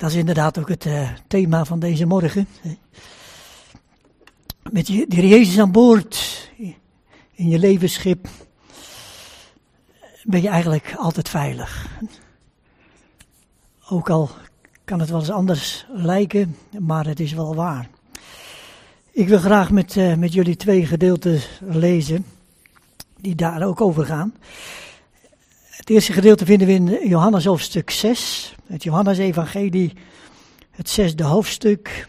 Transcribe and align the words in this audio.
Dat 0.00 0.10
is 0.10 0.16
inderdaad 0.16 0.58
ook 0.58 0.68
het 0.68 0.84
uh, 0.84 1.10
thema 1.26 1.64
van 1.64 1.78
deze 1.78 2.06
morgen. 2.06 2.48
Met 4.70 4.86
je, 4.86 5.06
de 5.08 5.28
Jezus 5.28 5.58
aan 5.58 5.72
boord 5.72 6.48
in 7.34 7.48
je 7.48 7.58
levensschip 7.58 8.28
ben 10.22 10.42
je 10.42 10.48
eigenlijk 10.48 10.94
altijd 10.96 11.28
veilig. 11.28 11.88
Ook 13.88 14.10
al 14.10 14.30
kan 14.84 15.00
het 15.00 15.10
wel 15.10 15.18
eens 15.18 15.30
anders 15.30 15.86
lijken, 15.88 16.56
maar 16.78 17.06
het 17.06 17.20
is 17.20 17.32
wel 17.32 17.54
waar. 17.54 17.88
Ik 19.10 19.28
wil 19.28 19.38
graag 19.38 19.70
met, 19.70 19.96
uh, 19.96 20.14
met 20.14 20.32
jullie 20.32 20.56
twee 20.56 20.86
gedeelten 20.86 21.40
lezen, 21.60 22.26
die 23.16 23.34
daar 23.34 23.62
ook 23.62 23.80
over 23.80 24.04
gaan. 24.04 24.34
Het 25.90 25.98
eerste 25.98 26.14
gedeelte 26.14 26.44
vinden 26.44 26.66
we 26.66 26.72
in 26.72 27.08
Johannes 27.08 27.44
hoofdstuk 27.44 27.90
6, 27.90 28.54
het 28.66 28.82
Johannes-evangelie, 28.82 29.92
het 30.70 30.88
zesde 30.88 31.24
hoofdstuk. 31.24 32.08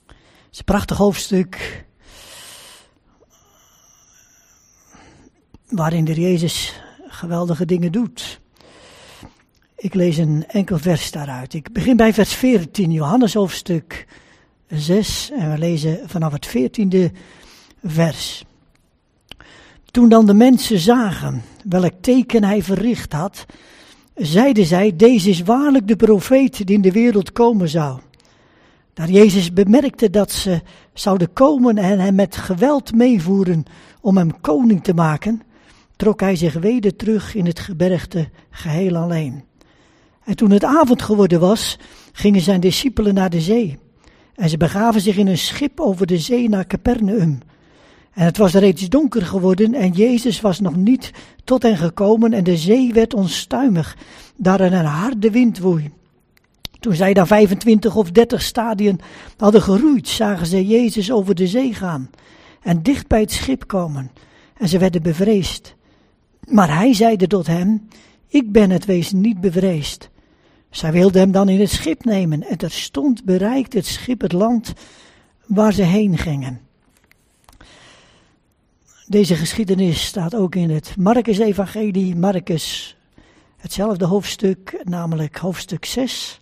Het 0.00 0.50
is 0.50 0.58
een 0.58 0.64
prachtig 0.64 0.96
hoofdstuk. 0.96 1.84
Waarin 5.68 6.04
de 6.04 6.20
Jezus 6.20 6.80
geweldige 7.08 7.64
dingen 7.64 7.92
doet. 7.92 8.42
Ik 9.84 9.94
lees 9.94 10.16
een 10.16 10.44
enkel 10.48 10.78
vers 10.78 11.10
daaruit. 11.10 11.54
Ik 11.54 11.72
begin 11.72 11.96
bij 11.96 12.12
vers 12.12 12.34
14, 12.34 12.92
Johannes 12.92 13.34
hoofdstuk 13.34 14.06
6. 14.68 15.30
En 15.38 15.50
we 15.50 15.58
lezen 15.58 16.00
vanaf 16.06 16.32
het 16.32 16.48
14e 16.48 17.16
vers. 17.82 18.44
Toen 19.84 20.08
dan 20.08 20.26
de 20.26 20.34
mensen 20.34 20.78
zagen 20.78 21.42
welk 21.64 21.92
teken 22.00 22.44
hij 22.44 22.62
verricht 22.62 23.12
had, 23.12 23.46
zeiden 24.14 24.66
zij: 24.66 24.96
Deze 24.96 25.30
is 25.30 25.42
waarlijk 25.42 25.88
de 25.88 25.96
profeet 25.96 26.66
die 26.66 26.76
in 26.76 26.82
de 26.82 26.92
wereld 26.92 27.32
komen 27.32 27.68
zou. 27.68 28.00
Daar 28.94 29.10
Jezus 29.10 29.52
bemerkte 29.52 30.10
dat 30.10 30.32
ze 30.32 30.60
zouden 30.92 31.32
komen 31.32 31.78
en 31.78 31.98
hem 31.98 32.14
met 32.14 32.36
geweld 32.36 32.94
meevoeren 32.94 33.64
om 34.00 34.16
hem 34.16 34.40
koning 34.40 34.84
te 34.84 34.94
maken, 34.94 35.42
trok 35.96 36.20
hij 36.20 36.36
zich 36.36 36.54
weder 36.54 36.96
terug 36.96 37.34
in 37.34 37.46
het 37.46 37.58
gebergte 37.58 38.28
geheel 38.50 38.96
alleen. 38.96 39.52
En 40.24 40.36
toen 40.36 40.50
het 40.50 40.64
avond 40.64 41.02
geworden 41.02 41.40
was, 41.40 41.78
gingen 42.12 42.40
zijn 42.40 42.60
discipelen 42.60 43.14
naar 43.14 43.30
de 43.30 43.40
zee. 43.40 43.78
En 44.34 44.48
ze 44.48 44.56
begaven 44.56 45.00
zich 45.00 45.16
in 45.16 45.26
een 45.26 45.38
schip 45.38 45.80
over 45.80 46.06
de 46.06 46.18
zee 46.18 46.48
naar 46.48 46.66
Capernaum. 46.66 47.38
En 48.12 48.24
het 48.24 48.36
was 48.36 48.52
reeds 48.52 48.88
donker 48.88 49.22
geworden 49.22 49.74
en 49.74 49.92
Jezus 49.92 50.40
was 50.40 50.60
nog 50.60 50.76
niet 50.76 51.10
tot 51.44 51.62
hen 51.62 51.76
gekomen 51.76 52.32
en 52.32 52.44
de 52.44 52.56
zee 52.56 52.92
werd 52.92 53.14
onstuimig, 53.14 53.96
daar 54.36 54.60
een 54.60 54.84
harde 54.84 55.30
wind 55.30 55.58
woei. 55.58 55.90
Toen 56.80 56.94
zij 56.94 57.14
daar 57.14 57.26
25 57.26 57.96
of 57.96 58.10
30 58.10 58.42
stadien 58.42 59.00
hadden 59.36 59.62
geroeid, 59.62 60.08
zagen 60.08 60.46
ze 60.46 60.66
Jezus 60.66 61.12
over 61.12 61.34
de 61.34 61.46
zee 61.46 61.74
gaan 61.74 62.10
en 62.62 62.82
dicht 62.82 63.06
bij 63.06 63.20
het 63.20 63.32
schip 63.32 63.66
komen. 63.66 64.10
En 64.56 64.68
ze 64.68 64.78
werden 64.78 65.02
bevreesd. 65.02 65.74
Maar 66.48 66.76
hij 66.76 66.94
zeide 66.94 67.26
tot 67.26 67.46
hem, 67.46 67.88
ik 68.28 68.52
ben 68.52 68.70
het, 68.70 68.84
wees 68.84 69.12
niet 69.12 69.40
bevreesd. 69.40 70.10
Zij 70.74 70.92
wilden 70.92 71.20
hem 71.20 71.32
dan 71.32 71.48
in 71.48 71.60
het 71.60 71.70
schip 71.70 72.04
nemen 72.04 72.42
en 72.42 72.58
terstond 72.58 73.24
bereikte 73.24 73.76
het 73.76 73.86
schip 73.86 74.20
het 74.20 74.32
land 74.32 74.72
waar 75.46 75.72
ze 75.72 75.82
heen 75.82 76.18
gingen. 76.18 76.60
Deze 79.06 79.34
geschiedenis 79.34 80.04
staat 80.04 80.34
ook 80.34 80.54
in 80.54 80.70
het 80.70 80.96
Marcus-evangelie, 80.96 82.16
Marcus, 82.16 82.96
hetzelfde 83.56 84.04
hoofdstuk, 84.04 84.80
namelijk 84.84 85.36
hoofdstuk 85.36 85.84
6. 85.84 86.40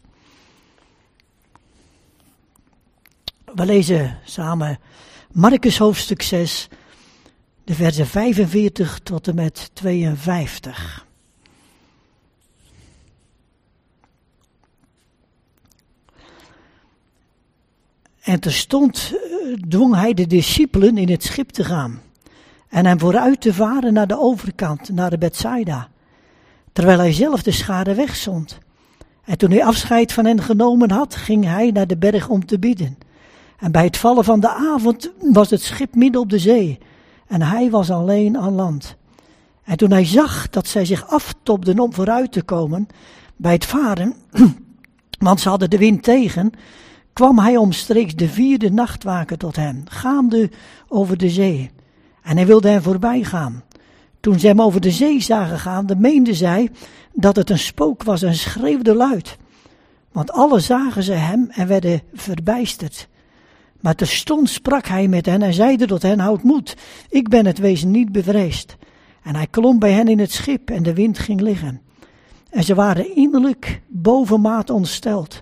We 3.44 3.64
lezen 3.64 4.19
samen 4.25 4.78
Marcus 5.32 5.78
hoofdstuk 5.78 6.22
6, 6.22 6.69
de 7.64 7.75
versen 7.75 8.06
45 8.06 8.99
tot 8.99 9.28
en 9.28 9.34
met 9.34 9.70
52. 9.72 11.06
En 18.22 18.41
terstond 18.41 19.12
eh, 19.12 19.53
dwong 19.69 19.94
hij 19.94 20.15
de 20.15 20.27
discipelen 20.27 20.99
in 20.99 21.10
het 21.10 21.22
schip 21.22 21.50
te 21.50 21.65
gaan 21.65 22.00
en 22.69 22.87
hem 22.87 22.99
vooruit 22.99 23.41
te 23.41 23.55
varen 23.55 23.93
naar 23.93 24.06
de 24.06 24.19
overkant, 24.19 24.88
naar 24.88 25.10
de 25.10 25.19
Bethsaida, 25.19 25.88
terwijl 26.72 26.99
hij 26.99 27.12
zelf 27.12 27.43
de 27.43 27.50
schade 27.50 27.94
wegzond. 27.94 28.59
En 29.25 29.38
toen 29.38 29.50
hij 29.50 29.65
afscheid 29.65 30.12
van 30.12 30.25
hen 30.25 30.43
genomen 30.43 30.91
had, 30.91 31.15
ging 31.15 31.44
hij 31.44 31.71
naar 31.71 31.87
de 31.87 31.97
berg 31.97 32.28
om 32.28 32.47
te 32.47 32.59
bidden. 32.59 32.99
En 33.59 33.72
bij 33.72 33.84
het 33.84 33.97
vallen 33.97 34.25
van 34.25 34.41
de 34.41 34.50
avond 34.50 35.11
was 35.19 35.50
het 35.50 35.62
schip 35.62 35.94
midden 35.94 36.21
op 36.21 36.31
de 36.31 36.38
zee 36.38 36.78
en 37.27 37.43
hij 37.43 37.71
was 37.71 37.91
alleen 37.91 38.38
aan 38.38 38.55
land. 38.55 38.97
En 39.65 39.77
toen 39.77 39.91
hij 39.91 40.06
zag 40.06 40.50
dat 40.50 40.66
zij 40.66 40.84
zich 40.84 41.09
aftopden 41.09 41.78
om 41.78 41.94
vooruit 41.94 42.32
te 42.32 42.43
komen 42.43 42.87
bij 43.37 43.53
het 43.53 43.65
varen, 43.65 44.15
want 45.19 45.41
ze 45.41 45.49
hadden 45.49 45.71
de 45.71 45.78
wind 45.78 46.03
tegen, 46.03 46.53
kwam 47.12 47.39
hij 47.39 47.56
omstreeks 47.56 48.15
de 48.15 48.28
vierde 48.28 48.71
nachtwaken 48.71 49.39
tot 49.39 49.56
hen, 49.56 49.84
gaande 49.89 50.50
over 50.89 51.17
de 51.17 51.31
zee. 51.31 51.71
En 52.23 52.37
hij 52.37 52.47
wilde 52.47 52.69
hen 52.69 52.83
voorbij 52.83 53.25
gaan. 53.25 53.62
Toen 54.21 54.39
ze 54.39 54.47
hem 54.47 54.61
over 54.62 54.81
de 54.81 54.91
zee 54.91 55.21
zagen 55.21 55.59
gaan, 55.59 55.87
meenden 55.97 56.34
zij 56.34 56.71
dat 57.12 57.37
het 57.37 57.50
een 57.50 57.59
spook 57.59 58.03
was 58.03 58.23
en 58.23 58.34
schreeuwden 58.34 58.97
luid. 58.97 59.37
Want 60.12 60.33
alle 60.33 60.61
zagen 60.61 61.03
ze 61.03 61.12
hem 61.12 61.49
en 61.50 61.67
werden 61.67 62.03
verbijsterd. 62.15 63.09
Maar 63.81 63.94
terstond 63.94 64.49
sprak 64.49 64.87
hij 64.87 65.09
met 65.09 65.27
hen 65.27 65.43
en 65.43 65.55
zeide 65.55 65.87
tot 65.87 66.03
hen, 66.03 66.19
houd 66.19 66.43
moed, 66.43 66.77
ik 67.09 67.29
ben 67.29 67.47
het 67.47 67.59
wezen 67.59 67.91
niet 67.91 68.12
bevreesd. 68.12 68.77
En 69.23 69.34
hij 69.34 69.47
klom 69.47 69.79
bij 69.79 69.93
hen 69.93 70.09
in 70.09 70.19
het 70.19 70.33
schip 70.33 70.71
en 70.71 70.83
de 70.83 70.94
wind 70.94 71.19
ging 71.19 71.41
liggen. 71.41 71.81
En 72.50 72.65
ze 72.65 72.75
waren 72.75 73.17
innerlijk 73.17 73.81
bovenmaat 73.89 74.71
ontsteld 74.71 75.41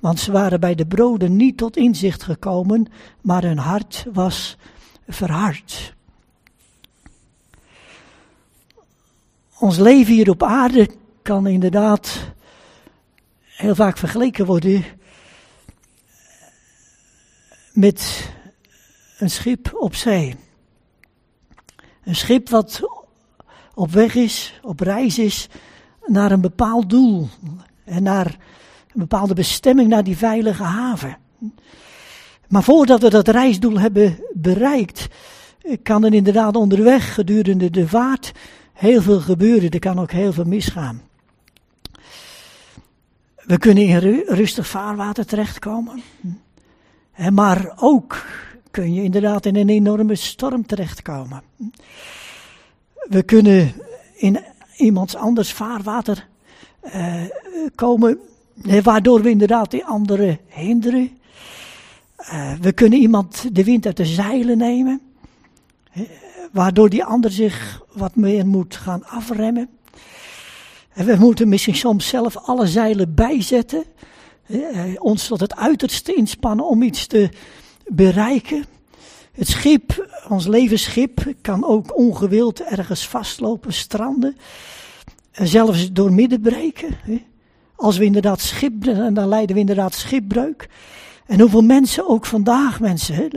want 0.00 0.20
ze 0.20 0.32
waren 0.32 0.60
bij 0.60 0.74
de 0.74 0.86
broden 0.86 1.36
niet 1.36 1.56
tot 1.56 1.76
inzicht 1.76 2.22
gekomen, 2.22 2.86
maar 3.20 3.42
hun 3.42 3.58
hart 3.58 4.06
was 4.12 4.56
verhard. 5.08 5.94
Ons 9.58 9.78
leven 9.78 10.14
hier 10.14 10.30
op 10.30 10.42
aarde 10.42 10.90
kan 11.22 11.46
inderdaad 11.46 12.32
heel 13.42 13.74
vaak 13.74 13.98
vergeleken 13.98 14.46
worden 14.46 14.84
met 17.72 18.30
een 19.18 19.30
schip 19.30 19.74
op 19.74 19.94
zee. 19.94 20.36
Een 22.04 22.16
schip 22.16 22.48
wat 22.48 22.80
op 23.74 23.90
weg 23.90 24.14
is, 24.14 24.60
op 24.62 24.80
reis 24.80 25.18
is 25.18 25.48
naar 26.06 26.32
een 26.32 26.40
bepaald 26.40 26.90
doel 26.90 27.28
en 27.84 28.02
naar 28.02 28.36
een 28.92 29.00
bepaalde 29.00 29.34
bestemming 29.34 29.88
naar 29.88 30.04
die 30.04 30.16
veilige 30.16 30.62
haven. 30.62 31.16
Maar 32.48 32.62
voordat 32.62 33.02
we 33.02 33.10
dat 33.10 33.28
reisdoel 33.28 33.78
hebben 33.78 34.18
bereikt, 34.32 35.08
kan 35.82 36.04
er 36.04 36.14
inderdaad 36.14 36.56
onderweg 36.56 37.14
gedurende 37.14 37.70
de 37.70 37.88
vaart 37.88 38.32
heel 38.72 39.02
veel 39.02 39.20
gebeuren. 39.20 39.70
Er 39.70 39.78
kan 39.78 40.00
ook 40.00 40.10
heel 40.10 40.32
veel 40.32 40.44
misgaan. 40.44 41.02
We 43.36 43.58
kunnen 43.58 43.84
in 43.84 44.24
rustig 44.26 44.66
vaarwater 44.66 45.26
terechtkomen. 45.26 46.02
Maar 47.32 47.72
ook 47.76 48.24
kun 48.70 48.94
je 48.94 49.02
inderdaad 49.02 49.46
in 49.46 49.56
een 49.56 49.68
enorme 49.68 50.14
storm 50.14 50.66
terechtkomen. 50.66 51.42
We 53.08 53.22
kunnen 53.22 53.72
in 54.14 54.44
iemands 54.76 55.14
anders 55.14 55.52
vaarwater 55.52 56.26
uh, 56.94 57.24
komen 57.74 58.18
waardoor 58.82 59.22
we 59.22 59.30
inderdaad 59.30 59.70
die 59.70 59.84
anderen 59.84 60.38
hinderen. 60.48 61.18
Uh, 62.20 62.52
we 62.60 62.72
kunnen 62.72 62.98
iemand 62.98 63.54
de 63.54 63.64
wind 63.64 63.86
uit 63.86 63.96
de 63.96 64.06
zeilen 64.06 64.58
nemen. 64.58 65.00
waardoor 66.52 66.88
die 66.88 67.04
ander 67.04 67.30
zich 67.30 67.82
wat 67.92 68.16
meer 68.16 68.46
moet 68.46 68.76
gaan 68.76 69.04
afremmen. 69.06 69.68
En 70.92 71.06
we 71.06 71.16
moeten 71.16 71.48
misschien 71.48 71.74
soms 71.74 72.08
zelf 72.08 72.36
alle 72.36 72.66
zeilen 72.66 73.14
bijzetten. 73.14 73.84
Uh, 74.46 74.80
ons 74.98 75.26
tot 75.26 75.40
het 75.40 75.56
uiterste 75.56 76.14
inspannen 76.14 76.66
om 76.66 76.82
iets 76.82 77.06
te 77.06 77.28
bereiken. 77.86 78.64
Het 79.32 79.48
schip, 79.48 80.08
ons 80.28 80.46
levensschip, 80.46 81.34
kan 81.40 81.64
ook 81.64 81.96
ongewild 81.96 82.60
ergens 82.60 83.08
vastlopen, 83.08 83.72
stranden. 83.72 84.36
En 85.30 85.46
zelfs 85.46 85.92
door 85.92 86.12
midden 86.12 86.40
breken. 86.40 86.96
Als 87.80 87.98
we 87.98 88.04
inderdaad 88.04 88.40
schip, 88.40 88.84
dan 89.12 89.28
leiden 89.28 89.54
we 89.54 89.60
inderdaad 89.60 89.94
schipbreuk. 89.94 90.68
En 91.26 91.40
hoeveel 91.40 91.62
mensen 91.62 92.08
ook 92.08 92.26
vandaag, 92.26 92.80
mensen, 92.80 93.30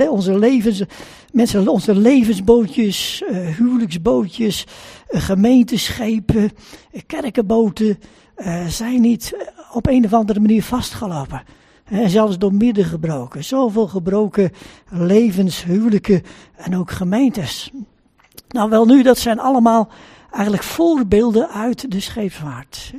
uh, 0.00 0.10
onze 0.10 0.38
levens, 0.38 0.82
mensen, 1.32 1.68
onze 1.68 1.94
levensbootjes, 1.94 3.22
uh, 3.30 3.56
huwelijksbootjes, 3.56 4.66
uh, 5.10 5.20
gemeenteschepen, 5.20 6.50
kerkenboten, 7.06 7.98
zijn 8.68 9.00
niet 9.00 9.36
op 9.72 9.86
een 9.86 10.04
of 10.04 10.12
andere 10.12 10.40
manier 10.40 10.62
vastgelopen. 10.62 11.42
En 11.84 12.10
zelfs 12.10 12.38
door 12.38 12.54
midden 12.54 12.84
gebroken. 12.84 13.44
Zoveel 13.44 13.88
gebroken 13.88 14.50
levens, 14.90 15.64
huwelijken 15.64 16.22
en 16.56 16.76
ook 16.76 16.90
gemeentes. 16.90 17.70
Nou 18.48 18.70
wel 18.70 18.86
nu, 18.86 19.02
dat 19.02 19.18
zijn 19.18 19.38
allemaal 19.38 19.88
eigenlijk 20.30 20.62
voorbeelden 20.62 21.48
uit 21.48 21.90
de 21.90 22.00
scheepvaart. 22.00 22.92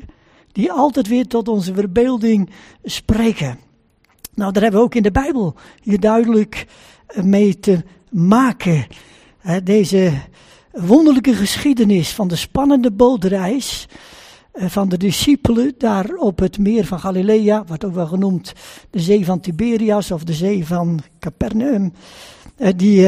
Die 0.59 0.71
altijd 0.71 1.07
weer 1.07 1.27
tot 1.27 1.47
onze 1.47 1.73
verbeelding 1.73 2.50
spreken. 2.83 3.59
Nou, 4.33 4.51
daar 4.51 4.61
hebben 4.61 4.79
we 4.79 4.85
ook 4.85 4.95
in 4.95 5.03
de 5.03 5.11
Bijbel 5.11 5.56
hier 5.83 6.00
duidelijk 6.00 6.67
eh, 7.07 7.23
mee 7.23 7.59
te 7.59 7.83
maken. 8.09 8.88
Deze 9.63 10.13
wonderlijke 10.71 11.33
geschiedenis 11.33 12.13
van 12.13 12.27
de 12.27 12.35
spannende 12.35 12.91
bootreis 12.91 13.88
eh, 14.51 14.69
van 14.69 14.89
de 14.89 14.97
discipelen 14.97 15.73
daar 15.77 16.13
op 16.15 16.39
het 16.39 16.57
meer 16.57 16.85
van 16.85 17.00
Galilea, 17.00 17.63
wat 17.67 17.85
ook 17.85 17.94
wel 17.94 18.07
genoemd 18.07 18.53
de 18.89 19.00
zee 19.00 19.25
van 19.25 19.39
Tiberias 19.39 20.11
of 20.11 20.23
de 20.23 20.33
zee 20.33 20.65
van 20.65 21.00
Capernaum. 21.19 21.94
Eh, 22.56 22.73
die, 22.75 23.07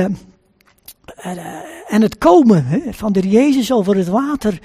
en 1.87 2.01
het 2.01 2.17
komen 2.17 2.83
van 2.89 3.13
de 3.13 3.29
Jezus 3.29 3.71
over 3.71 3.95
het 3.95 4.07
water 4.07 4.59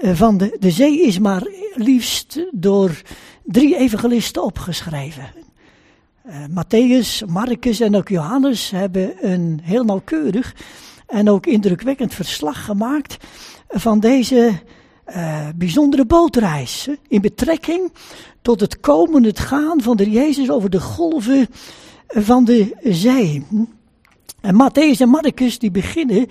van 0.00 0.36
de, 0.36 0.56
de 0.58 0.70
zee 0.70 1.02
is 1.02 1.18
maar 1.18 1.46
liefst 1.74 2.46
door 2.50 3.02
drie 3.44 3.76
evangelisten 3.76 4.42
opgeschreven. 4.42 5.30
Uh, 6.26 6.34
Matthäus, 6.50 7.26
Marcus 7.26 7.80
en 7.80 7.96
ook 7.96 8.08
Johannes 8.08 8.70
hebben 8.70 9.32
een 9.32 9.60
heel 9.62 9.84
nauwkeurig 9.84 10.54
en 11.06 11.30
ook 11.30 11.46
indrukwekkend 11.46 12.14
verslag 12.14 12.64
gemaakt 12.64 13.16
van 13.68 14.00
deze 14.00 14.52
uh, 15.08 15.48
bijzondere 15.56 16.04
bootreis. 16.04 16.88
In 17.08 17.20
betrekking 17.20 17.92
tot 18.42 18.60
het 18.60 18.80
komen, 18.80 19.24
het 19.24 19.38
gaan 19.38 19.82
van 19.82 19.96
de 19.96 20.10
Jezus 20.10 20.50
over 20.50 20.70
de 20.70 20.80
golven 20.80 21.46
van 22.06 22.44
de 22.44 22.76
zee. 22.82 23.46
En 24.40 24.54
Matthäus 24.54 25.00
en 25.00 25.08
Marcus 25.08 25.58
die 25.58 25.70
beginnen 25.70 26.26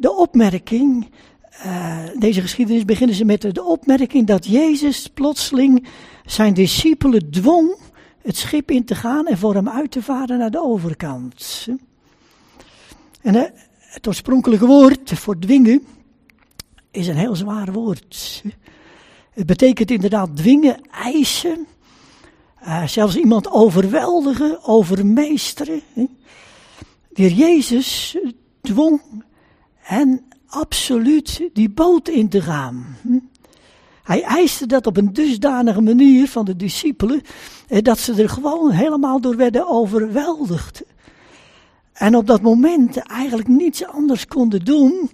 de 0.00 0.12
opmerking, 0.16 1.08
deze 2.18 2.40
geschiedenis 2.40 2.84
beginnen 2.84 3.16
ze 3.16 3.24
met 3.24 3.54
de 3.54 3.64
opmerking 3.64 4.26
dat 4.26 4.46
Jezus 4.46 5.06
plotseling 5.06 5.86
zijn 6.24 6.54
discipelen 6.54 7.30
dwong 7.30 7.76
het 8.22 8.36
schip 8.36 8.70
in 8.70 8.84
te 8.84 8.94
gaan 8.94 9.26
en 9.26 9.38
voor 9.38 9.54
hem 9.54 9.68
uit 9.68 9.90
te 9.90 10.02
varen 10.02 10.38
naar 10.38 10.50
de 10.50 10.62
overkant. 10.62 11.68
En 13.20 13.52
het 13.78 14.06
oorspronkelijke 14.06 14.66
woord 14.66 15.12
voor 15.12 15.38
dwingen 15.38 15.86
is 16.90 17.06
een 17.06 17.16
heel 17.16 17.36
zwaar 17.36 17.72
woord. 17.72 18.42
Het 19.30 19.46
betekent 19.46 19.90
inderdaad 19.90 20.36
dwingen, 20.36 20.80
eisen, 20.90 21.66
uh, 22.62 22.86
zelfs 22.86 23.16
iemand 23.16 23.50
overweldigen, 23.50 24.64
overmeesteren. 24.64 25.82
De 27.08 27.22
heer 27.22 27.32
Jezus 27.32 28.16
dwong 28.60 29.00
hen 29.74 30.24
absoluut 30.48 31.48
die 31.52 31.70
boot 31.70 32.08
in 32.08 32.28
te 32.28 32.42
gaan. 32.42 32.96
Hij 34.02 34.22
eiste 34.22 34.66
dat 34.66 34.86
op 34.86 34.96
een 34.96 35.12
dusdanige 35.12 35.80
manier 35.80 36.28
van 36.28 36.44
de 36.44 36.56
discipelen, 36.56 37.22
eh, 37.68 37.82
dat 37.82 37.98
ze 37.98 38.22
er 38.22 38.28
gewoon 38.28 38.70
helemaal 38.70 39.20
door 39.20 39.36
werden 39.36 39.68
overweldigd. 39.68 40.82
En 41.92 42.16
op 42.16 42.26
dat 42.26 42.42
moment 42.42 42.96
eigenlijk 42.96 43.48
niets 43.48 43.84
anders 43.84 44.26
konden 44.26 44.64
doen 44.64 45.10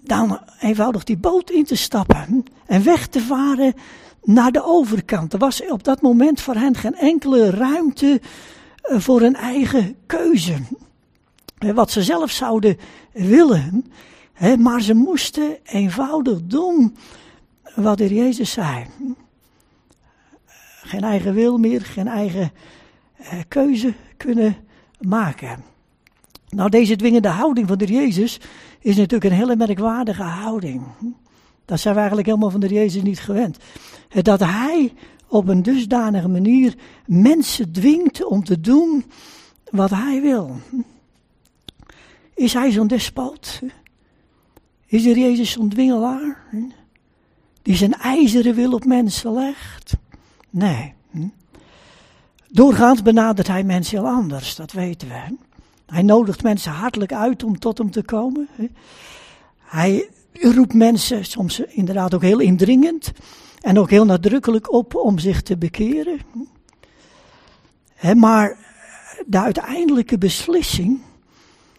dan 0.00 0.40
eenvoudig 0.60 1.04
die 1.04 1.16
boot 1.16 1.50
in 1.50 1.64
te 1.64 1.76
stappen 1.76 2.44
en 2.66 2.84
weg 2.84 3.06
te 3.06 3.20
varen 3.20 3.74
naar 4.22 4.52
de 4.52 4.64
overkant. 4.64 5.32
Er 5.32 5.38
was 5.38 5.68
op 5.68 5.84
dat 5.84 6.02
moment 6.02 6.40
voor 6.40 6.54
hen 6.54 6.76
geen 6.76 6.94
enkele 6.94 7.50
ruimte 7.50 8.20
eh, 8.82 9.00
voor 9.00 9.22
een 9.22 9.36
eigen 9.36 9.96
keuze. 10.06 10.54
Eh, 11.58 11.70
wat 11.70 11.90
ze 11.90 12.02
zelf 12.02 12.30
zouden 12.30 12.78
willen, 13.12 13.92
maar 14.58 14.80
ze 14.80 14.94
moesten 14.94 15.56
eenvoudig 15.64 16.38
doen 16.44 16.96
wat 17.74 17.98
de 17.98 18.14
Jezus 18.14 18.50
zei. 18.50 18.86
Geen 20.82 21.02
eigen 21.02 21.34
wil 21.34 21.58
meer, 21.58 21.80
geen 21.80 22.08
eigen 22.08 22.52
eh, 23.16 23.38
keuze 23.48 23.94
kunnen 24.16 24.56
maken. 25.00 25.64
Nou, 26.48 26.70
deze 26.70 26.96
dwingende 26.96 27.28
houding 27.28 27.68
van 27.68 27.78
de 27.78 27.86
Jezus 27.86 28.40
is 28.80 28.96
natuurlijk 28.96 29.24
een 29.24 29.38
hele 29.38 29.56
merkwaardige 29.56 30.22
houding. 30.22 30.82
Dat 31.64 31.80
zijn 31.80 31.92
we 31.92 31.98
eigenlijk 31.98 32.28
helemaal 32.28 32.50
van 32.50 32.60
de 32.60 32.68
Jezus 32.68 33.02
niet 33.02 33.20
gewend. 33.20 33.58
Dat 34.08 34.40
hij 34.40 34.92
op 35.26 35.48
een 35.48 35.62
dusdanige 35.62 36.28
manier 36.28 36.74
mensen 37.06 37.72
dwingt 37.72 38.24
om 38.24 38.44
te 38.44 38.60
doen 38.60 39.04
wat 39.70 39.90
hij 39.90 40.20
wil. 40.20 40.56
Is 42.34 42.52
hij 42.52 42.70
zo'n 42.70 42.86
despoot? 42.86 43.62
Is 44.94 45.02
de 45.02 45.20
Jezus 45.20 45.50
zo'n 45.50 45.68
dwingelaar? 45.68 46.42
die 47.62 47.76
zijn 47.76 47.94
ijzeren 47.94 48.54
wil 48.54 48.72
op 48.72 48.84
mensen 48.84 49.32
legt. 49.32 49.96
Nee. 50.50 50.92
Hm? 51.10 51.28
Doorgaans 52.48 53.02
benadert 53.02 53.46
hij 53.46 53.64
mensen 53.64 53.98
heel 53.98 54.08
anders, 54.08 54.56
dat 54.56 54.72
weten 54.72 55.08
we. 55.08 55.36
Hij 55.86 56.02
nodigt 56.02 56.42
mensen 56.42 56.72
hartelijk 56.72 57.12
uit 57.12 57.44
om 57.44 57.58
tot 57.58 57.78
hem 57.78 57.90
te 57.90 58.02
komen. 58.02 58.48
Hij 59.58 60.08
roept 60.32 60.74
mensen 60.74 61.24
soms 61.24 61.60
inderdaad 61.60 62.14
ook 62.14 62.22
heel 62.22 62.40
indringend 62.40 63.12
en 63.60 63.78
ook 63.78 63.90
heel 63.90 64.04
nadrukkelijk 64.04 64.72
op 64.72 64.94
om 64.94 65.18
zich 65.18 65.42
te 65.42 65.56
bekeren. 65.56 66.18
Maar 68.14 68.56
de 69.26 69.38
uiteindelijke 69.38 70.18
beslissing, 70.18 71.00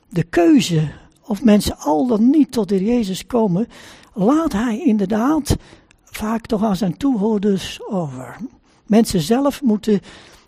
de 0.10 0.24
keuze 0.24 0.92
of 1.26 1.44
mensen 1.44 1.78
al 1.78 2.08
dan 2.08 2.30
niet 2.30 2.52
tot 2.52 2.70
de 2.70 2.84
Jezus 2.84 3.26
komen, 3.26 3.68
laat 4.14 4.52
hij 4.52 4.82
inderdaad 4.86 5.56
vaak 6.04 6.46
toch 6.46 6.64
aan 6.64 6.76
zijn 6.76 6.98
toehoorders 6.98 7.80
over. 7.90 8.38
Mensen 8.86 9.22
zelf 9.22 9.62
moeten 9.62 10.02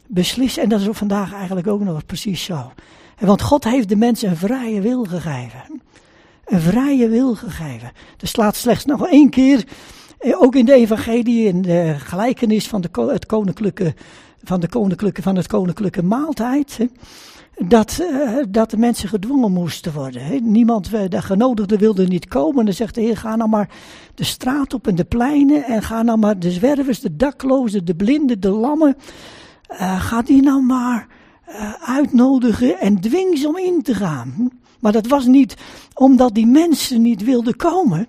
beslissen, 0.07 0.63
en 0.63 0.69
dat 0.69 0.81
is 0.81 0.87
vandaag 0.91 1.33
eigenlijk 1.33 1.67
ook 1.67 1.83
nog 1.83 2.05
precies 2.05 2.43
zo. 2.43 2.71
Want 3.19 3.41
God 3.41 3.63
heeft 3.63 3.89
de 3.89 3.95
mensen 3.95 4.29
een 4.29 4.37
vrije 4.37 4.81
wil 4.81 5.03
gegeven. 5.03 5.81
Een 6.45 6.61
vrije 6.61 7.09
wil 7.09 7.35
gegeven. 7.35 7.91
Er 8.19 8.27
slaat 8.27 8.55
slechts 8.55 8.85
nog 8.85 9.07
één 9.07 9.29
keer, 9.29 9.63
eh, 10.19 10.41
ook 10.41 10.55
in 10.55 10.65
de 10.65 10.73
evangelie, 10.73 11.47
in 11.47 11.61
de 11.61 11.95
gelijkenis 11.97 12.67
van, 12.67 12.81
de, 12.81 12.89
het 13.11 13.25
koninklijke, 13.25 13.93
van, 14.43 14.59
de 14.59 14.69
koninklijke, 14.69 15.21
van 15.21 15.35
het 15.35 15.47
koninklijke 15.47 16.03
maaltijd 16.03 16.79
dat, 17.57 17.97
uh, 18.01 18.37
dat 18.49 18.69
de 18.69 18.77
mensen 18.77 19.09
gedwongen 19.09 19.51
moesten 19.51 19.93
worden. 19.93 20.25
He. 20.25 20.35
Niemand, 20.35 20.93
eh, 20.93 21.01
de 21.09 21.21
genodigden 21.21 21.79
wilde 21.79 22.07
niet 22.07 22.27
komen. 22.27 22.65
Dan 22.65 22.73
zegt 22.73 22.95
de 22.95 23.01
Heer, 23.01 23.17
ga 23.17 23.35
nou 23.35 23.49
maar 23.49 23.69
de 24.15 24.23
straat 24.23 24.73
op 24.73 24.87
en 24.87 24.95
de 24.95 25.03
pleinen 25.03 25.63
en 25.63 25.81
ga 25.81 26.01
nou 26.01 26.17
maar 26.17 26.39
de 26.39 26.51
zwervers, 26.51 26.99
de 26.99 27.15
daklozen, 27.15 27.85
de 27.85 27.95
blinden, 27.95 28.39
de 28.39 28.49
lammen, 28.49 28.95
uh, 29.71 30.01
ga 30.01 30.21
die 30.21 30.41
nou 30.41 30.61
maar 30.61 31.07
uitnodigen 31.85 32.79
en 32.79 32.99
dwing 32.99 33.37
ze 33.37 33.47
om 33.47 33.57
in 33.57 33.81
te 33.81 33.93
gaan. 33.93 34.49
Maar 34.79 34.91
dat 34.91 35.07
was 35.07 35.25
niet 35.25 35.55
omdat 35.93 36.33
die 36.33 36.47
mensen 36.47 37.01
niet 37.01 37.23
wilden 37.23 37.55
komen 37.55 38.07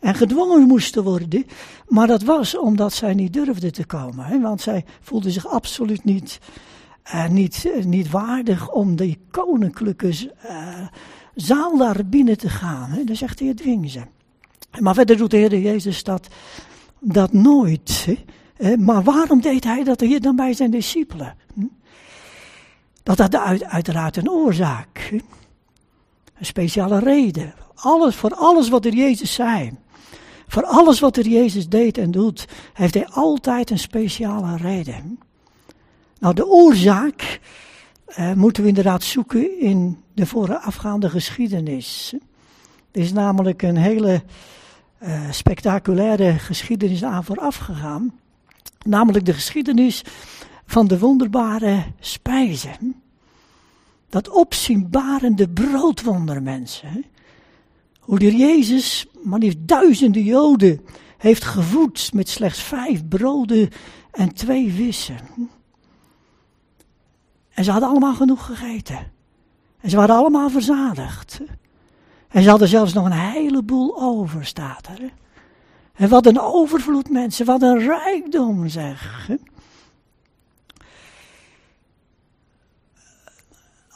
en 0.00 0.14
gedwongen 0.14 0.66
moesten 0.66 1.04
worden, 1.04 1.46
maar 1.88 2.06
dat 2.06 2.22
was 2.22 2.58
omdat 2.58 2.92
zij 2.92 3.14
niet 3.14 3.32
durfden 3.32 3.72
te 3.72 3.86
komen. 3.86 4.40
Want 4.40 4.60
zij 4.60 4.84
voelden 5.00 5.30
zich 5.30 5.46
absoluut 5.46 6.04
niet 6.04 6.38
uh, 7.06 7.28
niet, 7.28 7.64
uh, 7.64 7.84
niet 7.84 8.10
waardig 8.10 8.70
om 8.70 8.96
die 8.96 9.18
koninklijke 9.30 10.08
uh, 10.08 10.86
zaal 11.34 11.76
daar 11.76 12.06
binnen 12.06 12.38
te 12.38 12.48
gaan. 12.48 12.90
Hè? 12.90 13.04
Dan 13.04 13.16
zegt 13.16 13.38
hij, 13.38 13.54
dwing 13.54 13.90
ze. 13.90 14.02
Maar 14.80 14.94
verder 14.94 15.16
doet 15.16 15.30
de 15.30 15.36
Heer 15.36 15.58
Jezus 15.58 16.02
dat, 16.02 16.28
dat 17.00 17.32
nooit. 17.32 18.08
Hè? 18.56 18.76
Maar 18.76 19.02
waarom 19.02 19.40
deed 19.40 19.64
hij 19.64 19.84
dat 19.84 20.00
hier 20.00 20.20
dan 20.20 20.36
bij 20.36 20.52
zijn 20.52 20.70
discipelen? 20.70 21.36
Hm? 21.54 21.64
Dat 23.02 23.18
had 23.18 23.36
uit, 23.36 23.64
uiteraard 23.64 24.16
een 24.16 24.30
oorzaak. 24.30 25.08
Een 26.38 26.46
speciale 26.46 26.98
reden. 26.98 27.54
Alles, 27.74 28.16
voor 28.16 28.34
alles 28.34 28.68
wat 28.68 28.84
er 28.84 28.94
Jezus 28.94 29.34
zei. 29.34 29.72
Voor 30.46 30.64
alles 30.64 31.00
wat 31.00 31.16
er 31.16 31.26
Jezus 31.26 31.68
deed 31.68 31.98
en 31.98 32.10
doet, 32.10 32.48
heeft 32.72 32.94
hij 32.94 33.08
altijd 33.08 33.70
een 33.70 33.78
speciale 33.78 34.56
reden. 34.56 35.18
Nou, 36.22 36.34
de 36.34 36.46
oorzaak 36.46 37.40
uh, 38.18 38.32
moeten 38.32 38.62
we 38.62 38.68
inderdaad 38.68 39.02
zoeken 39.02 39.60
in 39.60 39.98
de 40.14 40.26
voorafgaande 40.26 41.10
geschiedenis. 41.10 42.14
Er 42.90 43.00
is 43.00 43.12
namelijk 43.12 43.62
een 43.62 43.76
hele 43.76 44.22
uh, 45.02 45.30
spectaculaire 45.30 46.38
geschiedenis 46.38 47.04
aan 47.04 47.24
vooraf 47.24 47.56
gegaan. 47.56 48.12
Namelijk 48.84 49.24
de 49.24 49.32
geschiedenis 49.32 50.04
van 50.66 50.86
de 50.86 50.98
wonderbare 50.98 51.84
spijzen. 52.00 53.02
Dat 54.08 54.28
opzienbarende 54.28 55.48
broodwonder, 55.48 56.42
mensen. 56.42 57.04
Hoe 58.00 58.18
de 58.18 58.36
Jezus, 58.36 59.06
maar 59.22 59.38
liefst 59.38 59.58
duizenden 59.60 60.24
Joden, 60.24 60.80
heeft 61.18 61.44
gevoed 61.44 62.12
met 62.12 62.28
slechts 62.28 62.62
vijf 62.62 63.08
broden 63.08 63.68
en 64.10 64.34
twee 64.34 64.72
vissen. 64.72 65.50
En 67.54 67.64
ze 67.64 67.70
hadden 67.70 67.88
allemaal 67.88 68.14
genoeg 68.14 68.46
gegeten. 68.46 69.10
En 69.80 69.90
ze 69.90 69.96
waren 69.96 70.16
allemaal 70.16 70.50
verzadigd. 70.50 71.40
En 72.28 72.42
ze 72.42 72.48
hadden 72.50 72.68
zelfs 72.68 72.92
nog 72.92 73.04
een 73.04 73.12
heleboel 73.12 74.00
over, 74.00 74.46
staat 74.46 74.86
er. 74.86 75.12
En 75.92 76.08
wat 76.08 76.26
een 76.26 76.40
overvloed 76.40 77.10
mensen, 77.10 77.46
wat 77.46 77.62
een 77.62 77.78
rijkdom 77.78 78.68
zeg. 78.68 79.28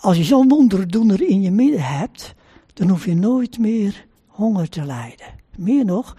Als 0.01 0.17
je 0.17 0.25
zo'n 0.25 0.49
wonderdoener 0.49 1.23
in 1.23 1.43
je 1.43 1.51
midden 1.51 1.83
hebt, 1.85 2.35
dan 2.75 2.89
hoef 2.89 3.05
je 3.05 3.15
nooit 3.15 3.59
meer 3.59 4.07
honger 4.27 4.69
te 4.69 4.85
lijden. 4.85 5.27
Meer 5.57 5.85
nog, 5.85 6.17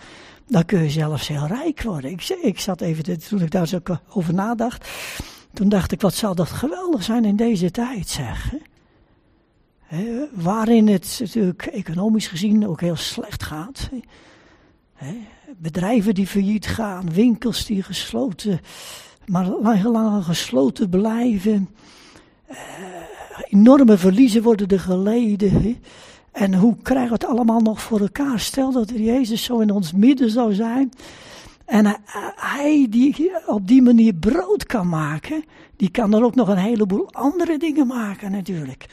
dan 0.48 0.66
kun 0.66 0.84
je 0.84 0.90
zelfs 0.90 1.28
heel 1.28 1.48
rijk 1.48 1.82
worden. 1.82 2.12
Ik, 2.12 2.30
ik 2.42 2.60
zat 2.60 2.82
even, 2.82 3.20
toen 3.20 3.42
ik 3.42 3.52
daar 3.52 3.68
zo 3.68 3.80
over 4.10 4.34
nadacht, 4.34 4.90
toen 5.54 5.70
dacht 5.70 5.92
ik, 5.92 6.02
wat 6.02 6.14
zou 6.14 6.36
dat 6.36 6.50
geweldig 6.50 7.04
zijn 7.04 7.26
in 7.26 7.36
deze 7.36 7.72
tijd, 7.72 8.08
zeg. 8.08 8.54
waarin 10.32 10.88
het 10.88 11.18
natuurlijk 11.20 11.66
economisch 11.66 12.28
gezien 12.28 12.68
ook 12.68 12.82
heel 12.82 12.96
slecht 12.96 13.44
gaat. 13.44 13.90
bedrijven 15.58 16.14
die 16.14 16.28
failliet 16.28 16.68
gaan, 16.68 17.14
winkels 17.14 17.66
die 17.66 17.84
gesloten, 17.84 18.60
maar 19.26 19.48
lang, 19.48 19.84
lang 19.84 20.26
gesloten 20.26 20.90
blijven. 20.90 21.70
Eh, 22.48 22.58
enorme 23.50 23.98
verliezen 23.98 24.44
worden 24.44 24.68
er 24.68 24.80
geleden. 24.80 25.78
En 26.32 26.54
hoe 26.54 26.76
krijgen 26.82 27.08
we 27.08 27.14
het 27.14 27.26
allemaal 27.26 27.60
nog 27.60 27.82
voor 27.82 28.00
elkaar? 28.00 28.40
Stel 28.40 28.72
dat 28.72 28.90
Jezus 28.90 29.44
zo 29.44 29.60
in 29.60 29.72
ons 29.72 29.92
midden 29.92 30.30
zou 30.30 30.54
zijn. 30.54 30.92
En 31.68 31.96
hij 32.36 32.88
die 32.90 33.32
op 33.46 33.68
die 33.68 33.82
manier 33.82 34.14
brood 34.14 34.66
kan 34.66 34.90
maken, 34.90 35.44
die 35.76 35.92
kan 35.92 36.12
dan 36.12 36.24
ook 36.24 36.36
nog 36.36 36.48
een 36.48 36.58
heleboel 36.58 37.14
andere 37.14 37.58
dingen 37.58 37.88
maken 37.88 38.32
natuurlijk. 38.32 38.86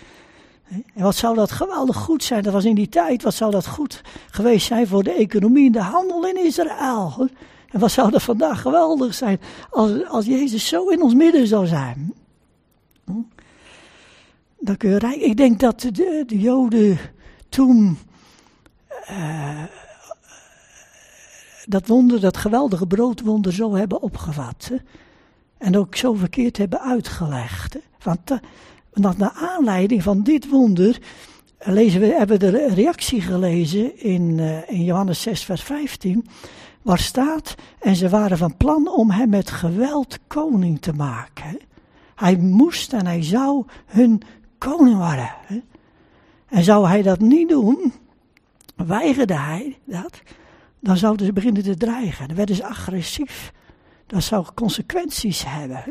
En 0.69 1.02
wat 1.02 1.16
zou 1.16 1.35
dat 1.35 1.50
geweldig 1.50 1.97
goed 1.97 2.25
zijn, 2.25 2.43
dat 2.43 2.52
was 2.52 2.64
in 2.64 2.75
die 2.75 2.88
tijd, 2.88 3.23
wat 3.23 3.35
zou 3.35 3.50
dat 3.50 3.66
goed 3.66 4.02
geweest 4.31 4.66
zijn 4.66 4.87
voor 4.87 5.02
de 5.02 5.12
economie 5.12 5.66
en 5.66 5.73
de 5.73 5.81
handel 5.81 6.26
in 6.26 6.45
Israël. 6.45 7.28
En 7.71 7.81
wat 7.81 7.90
zou 7.90 8.11
dat 8.11 8.23
vandaag 8.23 8.61
geweldig 8.61 9.14
zijn 9.14 9.40
als, 9.71 10.07
als 10.09 10.25
Jezus 10.25 10.69
zo 10.69 10.88
in 10.88 11.02
ons 11.02 11.14
midden 11.14 11.47
zou 11.47 11.66
zijn. 11.66 12.14
Dan 14.61 14.76
kun 14.76 14.90
je. 14.90 15.19
Ik 15.19 15.37
denk 15.37 15.61
dat 15.61 15.81
de, 15.81 16.25
de 16.26 16.38
Joden 16.38 16.99
toen 17.49 17.99
uh, 19.11 19.62
dat 21.66 21.87
wonder, 21.87 22.21
dat 22.21 22.37
geweldige 22.37 22.87
broodwonder 22.87 23.52
zo 23.52 23.75
hebben 23.75 24.02
opgevat. 24.02 24.71
En 25.59 25.76
ook 25.76 25.97
zo 25.97 26.14
verkeerd 26.14 26.56
hebben 26.56 26.80
uitgelegd. 26.80 27.78
Want, 28.02 28.30
uh, 28.30 28.38
naar 29.16 29.33
aanleiding 29.33 30.02
van 30.02 30.23
dit 30.23 30.49
wonder 30.49 30.99
lezen 31.59 32.00
we, 32.00 32.06
hebben 32.06 32.38
we 32.38 32.50
de 32.50 32.75
reactie 32.75 33.21
gelezen 33.21 34.00
in, 34.00 34.38
uh, 34.38 34.71
in 34.71 34.85
Johannes 34.85 35.23
6 35.23 35.44
vers 35.44 35.62
15. 35.62 36.26
Waar 36.83 36.99
staat, 36.99 37.54
en 37.80 37.97
ze 37.97 38.09
waren 38.09 38.38
van 38.38 38.56
plan 38.56 38.88
om 38.88 39.11
hem 39.11 39.28
met 39.28 39.50
geweld 39.50 40.18
koning 40.26 40.80
te 40.80 40.92
maken. 40.92 41.59
Hij 42.14 42.37
moest 42.37 42.92
en 42.92 43.06
hij 43.06 43.23
zou 43.23 43.64
hun 43.87 44.23
koning 44.59 44.97
worden. 44.97 45.35
En 46.49 46.64
zou 46.64 46.87
hij 46.87 47.02
dat 47.02 47.21
niet 47.21 47.49
doen, 47.49 47.92
weigerde 48.76 49.38
hij 49.38 49.78
dat, 49.85 50.23
dan 50.85 50.97
zouden 50.97 51.26
ze 51.26 51.33
beginnen 51.33 51.62
te 51.62 51.76
dreigen. 51.76 52.26
Dan 52.26 52.37
werden 52.37 52.57
ze 52.57 52.67
agressief. 52.67 53.53
Dat 54.07 54.23
zou 54.23 54.47
consequenties 54.55 55.45
hebben 55.47 55.85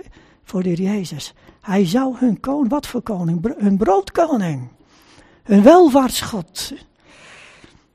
voor 0.43 0.63
de 0.63 0.73
Jezus. 0.73 1.33
Hij 1.61 1.85
zou 1.85 2.17
hun 2.17 2.39
koning, 2.39 2.69
wat 2.69 2.87
voor 2.87 3.01
koning? 3.01 3.55
Hun 3.57 3.77
broodkoning. 3.77 4.69
Hun 5.43 5.63
welvaartsgod. 5.63 6.73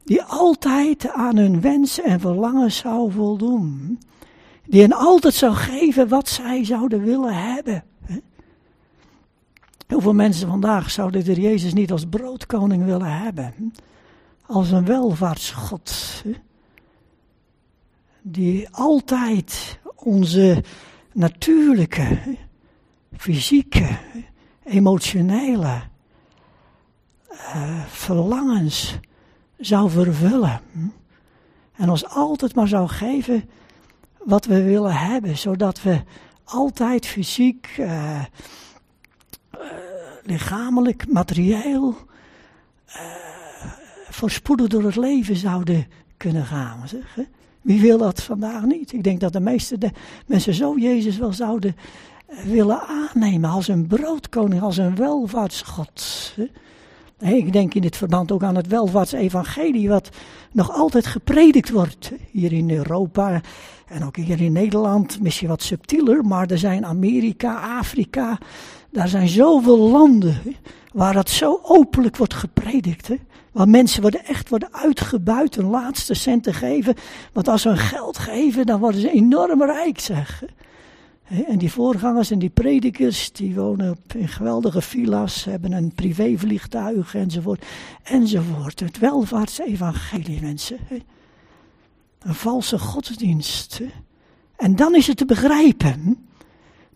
Die 0.05 0.23
altijd 0.23 1.11
aan 1.11 1.37
hun 1.37 1.61
wensen 1.61 2.05
en 2.05 2.21
verlangen 2.21 2.73
zou 2.73 3.13
voldoen. 3.13 3.99
Die 4.67 4.81
hen 4.81 4.93
altijd 4.93 5.35
zou 5.35 5.55
geven 5.55 6.09
wat 6.09 6.29
zij 6.29 6.65
zouden 6.65 7.03
willen 7.03 7.35
hebben. 7.35 7.85
Hoeveel 9.89 10.15
mensen 10.15 10.49
vandaag 10.49 10.91
zouden 10.91 11.25
de 11.25 11.41
Jezus 11.41 11.73
niet 11.73 11.93
als 11.93 12.05
broodkoning 12.05 12.85
willen 12.85 13.19
hebben? 13.19 13.73
Als 14.47 14.71
een 14.71 14.85
welvaartsgod. 14.85 16.23
Die 18.31 18.69
altijd 18.71 19.79
onze 19.95 20.65
natuurlijke, 21.13 22.37
fysieke, 23.17 23.99
emotionele 24.65 25.81
uh, 27.31 27.85
verlangens 27.85 28.99
zou 29.59 29.91
vervullen. 29.91 30.61
En 31.73 31.91
ons 31.91 32.07
altijd 32.09 32.55
maar 32.55 32.69
zou 32.69 32.89
geven 32.89 33.49
wat 34.19 34.45
we 34.45 34.63
willen 34.63 34.97
hebben, 34.97 35.39
zodat 35.39 35.83
we 35.83 36.03
altijd 36.45 37.07
fysiek, 37.07 37.77
uh, 37.79 38.25
lichamelijk, 40.23 41.09
materieel, 41.13 41.97
voorspoedig 44.11 44.67
door 44.67 44.83
het 44.83 44.97
leven 44.97 45.37
zouden 45.37 45.87
kunnen 46.17 46.45
gaan. 46.45 46.89
Zeg? 46.89 47.19
Wie 47.63 47.81
wil 47.81 47.99
dat 47.99 48.23
vandaag 48.23 48.65
niet? 48.65 48.93
Ik 48.93 49.05
denk 49.05 49.21
dat 49.21 49.33
de 49.33 49.41
meeste 49.41 49.79
de 49.79 49.91
mensen 50.27 50.55
zo 50.55 50.79
Jezus 50.79 51.19
wel 51.19 51.33
zouden 51.33 51.77
eh, 52.27 52.39
willen 52.39 52.81
aannemen 52.81 53.51
als 53.51 53.69
een 53.69 53.87
broodkoning, 53.87 54.63
als 54.63 54.77
een 54.77 54.97
welvaartsgod. 54.97 56.35
Ik 57.19 57.53
denk 57.53 57.75
in 57.75 57.83
dit 57.83 57.97
verband 57.97 58.33
ook 58.33 58.43
aan 58.43 58.57
het 58.57 58.67
welvaartsevangelie, 58.67 59.89
wat 59.89 60.09
nog 60.53 60.73
altijd 60.73 61.07
gepredikt 61.07 61.71
wordt 61.71 62.13
hier 62.31 62.53
in 62.53 62.71
Europa 62.71 63.41
en 63.87 64.05
ook 64.05 64.17
hier 64.17 64.41
in 64.41 64.53
Nederland. 64.53 65.21
Misschien 65.21 65.49
wat 65.49 65.63
subtieler, 65.63 66.25
maar 66.25 66.47
er 66.47 66.59
zijn 66.59 66.87
Amerika, 66.87 67.79
Afrika, 67.79 68.39
daar 68.91 69.09
zijn 69.09 69.29
zoveel 69.29 69.79
landen 69.79 70.41
waar 70.93 71.15
dat 71.15 71.31
zo 71.31 71.61
openlijk 71.63 72.17
wordt 72.17 72.35
gepredikt. 72.35 73.11
Waar 73.59 73.69
mensen 73.69 74.03
worden 74.03 74.25
echt 74.25 74.49
worden 74.49 74.73
uitgebuit 74.73 75.55
hun 75.55 75.69
laatste 75.69 76.15
cent 76.15 76.43
te 76.43 76.53
geven. 76.53 76.95
Want 77.33 77.49
als 77.49 77.63
ze 77.63 77.69
hun 77.69 77.79
geld 77.79 78.19
geven, 78.19 78.67
dan 78.67 78.81
worden 78.81 79.01
ze 79.01 79.11
enorm 79.11 79.63
rijk, 79.63 80.01
zeg. 80.01 80.45
En 81.47 81.59
die 81.59 81.73
voorgangers 81.73 82.31
en 82.31 82.39
die 82.39 82.49
predikers, 82.51 83.33
die 83.33 83.55
wonen 83.55 83.91
op 83.91 84.15
in 84.15 84.29
geweldige 84.29 84.83
villa's, 84.83 85.45
hebben 85.45 85.73
een 85.73 85.93
privévliegtuig 85.95 87.15
enzovoort, 87.15 87.65
enzovoort. 88.03 88.81
Het 88.81 88.99
welvaartsevangelie, 88.99 90.41
mensen. 90.41 90.79
Een 92.19 92.35
valse 92.35 92.79
godsdienst. 92.79 93.81
En 94.57 94.77
dan 94.77 94.95
is 94.95 95.07
het 95.07 95.17
te 95.17 95.27
begrijpen 95.27 96.27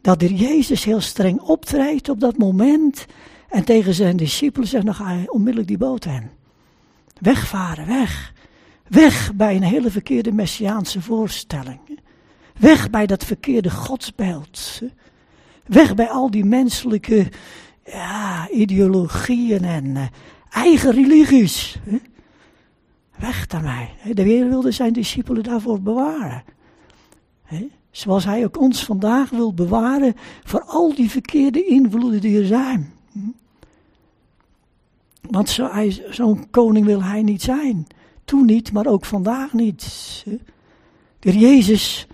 dat 0.00 0.20
de 0.20 0.34
Jezus 0.34 0.84
heel 0.84 1.00
streng 1.00 1.40
optreedt 1.40 2.08
op 2.08 2.20
dat 2.20 2.38
moment 2.38 3.06
en 3.48 3.64
tegen 3.64 3.94
zijn 3.94 4.16
discipelen 4.16 4.68
zegt, 4.68 4.84
dan 4.84 4.94
ga 4.94 5.12
je 5.12 5.32
onmiddellijk 5.32 5.68
die 5.68 5.78
boot 5.78 6.04
in. 6.04 6.40
Wegvaren, 7.22 7.86
weg. 7.86 8.32
Weg 8.88 9.34
bij 9.34 9.56
een 9.56 9.62
hele 9.62 9.90
verkeerde 9.90 10.32
messiaanse 10.32 11.00
voorstelling. 11.00 12.00
Weg 12.58 12.90
bij 12.90 13.06
dat 13.06 13.24
verkeerde 13.24 13.70
godsbeeld. 13.70 14.82
Weg 15.66 15.94
bij 15.94 16.08
al 16.08 16.30
die 16.30 16.44
menselijke 16.44 17.28
ja, 17.84 18.48
ideologieën 18.50 19.64
en 19.64 19.84
uh, 19.84 20.02
eigen 20.50 20.92
religies. 20.92 21.78
Weg 23.18 23.46
daarmee. 23.46 23.88
De 24.12 24.22
Heer 24.22 24.48
wilde 24.48 24.70
zijn 24.70 24.92
discipelen 24.92 25.42
daarvoor 25.42 25.80
bewaren. 25.80 26.44
Zoals 27.90 28.24
hij 28.24 28.44
ook 28.44 28.60
ons 28.60 28.84
vandaag 28.84 29.30
wil 29.30 29.54
bewaren 29.54 30.14
voor 30.44 30.62
al 30.62 30.94
die 30.94 31.10
verkeerde 31.10 31.64
invloeden 31.64 32.20
die 32.20 32.38
er 32.38 32.46
zijn. 32.46 32.92
Want 35.30 35.48
zo'n 35.48 36.02
zo 36.10 36.38
koning 36.50 36.86
wil 36.86 37.02
hij 37.02 37.22
niet 37.22 37.42
zijn. 37.42 37.86
Toen 38.24 38.46
niet, 38.46 38.72
maar 38.72 38.86
ook 38.86 39.04
vandaag 39.04 39.52
niet. 39.52 39.86
De 41.18 41.38
Jezus 41.38 42.06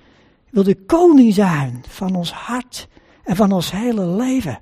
wil 0.50 0.62
de 0.62 0.85
koning 0.85 1.35
zijn 1.35 1.85
van 1.88 2.15
ons 2.15 2.33
hart 2.33 2.88
en 3.25 3.37
van 3.37 3.53
ons 3.53 3.71
hele 3.71 4.07
leven. 4.07 4.59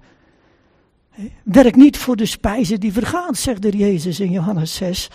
Werk 1.42 1.76
niet 1.76 1.96
voor 1.96 2.16
de 2.16 2.26
spijze 2.26 2.78
die 2.78 2.92
vergaat, 2.92 3.36
zegt 3.36 3.62
de 3.62 3.76
Jezus 3.76 4.20
in 4.20 4.30
Johannes 4.30 4.74
6, 4.74 5.10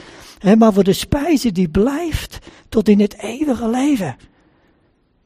maar 0.57 0.73
voor 0.73 0.83
de 0.83 0.93
spijze 0.93 1.51
die 1.51 1.69
blijft 1.69 2.37
tot 2.69 2.89
in 2.89 2.99
het 2.99 3.17
eeuwige 3.17 3.69
leven. 3.69 4.15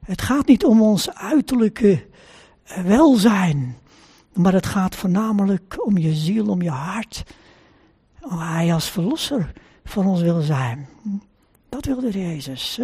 Het 0.05 0.21
gaat 0.21 0.47
niet 0.47 0.65
om 0.65 0.81
onze 0.81 1.15
uiterlijke 1.15 2.05
welzijn. 2.83 3.77
Maar 4.33 4.53
het 4.53 4.65
gaat 4.65 4.95
voornamelijk 4.95 5.85
om 5.85 5.97
je 5.97 6.13
ziel, 6.13 6.47
om 6.47 6.61
je 6.61 6.69
hart. 6.69 7.23
Oh, 8.25 8.51
hij 8.53 8.73
als 8.73 8.89
verlosser 8.89 9.51
van 9.83 10.05
ons 10.05 10.21
wil 10.21 10.41
zijn. 10.41 10.87
Dat 11.69 11.85
wilde 11.85 12.11
Jezus. 12.11 12.79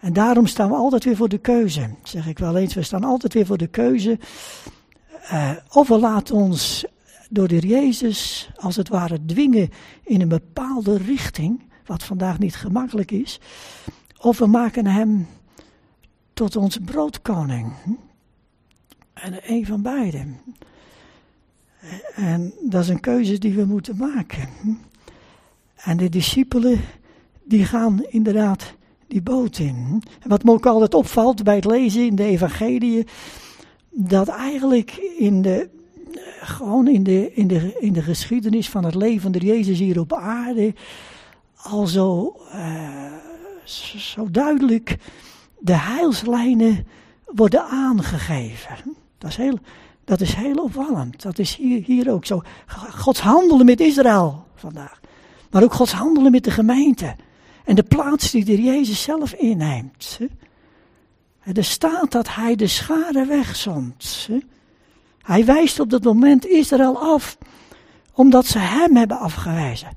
En 0.00 0.12
daarom 0.12 0.46
staan 0.46 0.68
we 0.68 0.74
altijd 0.74 1.04
weer 1.04 1.16
voor 1.16 1.28
de 1.28 1.38
keuze. 1.38 1.90
Zeg 2.02 2.26
ik 2.26 2.38
wel 2.38 2.56
eens, 2.56 2.74
we 2.74 2.82
staan 2.82 3.04
altijd 3.04 3.32
weer 3.34 3.46
voor 3.46 3.58
de 3.58 3.66
keuze. 3.66 4.18
Uh, 5.32 5.50
of 5.72 5.88
we 5.88 5.98
laten 5.98 6.34
ons 6.34 6.84
door 7.30 7.48
de 7.48 7.58
Jezus 7.58 8.50
als 8.56 8.76
het 8.76 8.88
ware 8.88 9.24
dwingen 9.24 9.70
in 10.04 10.20
een 10.20 10.28
bepaalde 10.28 10.96
richting, 10.96 11.62
wat 11.84 12.02
vandaag 12.02 12.38
niet 12.38 12.56
gemakkelijk 12.56 13.10
is. 13.10 13.40
Of 14.20 14.38
we 14.38 14.46
maken 14.46 14.86
hem 14.86 15.28
tot 16.32 16.56
onze 16.56 16.80
broodkoning. 16.80 17.72
En 19.14 19.38
een 19.42 19.66
van 19.66 19.82
beide. 19.82 20.26
En 22.14 22.52
dat 22.60 22.82
is 22.82 22.88
een 22.88 23.00
keuze 23.00 23.38
die 23.38 23.54
we 23.54 23.64
moeten 23.64 23.96
maken. 23.96 24.48
En 25.76 25.96
de 25.96 26.08
discipelen, 26.08 26.80
die 27.44 27.64
gaan 27.64 28.04
inderdaad 28.08 28.74
die 29.06 29.22
boot 29.22 29.58
in. 29.58 30.02
En 30.20 30.28
wat 30.28 30.44
me 30.44 30.50
ook 30.50 30.66
altijd 30.66 30.94
opvalt 30.94 31.42
bij 31.42 31.54
het 31.54 31.64
lezen 31.64 32.06
in 32.06 32.14
de 32.14 32.24
evangelie, 32.24 33.06
dat 33.90 34.28
eigenlijk 34.28 34.96
in 35.18 35.42
de, 35.42 35.68
gewoon 36.40 36.88
in 36.88 37.02
de, 37.02 37.32
in, 37.34 37.46
de, 37.46 37.76
in 37.80 37.92
de 37.92 38.02
geschiedenis 38.02 38.70
van 38.70 38.84
het 38.84 38.94
leven 38.94 39.32
van 39.32 39.40
Jezus 39.40 39.78
hier 39.78 40.00
op 40.00 40.12
aarde, 40.12 40.74
al 41.56 41.86
zo, 41.86 42.36
uh, 42.54 43.12
zo 43.64 44.30
duidelijk 44.30 44.96
de 45.58 45.76
heilslijnen 45.76 46.86
worden 47.24 47.64
aangegeven. 47.64 48.96
Dat 49.18 49.30
is 49.30 49.36
heel, 49.36 49.58
dat 50.06 50.20
is 50.20 50.34
heel 50.34 50.56
opvallend. 50.56 51.22
Dat 51.22 51.38
is 51.38 51.56
hier, 51.56 51.82
hier 51.84 52.12
ook 52.12 52.26
zo. 52.26 52.42
Gods 52.90 53.20
handelen 53.20 53.66
met 53.66 53.80
Israël 53.80 54.44
vandaag. 54.54 55.00
Maar 55.50 55.62
ook 55.62 55.72
Gods 55.72 55.92
handelen 55.92 56.30
met 56.32 56.44
de 56.44 56.50
gemeente. 56.50 57.16
En 57.64 57.74
de 57.74 57.82
plaats 57.82 58.30
die 58.30 58.44
de 58.44 58.62
Jezus 58.62 59.02
zelf 59.02 59.32
inneemt. 59.32 60.18
Er 61.42 61.64
staat 61.64 62.10
dat 62.12 62.34
hij 62.34 62.56
de 62.56 62.66
schade 62.66 63.24
wegzond. 63.24 64.28
Hij 65.22 65.44
wijst 65.44 65.80
op 65.80 65.90
dat 65.90 66.02
moment 66.02 66.46
Israël 66.46 66.98
af, 66.98 67.38
omdat 68.12 68.46
ze 68.46 68.58
hem 68.58 68.96
hebben 68.96 69.18
afgewezen. 69.18 69.88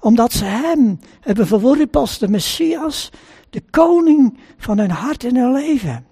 Omdat 0.00 0.32
ze 0.32 0.44
hem 0.44 0.98
hebben 1.20 1.46
verworpen 1.46 2.00
als 2.00 2.18
de 2.18 2.28
Messias, 2.28 3.10
de 3.50 3.62
koning 3.70 4.38
van 4.56 4.78
hun 4.78 4.90
hart 4.90 5.24
en 5.24 5.36
hun 5.36 5.52
leven. 5.52 6.06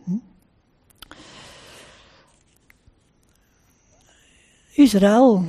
Israël, 4.73 5.45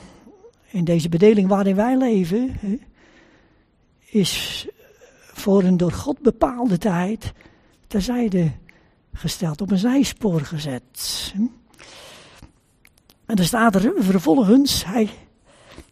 in 0.70 0.84
deze 0.84 1.10
bedeling 1.10 1.48
waarin 1.48 1.76
wij 1.76 1.98
leven, 1.98 2.60
is 4.00 4.68
voor 5.34 5.64
een 5.64 5.78
door 5.78 5.92
God 5.92 6.20
bepaalde 6.20 6.78
tijd 6.78 7.34
terzijde 7.88 8.52
gesteld, 9.14 9.62
op 9.62 9.72
een 9.72 9.78
zijspoor 9.78 10.42
gezet. 10.42 11.34
En 13.26 13.36
er 13.36 13.46
staat 13.46 13.76
er 13.76 13.94
vervolgens, 13.98 14.86
hij, 14.86 15.10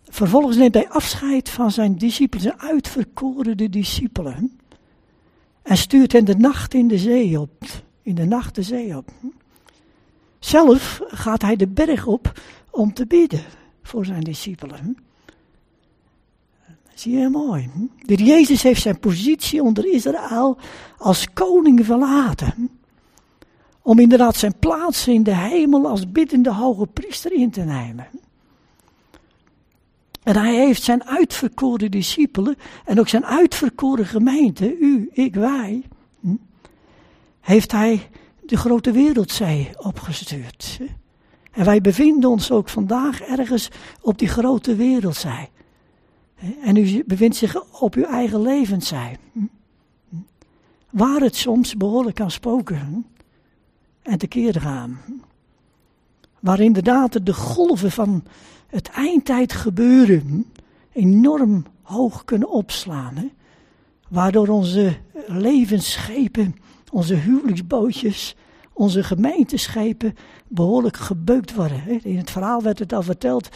vervolgens 0.09 0.57
neemt 0.57 0.73
hij 0.73 0.89
afscheid 0.89 1.49
van 1.49 1.71
zijn 1.71 1.97
discipelen, 1.97 2.43
zijn 2.43 2.59
uitverkorene 2.59 3.69
discipelen. 3.69 4.59
En 5.61 5.77
stuurt 5.77 6.11
hen 6.11 6.25
de 6.25 6.35
nacht 6.35 6.73
in 6.73 6.87
de 6.87 6.97
zee 6.97 7.39
op. 7.39 7.63
In 8.01 8.15
de 8.15 8.25
nacht 8.25 8.55
de 8.55 8.63
zee 8.63 8.97
op. 8.97 9.11
Zelf 10.39 11.01
gaat 11.07 11.41
hij 11.41 11.55
de 11.55 11.67
berg 11.67 12.05
op 12.05 12.33
om 12.71 12.93
te 12.93 13.05
bidden 13.05 13.43
voor 13.83 14.05
zijn 14.05 14.23
discipelen. 14.23 14.97
Zie 16.93 17.17
je 17.17 17.29
mooi. 17.29 17.69
De 18.05 18.15
Jezus 18.15 18.63
heeft 18.63 18.81
zijn 18.81 18.99
positie 18.99 19.63
onder 19.63 19.93
Israël 19.93 20.57
als 20.97 21.33
koning 21.33 21.85
verlaten. 21.85 22.69
Om 23.81 23.99
inderdaad 23.99 24.35
zijn 24.35 24.59
plaats 24.59 25.07
in 25.07 25.23
de 25.23 25.35
hemel 25.35 25.87
als 25.87 26.11
biddende 26.11 26.53
hoge 26.53 26.87
priester 26.87 27.31
in 27.31 27.51
te 27.51 27.61
nemen. 27.61 28.07
En 30.23 30.35
hij 30.35 30.55
heeft 30.55 30.83
zijn 30.83 31.03
uitverkoren 31.03 31.91
discipelen 31.91 32.55
en 32.85 32.99
ook 32.99 33.07
zijn 33.07 33.25
uitverkoren 33.25 34.05
gemeente, 34.05 34.77
u, 34.77 35.09
ik, 35.13 35.35
wij, 35.35 35.83
heeft 37.39 37.71
hij 37.71 38.09
de 38.45 38.57
grote 38.57 38.91
wereldzee 38.91 39.69
opgestuurd. 39.77 40.79
En 41.51 41.65
wij 41.65 41.81
bevinden 41.81 42.29
ons 42.29 42.51
ook 42.51 42.69
vandaag 42.69 43.21
ergens 43.21 43.69
op 44.01 44.17
die 44.17 44.27
grote 44.27 44.75
wereldzee. 44.75 45.49
En 46.61 46.75
u 46.75 47.03
bevindt 47.05 47.35
zich 47.35 47.79
op 47.81 47.95
uw 47.95 48.03
eigen 48.03 48.41
levenszij. 48.41 49.17
Waar 50.89 51.21
het 51.21 51.35
soms 51.35 51.75
behoorlijk 51.75 52.15
kan 52.15 52.31
spoken 52.31 53.05
en 54.01 54.17
tekeer 54.17 54.61
gaan. 54.61 54.99
Waar 56.39 56.59
inderdaad 56.59 57.25
de 57.25 57.33
golven 57.33 57.91
van 57.91 58.23
het 58.67 58.89
eindtijd 58.89 59.53
gebeuren 59.53 60.45
enorm 60.91 61.65
hoog 61.81 62.25
kunnen 62.25 62.49
opslaan. 62.49 63.31
Waardoor 64.09 64.47
onze 64.47 64.97
levensschepen, 65.27 66.55
onze 66.91 67.15
huwelijksbootjes, 67.15 68.35
onze 68.81 69.03
gemeenteschepen 69.03 70.15
behoorlijk 70.47 70.97
gebeukt 70.97 71.55
worden. 71.55 72.03
In 72.03 72.17
het 72.17 72.31
verhaal 72.31 72.61
werd 72.61 72.79
het 72.79 72.93
al 72.93 73.01
verteld, 73.01 73.49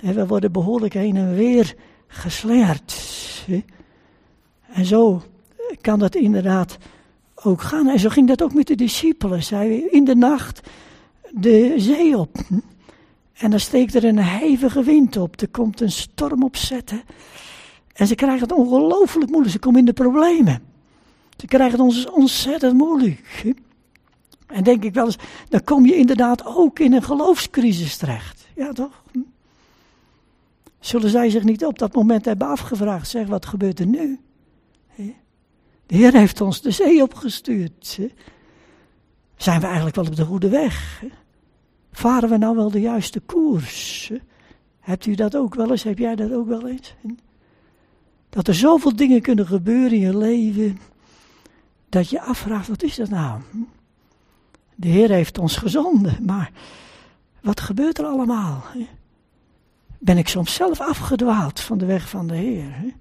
we 0.00 0.26
worden 0.26 0.52
behoorlijk 0.52 0.94
heen 0.94 1.16
en 1.16 1.34
weer 1.34 1.74
geslingerd. 2.06 2.94
En 4.72 4.84
zo 4.84 5.22
kan 5.80 5.98
dat 5.98 6.14
inderdaad 6.14 6.78
ook 7.34 7.62
gaan. 7.62 7.88
En 7.88 7.98
zo 7.98 8.08
ging 8.08 8.28
dat 8.28 8.42
ook 8.42 8.54
met 8.54 8.66
de 8.66 8.74
discipelen. 8.74 9.42
Zij 9.42 9.78
in 9.78 10.04
de 10.04 10.14
nacht 10.14 10.60
de 11.30 11.74
zee 11.76 12.16
op. 12.16 12.36
En 13.34 13.50
dan 13.50 13.60
steekt 13.60 13.94
er 13.94 14.04
een 14.04 14.18
hevige 14.18 14.82
wind 14.82 15.16
op. 15.16 15.40
Er 15.40 15.48
komt 15.48 15.80
een 15.80 15.92
storm 15.92 16.42
opzetten. 16.42 17.02
En 17.92 18.06
ze 18.06 18.14
krijgen 18.14 18.40
het 18.40 18.52
ongelooflijk 18.52 19.30
moeilijk. 19.30 19.52
Ze 19.52 19.58
komen 19.58 19.78
in 19.78 19.86
de 19.86 19.92
problemen. 19.92 20.62
Ze 21.36 21.46
krijgen 21.46 21.80
het 21.80 22.10
ontzettend 22.10 22.74
moeilijk. 22.74 23.54
En 24.46 24.64
denk 24.64 24.84
ik 24.84 24.94
wel 24.94 25.04
eens, 25.04 25.18
dan 25.48 25.64
kom 25.64 25.86
je 25.86 25.96
inderdaad 25.96 26.46
ook 26.46 26.78
in 26.78 26.92
een 26.92 27.02
geloofscrisis 27.02 27.96
terecht. 27.96 28.46
Ja, 28.54 28.72
toch? 28.72 29.02
Zullen 30.80 31.10
zij 31.10 31.30
zich 31.30 31.42
niet 31.42 31.64
op 31.64 31.78
dat 31.78 31.94
moment 31.94 32.24
hebben 32.24 32.48
afgevraagd, 32.48 33.08
zeg, 33.08 33.26
wat 33.26 33.46
gebeurt 33.46 33.80
er 33.80 33.86
nu? 33.86 34.20
De 35.86 35.96
Heer 35.96 36.12
heeft 36.12 36.40
ons 36.40 36.60
de 36.60 36.70
zee 36.70 37.02
opgestuurd. 37.02 37.98
Zijn 39.36 39.60
we 39.60 39.66
eigenlijk 39.66 39.96
wel 39.96 40.06
op 40.06 40.16
de 40.16 40.24
goede 40.24 40.48
weg? 40.48 41.02
Varen 41.92 42.28
we 42.28 42.36
nou 42.36 42.56
wel 42.56 42.70
de 42.70 42.80
juiste 42.80 43.20
koers? 43.20 44.12
Hebt 44.80 45.06
u 45.06 45.14
dat 45.14 45.36
ook 45.36 45.54
wel 45.54 45.70
eens? 45.70 45.82
Heb 45.82 45.98
jij 45.98 46.14
dat 46.14 46.32
ook 46.32 46.46
wel 46.46 46.68
eens? 46.68 46.94
Dat 48.30 48.48
er 48.48 48.54
zoveel 48.54 48.96
dingen 48.96 49.22
kunnen 49.22 49.46
gebeuren 49.46 49.92
in 49.92 50.00
je 50.00 50.16
leven, 50.16 50.78
dat 51.88 52.10
je 52.10 52.20
afvraagt, 52.20 52.68
wat 52.68 52.82
is 52.82 52.96
dat 52.96 53.08
nou? 53.08 53.40
De 54.74 54.88
Heer 54.88 55.10
heeft 55.10 55.38
ons 55.38 55.56
gezonden, 55.56 56.16
maar 56.24 56.50
wat 57.40 57.60
gebeurt 57.60 57.98
er 57.98 58.04
allemaal? 58.04 58.64
Ben 59.98 60.18
ik 60.18 60.28
soms 60.28 60.54
zelf 60.54 60.80
afgedwaald 60.80 61.60
van 61.60 61.78
de 61.78 61.86
weg 61.86 62.08
van 62.08 62.26
de 62.26 62.34
Heer? 62.34 62.94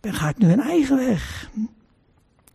Dan 0.00 0.14
ga 0.14 0.28
ik 0.28 0.38
nu 0.38 0.52
een 0.52 0.60
eigen 0.60 0.96
weg? 0.96 1.50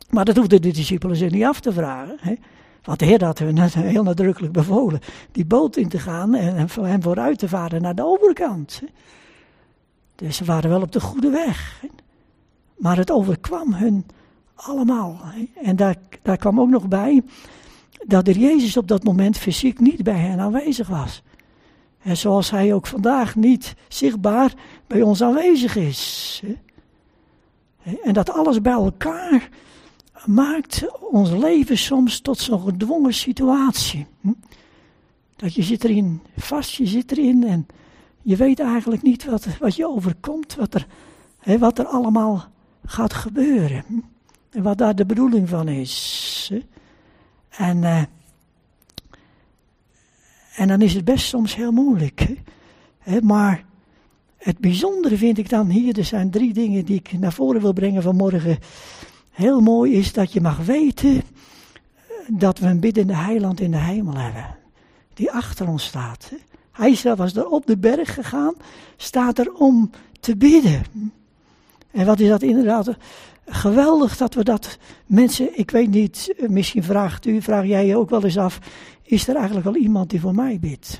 Maar 0.09 0.25
dat 0.25 0.35
hoefden 0.35 0.61
de 0.61 0.71
discipelen 0.71 1.15
zich 1.15 1.31
niet 1.31 1.43
af 1.43 1.59
te 1.59 1.73
vragen. 1.73 2.17
Hè? 2.19 2.35
Want 2.83 2.99
de 2.99 3.05
Heer 3.05 3.23
had 3.23 3.39
hun 3.39 3.57
heel 3.59 4.03
nadrukkelijk 4.03 4.53
bevolen 4.53 4.99
die 5.31 5.45
boot 5.45 5.77
in 5.77 5.89
te 5.89 5.99
gaan 5.99 6.35
en 6.35 6.55
hem 6.55 7.01
vooruit 7.01 7.39
te 7.39 7.47
varen 7.47 7.81
naar 7.81 7.95
de 7.95 8.05
overkant. 8.05 8.81
Dus 10.15 10.37
ze 10.37 10.45
waren 10.45 10.69
wel 10.69 10.81
op 10.81 10.91
de 10.91 11.01
goede 11.01 11.29
weg. 11.29 11.83
Maar 12.77 12.97
het 12.97 13.11
overkwam 13.11 13.73
hun 13.73 14.05
allemaal. 14.67 15.21
En 15.63 15.75
daar, 15.75 15.95
daar 16.21 16.37
kwam 16.37 16.59
ook 16.59 16.69
nog 16.69 16.87
bij 16.87 17.23
dat 18.05 18.27
er 18.27 18.37
Jezus 18.37 18.77
op 18.77 18.87
dat 18.87 19.03
moment 19.03 19.37
fysiek 19.37 19.79
niet 19.79 20.03
bij 20.03 20.19
hen 20.19 20.39
aanwezig 20.39 20.87
was. 20.87 21.23
En 22.01 22.17
zoals 22.17 22.49
hij 22.49 22.73
ook 22.73 22.87
vandaag 22.87 23.35
niet 23.35 23.75
zichtbaar 23.87 24.53
bij 24.87 25.01
ons 25.01 25.23
aanwezig 25.23 25.75
is. 25.75 26.43
En 28.03 28.13
dat 28.13 28.29
alles 28.29 28.61
bij 28.61 28.73
elkaar 28.73 29.49
maakt 30.25 30.85
ons 31.11 31.29
leven 31.29 31.77
soms 31.77 32.19
tot 32.19 32.37
zo'n 32.37 32.61
gedwongen 32.61 33.13
situatie. 33.13 34.07
Dat 35.35 35.53
je 35.53 35.63
zit 35.63 35.83
erin 35.83 36.21
vast, 36.37 36.71
je 36.71 36.87
zit 36.87 37.11
erin 37.11 37.43
en 37.43 37.67
je 38.21 38.35
weet 38.35 38.59
eigenlijk 38.59 39.01
niet 39.01 39.25
wat, 39.25 39.47
wat 39.59 39.75
je 39.75 39.87
overkomt, 39.87 40.55
wat 40.55 40.73
er, 40.73 40.87
wat 41.59 41.79
er 41.79 41.85
allemaal 41.85 42.45
gaat 42.85 43.13
gebeuren. 43.13 43.85
En 44.49 44.63
wat 44.63 44.77
daar 44.77 44.95
de 44.95 45.05
bedoeling 45.05 45.49
van 45.49 45.67
is. 45.67 46.51
En 47.49 47.77
uh, 47.77 48.03
En 50.55 50.67
dan 50.67 50.81
is 50.81 50.93
het 50.93 51.05
best 51.05 51.27
soms 51.27 51.55
heel 51.55 51.71
moeilijk. 51.71 52.35
Maar 53.21 53.65
het 54.37 54.57
bijzondere 54.57 55.17
vind 55.17 55.37
ik 55.37 55.49
dan 55.49 55.69
hier, 55.69 55.97
er 55.97 56.05
zijn 56.05 56.31
drie 56.31 56.53
dingen 56.53 56.85
die 56.85 56.95
ik 56.95 57.19
naar 57.19 57.33
voren 57.33 57.61
wil 57.61 57.73
brengen 57.73 58.01
vanmorgen. 58.01 58.57
Heel 59.29 59.61
mooi 59.61 59.93
is 59.93 60.13
dat 60.13 60.33
je 60.33 60.41
mag 60.41 60.57
weten 60.57 61.21
dat 62.27 62.59
we 62.59 62.67
een 62.67 62.79
biddende 62.79 63.15
heiland 63.15 63.59
in 63.59 63.71
de 63.71 63.77
hemel 63.77 64.17
hebben. 64.17 64.45
Die 65.13 65.31
achter 65.31 65.67
ons 65.67 65.83
staat. 65.83 66.31
Hij 66.71 67.15
was 67.15 67.35
er 67.35 67.47
op 67.47 67.65
de 67.65 67.77
berg 67.77 68.13
gegaan, 68.13 68.53
staat 68.97 69.39
er 69.39 69.53
om 69.53 69.89
te 70.19 70.35
bidden. 70.35 70.83
En 71.91 72.05
wat 72.05 72.19
is 72.19 72.27
dat 72.27 72.41
inderdaad 72.41 72.95
geweldig 73.49 74.17
dat 74.17 74.33
we 74.33 74.43
dat 74.43 74.77
mensen, 75.05 75.59
ik 75.59 75.71
weet 75.71 75.89
niet, 75.89 76.33
misschien 76.47 76.83
vraagt 76.83 77.25
u, 77.25 77.41
vraag 77.41 77.65
jij 77.65 77.85
je 77.85 77.97
ook 77.97 78.09
wel 78.09 78.23
eens 78.23 78.37
af, 78.37 78.59
is 79.03 79.27
er 79.27 79.35
eigenlijk 79.35 79.65
wel 79.65 79.75
iemand 79.75 80.09
die 80.09 80.19
voor 80.19 80.35
mij 80.35 80.59
bidt? 80.59 80.99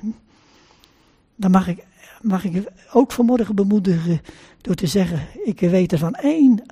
Dan 1.36 1.52
mag 1.52 1.68
ik, 1.68 1.86
mag 2.22 2.44
ik 2.44 2.72
ook 2.94 3.12
vanmorgen 3.12 3.56
bemoedigen 3.56 4.22
door 4.62 4.76
te 4.76 4.88
zeggen, 4.88 5.28
ik 5.44 5.60
weet 5.60 5.92
er 5.92 5.98
van 5.98 6.14
één 6.14 6.64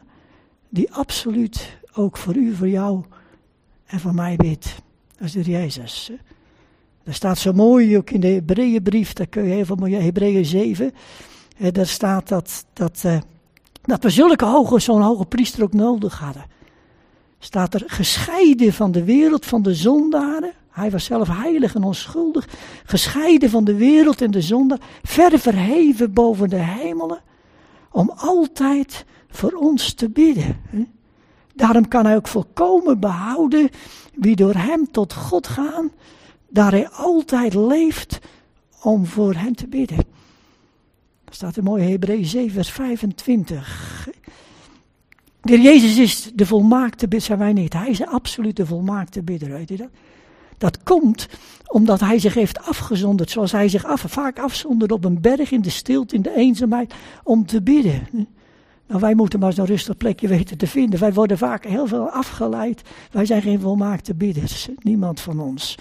die 0.70 0.94
absoluut 0.94 1.78
ook 1.94 2.18
voor 2.18 2.36
u, 2.36 2.56
voor 2.56 2.70
jou 2.70 3.04
en 3.86 4.00
voor 4.00 4.13
mij 4.13 4.36
bidt. 4.36 4.76
Dat 5.18 5.28
is 5.28 5.32
de 5.32 5.52
Jezus. 5.52 6.12
Er 7.04 7.13
staat 7.13 7.38
zo 7.38 7.54
mooi 7.54 7.98
ook 7.98 8.10
in 8.10 8.20
de 8.20 8.28
Hebreeënbrief, 8.28 9.13
daar 9.13 9.28
kun 9.28 9.44
je 9.44 9.54
heel 9.54 9.66
veel 9.66 9.76
mooie 9.76 10.00
Hebreeën 10.00 10.46
7. 10.46 10.94
Daar 11.72 11.88
staat 11.88 12.28
dat, 12.28 12.66
dat, 12.74 13.04
uh, 13.06 13.18
dat 13.88 14.04
we 14.04 14.10
zulke 14.10 14.45
hoge, 14.45 14.80
zo'n 14.80 15.02
hoge 15.02 15.26
priester 15.26 15.63
ook 15.63 15.73
nodig 15.73 16.19
hadden. 16.19 16.45
Staat 17.39 17.73
er 17.73 17.84
gescheiden 17.86 18.73
van 18.73 18.91
de 18.91 19.04
wereld, 19.04 19.45
van 19.45 19.62
de 19.62 19.76
zondaren. 19.76 20.52
Hij 20.69 20.91
was 20.91 21.06
zelf 21.06 21.28
heilig 21.28 21.76
en 21.76 21.84
onschuldig. 21.84 22.47
Gescheiden 22.86 23.50
van 23.50 23.63
de 23.63 23.76
wereld 23.76 24.21
en 24.21 24.32
de 24.32 24.41
zonde. 24.41 24.80
Ver 25.04 25.39
verheven 25.39 26.13
boven 26.13 26.50
de 26.50 26.56
hemelen. 26.56 27.21
Om 27.91 28.12
altijd 28.15 29.06
voor 29.30 29.52
ons 29.52 29.93
te 29.93 30.10
bidden. 30.10 30.62
Daarom 31.56 31.88
kan 31.88 32.06
hij 32.06 32.15
ook 32.15 32.28
volkomen 32.28 33.00
behouden 33.00 33.69
wie 34.13 34.36
door 34.36 34.54
hem 34.54 34.91
tot 34.91 35.13
God 35.13 35.47
gaan 35.47 35.91
daar 36.50 36.71
hij 36.71 36.89
altijd 36.89 37.54
leeft 37.54 38.19
om 38.82 39.06
voor 39.06 39.34
hen 39.34 39.56
te 39.56 39.67
bidden. 39.67 40.06
Er 41.28 41.34
staat 41.34 41.58
een 41.58 41.63
mooie 41.63 41.90
Hebreeën 41.90 42.26
7 42.26 42.52
vers 42.52 42.72
25. 42.72 44.10
De 45.42 45.62
Jezus 45.62 45.98
is 45.98 46.32
de 46.34 46.46
volmaakte 46.46 47.08
bidder, 47.08 47.28
zijn 47.28 47.40
wij 47.40 47.54
niet. 47.54 47.74
Hij 47.74 47.90
is 47.90 47.98
de 47.98 48.08
absolute 48.08 48.66
volmaakte 48.66 49.24
bidder, 49.24 49.50
weet 49.50 49.70
je 49.70 49.78
dat? 49.78 49.90
Dat 50.58 50.84
komt 50.84 51.28
omdat 51.68 52.00
hij 52.00 52.20
zich 52.20 52.34
heeft 52.34 52.60
afgezonderd, 52.60 53.30
zoals 53.30 53.52
hij 53.52 53.68
zich 53.70 53.84
vaak 53.96 54.40
afzondert 54.40 54.92
op 54.92 55.06
een 55.06 55.22
berg 55.22 55.52
in 55.52 55.62
de 55.62 55.70
stilte, 55.70 56.16
in 56.16 56.22
de 56.22 56.36
eenzaamheid, 56.36 56.94
om 57.24 57.46
te 57.46 57.62
bidden. 57.62 58.28
Nou, 58.88 59.00
wij 59.00 59.16
moeten 59.16 59.40
maar 59.40 59.54
zo'n 59.54 59.66
rustig 59.66 59.98
plekje 59.98 60.28
weten 60.28 60.58
te 60.58 60.68
vinden. 60.68 61.00
Wij 61.00 61.13
worden 61.13 61.38
vaak 61.38 61.66
heel 61.66 61.88
veel 61.88 62.10
afgeleid. 62.10 62.82
Wij 63.12 63.26
zijn 63.26 63.42
geen 63.42 63.60
volmaakte 63.60 64.16
bidders, 64.16 64.70
niemand 64.82 65.20
van 65.20 65.40
ons. 65.40 65.78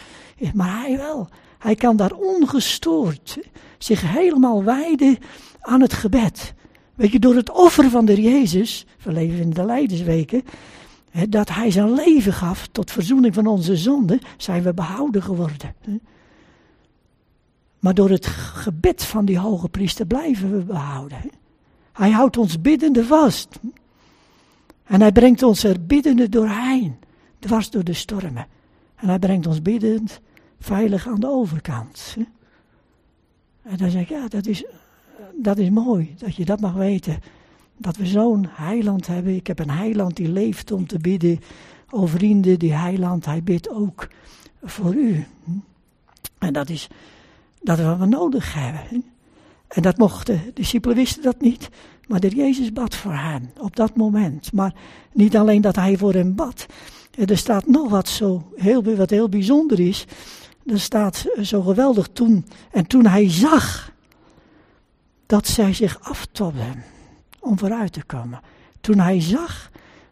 Maar 0.55 0.81
hij 0.81 0.97
wel. 0.97 1.29
Hij 1.67 1.75
kan 1.75 1.97
daar 1.97 2.13
ongestoord 2.13 3.39
zich 3.79 4.01
helemaal 4.13 4.65
wijden 4.65 5.19
aan 5.61 5.81
het 5.81 5.93
gebed. 5.93 6.55
Weet 6.95 7.13
je, 7.13 7.19
door 7.19 7.35
het 7.35 7.51
offer 7.51 7.91
van 7.91 8.05
de 8.05 8.23
Jezus, 8.23 8.87
we 9.03 9.13
leven 9.13 9.39
in 9.39 9.51
de 9.51 9.65
Leidersweken, 9.65 10.43
dat 11.29 11.49
hij 11.49 11.71
zijn 11.71 11.93
leven 11.93 12.33
gaf 12.33 12.67
tot 12.73 12.91
verzoening 12.91 13.35
van 13.35 13.47
onze 13.47 13.77
zonden, 13.77 14.21
zijn 14.37 14.63
we 14.63 14.75
behouden 14.75 15.23
geworden. 15.23 15.75
Maar 17.79 17.95
door 17.95 18.11
het 18.11 18.27
gebed 18.27 19.05
van 19.05 19.25
die 19.25 19.39
hoge 19.39 19.69
priester 19.69 20.07
blijven 20.07 20.57
we 20.57 20.65
behouden. 20.65 21.31
Hij 21.93 22.11
houdt 22.11 22.37
ons 22.37 22.61
biddende 22.61 23.05
vast. 23.05 23.49
En 24.85 25.01
hij 25.01 25.13
brengt 25.13 25.43
ons 25.43 25.65
er 25.65 25.87
biddende 25.87 26.29
doorheen, 26.29 26.97
dwars 27.39 27.71
door 27.71 27.85
de 27.85 27.93
stormen. 27.93 28.47
En 28.97 29.09
hij 29.09 29.19
brengt 29.19 29.47
ons 29.47 29.63
biddend 29.63 30.21
veilig 30.67 31.09
aan 31.09 31.21
de 31.21 31.29
overkant. 31.29 32.17
En 33.63 33.77
dan 33.77 33.91
zeg 33.91 34.03
ik, 34.03 34.09
ja, 34.09 34.29
dat 34.29 34.47
is, 34.47 34.65
dat 35.43 35.59
is 35.59 35.71
mooi, 35.71 36.15
dat 36.19 36.35
je 36.37 36.45
dat 36.45 36.61
mag 36.61 36.73
weten. 36.73 37.21
Dat 37.77 37.97
we 37.97 38.07
zo'n 38.07 38.47
heiland 38.51 39.07
hebben. 39.07 39.35
Ik 39.35 39.47
heb 39.47 39.59
een 39.59 39.71
heiland 39.71 40.17
die 40.17 40.29
leeft 40.29 40.71
om 40.71 40.87
te 40.87 40.99
bidden. 40.99 41.41
O 41.91 42.07
vrienden, 42.07 42.59
die 42.59 42.73
heiland, 42.73 43.25
hij 43.25 43.43
bidt 43.43 43.71
ook 43.71 44.09
voor 44.63 44.95
u. 44.95 45.27
En 46.39 46.53
dat 46.53 46.69
is, 46.69 46.89
dat 47.63 47.81
wat 47.81 47.99
we 47.99 48.07
nodig 48.07 48.55
hebben. 48.55 49.05
En 49.69 49.83
dat 49.83 49.99
mochten, 49.99 50.41
de 50.45 50.53
discipelen 50.55 50.97
wisten 50.97 51.23
dat 51.23 51.41
niet. 51.41 51.69
Maar 52.07 52.21
de 52.21 52.37
Jezus 52.37 52.73
bad 52.73 52.95
voor 52.95 53.15
hen 53.15 53.51
op 53.59 53.77
dat 53.77 53.97
moment. 53.97 54.53
Maar 54.53 54.75
niet 55.13 55.37
alleen 55.37 55.61
dat 55.61 55.77
hij 55.77 55.97
voor 55.97 56.13
hen 56.13 56.35
bad. 56.35 56.67
Er 57.27 57.39
staat 57.39 57.67
nog 57.67 57.91
wat 57.91 58.09
zo 58.09 58.53
heel, 58.57 58.83
wat 58.97 59.11
heel 59.11 59.29
bijzonder 59.29 59.81
is. 59.81 60.07
Er 60.67 60.81
staat 60.81 61.27
zo 61.43 61.63
geweldig 61.63 62.09
toen. 62.13 62.47
En 62.71 62.87
toen 62.87 63.07
hij 63.07 63.31
zag 63.31 63.93
dat 65.27 65.47
zij 65.47 65.73
zich 65.73 66.01
aftobden 66.01 66.85
om 67.41 67.59
vooruit 67.59 67.93
te 67.93 68.05
komen. 68.05 68.41
Toen 68.81 68.99
hij 68.99 69.21
zag 69.21 69.71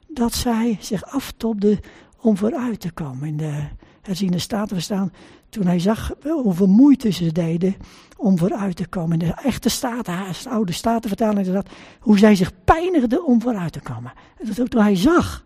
dat 0.08 0.34
zij 0.34 0.76
zich 0.80 1.04
aftobden 1.04 1.80
om 2.20 2.36
vooruit 2.36 2.80
te 2.80 2.92
komen. 2.92 3.28
In 3.28 3.36
de 3.36 3.62
herziende 4.02 4.38
staten 4.38 4.82
staan. 4.82 5.12
Toen 5.48 5.66
hij 5.66 5.78
zag 5.78 6.12
hoeveel 6.22 6.66
moeite 6.66 7.10
ze 7.10 7.32
deden 7.32 7.76
om 8.16 8.38
vooruit 8.38 8.76
te 8.76 8.86
komen. 8.86 9.20
In 9.20 9.26
de 9.26 9.34
echte 9.34 9.68
staten, 9.68 10.14
de 10.42 10.50
oude 10.50 10.72
statenvertaling, 10.72 11.46
dat 11.46 11.68
hoe 12.00 12.18
zij 12.18 12.34
zich 12.34 12.50
pijnigden 12.64 13.26
om 13.26 13.40
vooruit 13.40 13.72
te 13.72 13.80
komen. 13.80 14.12
Dat 14.42 14.60
ook 14.60 14.68
toen 14.68 14.82
hij 14.82 14.96
zag. 14.96 15.44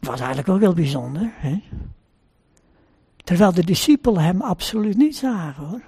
was 0.00 0.18
eigenlijk 0.18 0.46
wel 0.46 0.58
heel 0.58 0.74
bijzonder. 0.74 1.32
Hè? 1.34 1.62
Terwijl 3.32 3.52
de 3.52 3.64
discipelen 3.64 4.22
hem 4.22 4.40
absoluut 4.40 4.96
niet 4.96 5.16
zagen 5.16 5.64
hoor. 5.64 5.82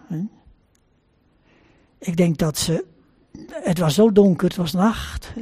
Ik 1.98 2.16
denk 2.16 2.38
dat 2.38 2.58
ze. 2.58 2.84
Het 3.48 3.78
was 3.78 3.94
zo 3.94 4.12
donker, 4.12 4.48
het 4.48 4.56
was 4.56 4.72
nacht. 4.72 5.32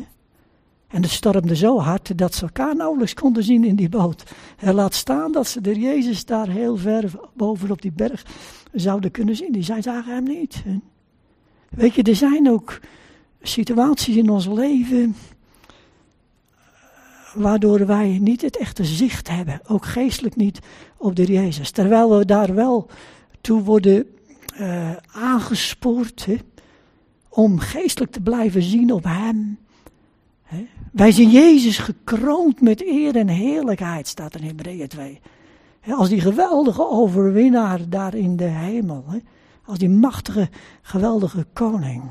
En 0.88 1.02
het 1.02 1.10
stormde 1.10 1.56
zo 1.56 1.78
hard 1.78 2.18
dat 2.18 2.34
ze 2.34 2.42
elkaar 2.42 2.76
nauwelijks 2.76 3.14
konden 3.14 3.44
zien 3.44 3.64
in 3.64 3.76
die 3.76 3.88
boot. 3.88 4.22
En 4.58 4.74
laat 4.74 4.94
staan 4.94 5.32
dat 5.32 5.46
ze 5.46 5.60
de 5.60 5.80
Jezus 5.80 6.24
daar 6.24 6.48
heel 6.48 6.76
ver 6.76 7.10
boven 7.34 7.70
op 7.70 7.82
die 7.82 7.92
berg 7.92 8.24
zouden 8.72 9.10
kunnen 9.10 9.36
zien. 9.36 9.52
Die 9.52 9.62
zij 9.62 9.82
zagen 9.82 10.14
hem 10.14 10.24
niet. 10.24 10.62
Weet 11.68 11.94
je, 11.94 12.02
er 12.02 12.16
zijn 12.16 12.50
ook 12.50 12.80
situaties 13.42 14.16
in 14.16 14.30
ons 14.30 14.46
leven 14.46 15.16
waardoor 17.34 17.86
wij 17.86 18.18
niet 18.20 18.42
het 18.42 18.56
echte 18.56 18.84
zicht 18.84 19.28
hebben, 19.28 19.60
ook 19.66 19.84
geestelijk 19.84 20.36
niet, 20.36 20.58
op 20.96 21.16
de 21.16 21.32
Jezus. 21.32 21.70
Terwijl 21.70 22.18
we 22.18 22.24
daar 22.24 22.54
wel 22.54 22.90
toe 23.40 23.62
worden 23.62 24.06
uh, 24.60 24.90
aangespoord 25.12 26.26
hè, 26.26 26.36
om 27.28 27.58
geestelijk 27.58 28.12
te 28.12 28.20
blijven 28.20 28.62
zien 28.62 28.92
op 28.92 29.04
Hem. 29.04 29.58
Hè. 30.42 30.66
Wij 30.92 31.12
zien 31.12 31.30
Jezus 31.30 31.78
gekroond 31.78 32.60
met 32.60 32.86
eer 32.86 33.16
en 33.16 33.28
heerlijkheid, 33.28 34.08
staat 34.08 34.36
in 34.36 34.46
Hebreeën 34.46 34.88
2. 34.88 35.20
Hè, 35.80 35.92
als 35.92 36.08
die 36.08 36.20
geweldige 36.20 36.88
overwinnaar 36.88 37.88
daar 37.88 38.14
in 38.14 38.36
de 38.36 38.44
hemel. 38.44 39.04
Als 39.64 39.78
die 39.78 39.88
machtige, 39.88 40.48
geweldige 40.82 41.46
koning. 41.52 42.02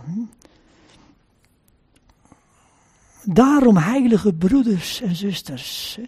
Daarom, 3.24 3.78
heilige 3.78 4.34
broeders 4.34 5.02
en 5.02 5.16
zusters, 5.16 6.00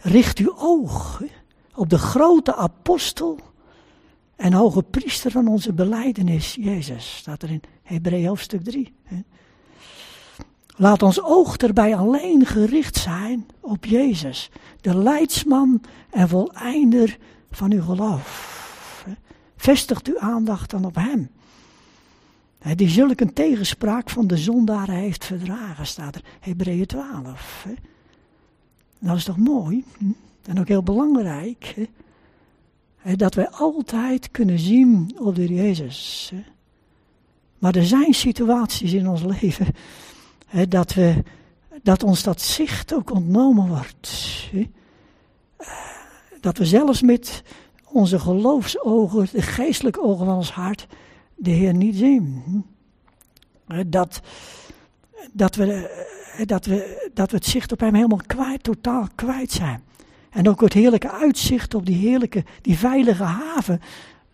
richt 0.00 0.38
uw 0.38 0.54
oog 0.58 1.22
op 1.74 1.88
de 1.88 1.98
grote 1.98 2.54
apostel 2.54 3.38
en 4.36 4.52
hoge 4.52 4.82
priester 4.82 5.30
van 5.30 5.48
onze 5.48 5.72
beleidenis, 5.72 6.54
Jezus, 6.60 7.16
staat 7.16 7.42
er 7.42 7.50
in 7.50 7.60
Hebreeën 7.82 8.28
hoofdstuk 8.28 8.64
3. 8.64 8.92
Laat 10.76 11.02
ons 11.02 11.22
oog 11.22 11.56
erbij 11.56 11.96
alleen 11.96 12.46
gericht 12.46 12.96
zijn 12.96 13.46
op 13.60 13.84
Jezus, 13.84 14.50
de 14.80 14.96
leidsman 14.96 15.82
en 16.10 16.28
voleinder 16.28 17.18
van 17.50 17.72
uw 17.72 17.82
geloof. 17.82 18.56
Vestigt 19.56 20.08
uw 20.08 20.18
aandacht 20.18 20.70
dan 20.70 20.84
op 20.84 20.94
Hem 20.94 21.30
die 22.74 22.88
zulk 22.88 23.20
een 23.20 23.32
tegenspraak 23.32 24.10
van 24.10 24.26
de 24.26 24.36
zondaren 24.36 24.94
heeft 24.94 25.24
verdragen, 25.24 25.86
staat 25.86 26.14
er. 26.14 26.22
Hebreeën 26.40 26.86
12. 26.86 27.64
Hè. 27.68 27.74
Dat 28.98 29.16
is 29.16 29.24
toch 29.24 29.36
mooi? 29.36 29.84
Hm? 29.98 30.04
En 30.44 30.60
ook 30.60 30.68
heel 30.68 30.82
belangrijk. 30.82 31.88
Hè? 32.96 33.16
Dat 33.16 33.34
wij 33.34 33.48
altijd 33.48 34.30
kunnen 34.30 34.58
zien 34.58 35.16
op 35.18 35.34
de 35.34 35.54
Jezus. 35.54 36.30
Hè? 36.34 36.42
Maar 37.58 37.76
er 37.76 37.86
zijn 37.86 38.14
situaties 38.14 38.92
in 38.92 39.08
ons 39.08 39.22
leven 39.22 39.66
dat, 40.68 40.94
we, 40.94 41.22
dat 41.82 42.02
ons 42.02 42.22
dat 42.22 42.40
zicht 42.40 42.94
ook 42.94 43.10
ontnomen 43.10 43.68
wordt. 43.68 44.10
Hè? 44.52 44.70
Dat 46.40 46.58
we 46.58 46.66
zelfs 46.66 47.02
met 47.02 47.42
onze 47.84 48.18
geloofsogen, 48.18 49.28
de 49.32 49.42
geestelijke 49.42 50.02
ogen 50.02 50.26
van 50.26 50.36
ons 50.36 50.50
hart, 50.50 50.86
de 51.38 51.50
Heer 51.50 51.74
niet 51.74 51.96
zien. 51.96 52.42
Dat, 53.86 54.20
dat, 55.32 55.54
we, 55.54 55.90
dat, 56.46 56.66
we, 56.66 57.10
dat 57.14 57.30
we 57.30 57.36
het 57.36 57.46
zicht 57.46 57.72
op 57.72 57.80
Hem 57.80 57.94
helemaal 57.94 58.22
kwijt, 58.26 58.62
totaal 58.62 59.08
kwijt 59.14 59.52
zijn. 59.52 59.82
En 60.30 60.48
ook 60.48 60.60
het 60.60 60.72
heerlijke 60.72 61.10
uitzicht 61.10 61.74
op 61.74 61.86
die 61.86 61.96
heerlijke, 61.96 62.44
die 62.62 62.78
veilige 62.78 63.22
haven 63.22 63.80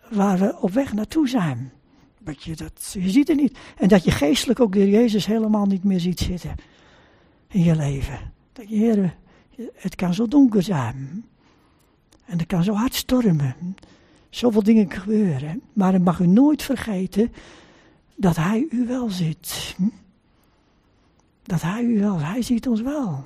waar 0.09 0.39
we 0.39 0.57
op 0.61 0.71
weg 0.71 0.93
naartoe 0.93 1.27
zijn. 1.27 1.71
Dat 2.19 2.43
je, 2.43 2.55
dat, 2.55 2.95
je 2.99 3.09
ziet 3.09 3.27
het 3.27 3.37
niet. 3.37 3.57
En 3.77 3.87
dat 3.87 4.03
je 4.03 4.11
geestelijk 4.11 4.59
ook 4.59 4.73
de 4.73 4.89
Jezus 4.89 5.25
helemaal 5.25 5.65
niet 5.65 5.83
meer 5.83 5.99
ziet 5.99 6.19
zitten 6.19 6.55
in 7.47 7.63
je 7.63 7.75
leven. 7.75 8.19
Dat 8.53 8.69
je, 8.69 8.75
Heer, 8.75 9.15
het 9.73 9.95
kan 9.95 10.13
zo 10.13 10.27
donker 10.27 10.63
zijn. 10.63 11.25
En 12.25 12.37
het 12.37 12.47
kan 12.47 12.63
zo 12.63 12.73
hard 12.73 12.93
stormen. 12.93 13.55
Zoveel 14.35 14.63
dingen 14.63 14.91
gebeuren. 14.91 15.61
Maar 15.73 15.91
dan 15.91 16.01
mag 16.01 16.19
u 16.19 16.27
nooit 16.27 16.63
vergeten 16.63 17.33
dat 18.15 18.35
Hij 18.35 18.67
u 18.69 18.87
wel 18.87 19.09
ziet. 19.09 19.75
Dat 21.43 21.61
Hij 21.61 21.83
u 21.83 21.99
wel, 21.99 22.19
Hij 22.19 22.41
ziet 22.41 22.67
ons 22.67 22.81
wel. 22.81 23.25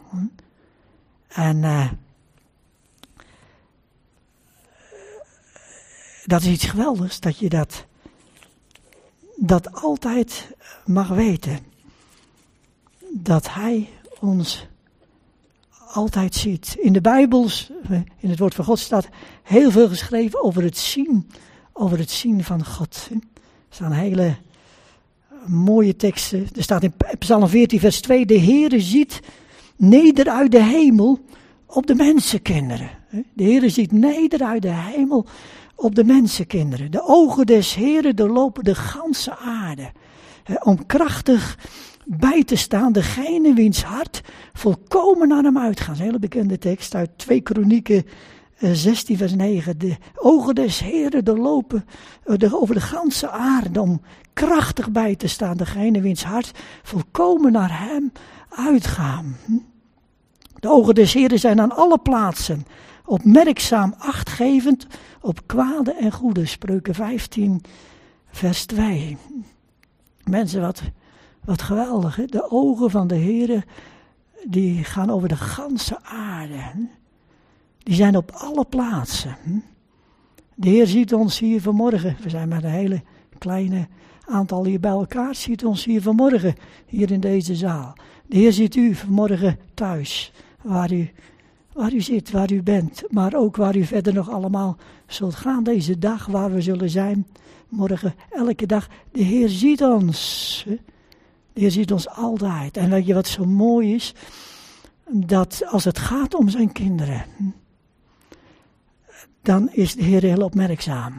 En 1.28 1.58
uh, 1.58 1.92
dat 6.26 6.42
is 6.42 6.48
iets 6.48 6.66
geweldigs, 6.66 7.20
dat 7.20 7.38
je 7.38 7.50
dat, 7.50 7.86
dat 9.36 9.74
altijd 9.74 10.56
mag 10.86 11.08
weten. 11.08 11.60
Dat 13.14 13.54
Hij 13.54 13.90
ons 14.20 14.68
altijd 15.94 16.36
ziet. 16.36 16.76
In 16.80 16.94
de 16.94 17.02
Bijbels, 17.02 17.72
in 18.20 18.30
het 18.30 18.40
woord 18.40 18.56
van 18.56 18.66
God 18.66 18.80
staat 18.80 19.10
heel 19.44 19.72
veel 19.72 19.88
geschreven 19.88 20.44
over 20.44 20.64
het 20.64 20.78
zien, 20.78 21.30
over 21.74 21.98
het 21.98 22.12
zien 22.12 22.44
van 22.44 22.66
God. 22.66 23.08
Er 23.12 23.20
staan 23.70 23.92
hele 23.92 24.36
mooie 25.46 25.96
teksten. 25.96 26.48
Er 26.56 26.64
staat 26.64 26.84
in 26.84 26.94
Psalm 27.20 27.48
14 27.48 27.80
vers 27.80 28.02
2, 28.02 28.26
de 28.26 28.40
Heere 28.40 28.80
ziet 28.80 29.20
neder 29.76 30.30
uit 30.30 30.52
de 30.52 30.64
hemel 30.64 31.20
op 31.66 31.88
de 31.88 31.96
mensenkinderen. 31.96 32.90
De 33.34 33.44
Heere 33.44 33.70
ziet 33.70 33.92
neder 33.92 34.44
uit 34.44 34.62
de 34.62 34.74
hemel 34.74 35.26
op 35.76 35.96
de 35.96 36.04
mensenkinderen. 36.04 36.92
De 36.92 37.04
ogen 37.04 37.46
des 37.46 37.76
Heeren 37.76 38.16
doorlopen 38.16 38.64
de 38.64 38.76
ganse 38.76 39.38
aarde. 39.38 39.92
Om 40.64 40.86
krachtig 40.86 41.58
bij 42.18 42.44
te 42.44 42.56
staan, 42.56 42.92
degene 42.92 43.54
wiens 43.54 43.84
hart 43.84 44.22
volkomen 44.54 45.28
naar 45.28 45.44
hem 45.44 45.58
uitgaat. 45.58 45.98
Een 45.98 46.04
hele 46.04 46.20
bekende 46.20 46.58
tekst 46.58 46.96
uit 46.96 47.10
2 47.16 47.42
Kronieken 47.42 48.06
16 48.60 49.18
vers 49.18 49.34
9. 49.34 49.78
De 49.78 49.98
ogen 50.16 50.56
des 50.56 50.80
Heren 50.80 51.26
doorlopen 51.26 51.86
over 52.52 52.76
de 52.76 52.82
ganse 52.82 53.30
aarde 53.30 53.82
om 53.82 54.02
krachtig 54.34 54.92
bij 54.92 55.16
te 55.16 55.28
staan, 55.28 55.58
degene 55.58 56.02
wiens 56.02 56.24
hart 56.24 56.52
volkomen 56.84 57.52
naar 57.52 57.80
hem 57.80 58.12
uitgaan. 58.50 59.38
De 60.56 60.70
ogen 60.70 60.96
des 60.96 61.14
Heren 61.14 61.40
zijn 61.40 61.62
aan 61.62 61.76
alle 61.76 61.98
plaatsen 61.98 62.66
opmerkzaam 63.06 63.94
achtgevend 63.98 64.88
op 65.22 65.40
kwade 65.46 65.94
en 65.94 66.12
goede. 66.12 66.46
Spreuken 66.46 66.96
15, 66.96 67.62
vers 68.32 68.66
2. 68.66 69.18
Mensen, 70.24 70.62
wat, 70.62 70.82
wat 71.50 71.62
geweldig. 71.62 72.16
Hè? 72.16 72.26
De 72.26 72.52
ogen 72.52 72.90
van 72.90 73.08
de 73.08 73.16
Heer, 73.16 73.64
die 74.44 74.84
gaan 74.84 75.10
over 75.10 75.28
de 75.28 75.36
ganse 75.36 76.04
aarde. 76.04 76.88
Die 77.78 77.96
zijn 77.96 78.18
op 78.18 78.32
alle 78.32 78.66
plaatsen. 78.66 79.38
De 80.56 80.70
Heer 80.70 80.88
ziet 80.88 81.14
ons 81.14 81.40
hier 81.40 81.62
vanmorgen. 81.62 82.18
We 82.24 82.30
zijn 82.30 82.48
met 82.48 82.64
een 82.64 82.70
hele 82.70 83.02
kleine 83.38 83.88
aantal 84.26 84.66
hier 84.66 84.80
bij 84.80 84.92
elkaar. 84.92 85.36
Ziet 85.36 85.66
ons 85.66 85.86
hier 85.86 86.02
vanmorgen, 86.02 86.56
hier 86.86 87.12
in 87.12 87.20
deze 87.20 87.56
zaal. 87.56 87.94
De 88.28 88.38
Heer 88.38 88.54
ziet 88.54 88.76
u 88.76 88.96
vanmorgen 88.96 89.60
thuis, 89.74 90.32
waar 90.62 90.92
u 90.92 91.10
waar 91.74 91.94
u 91.94 92.02
zit, 92.02 92.32
waar 92.32 92.52
u 92.52 92.64
bent, 92.64 93.04
maar 93.08 93.34
ook 93.34 93.56
waar 93.56 93.76
u 93.76 93.84
verder 93.84 94.14
nog 94.14 94.30
allemaal 94.30 94.78
zult 95.08 95.36
gaan 95.36 95.64
deze 95.64 96.00
dag, 96.00 96.26
waar 96.26 96.54
we 96.54 96.62
zullen 96.62 96.90
zijn, 96.90 97.28
morgen, 97.70 98.14
elke 98.30 98.66
dag. 98.66 98.88
De 99.12 99.22
Heer 99.22 99.50
ziet 99.50 99.84
ons. 99.84 100.66
Heer 101.54 101.72
ziet 101.72 101.92
ons 101.92 102.10
altijd. 102.10 102.78
En 102.78 102.90
weet 102.90 103.06
je 103.06 103.14
wat 103.14 103.28
zo 103.28 103.46
mooi 103.46 103.96
is? 103.96 104.14
Dat 105.12 105.64
als 105.66 105.84
het 105.84 105.98
gaat 105.98 106.34
om 106.34 106.50
zijn 106.50 106.72
kinderen, 106.72 107.26
dan 109.42 109.70
is 109.72 109.96
de 109.96 110.04
Heer 110.04 110.22
heel 110.22 110.44
opmerkzaam. 110.44 111.14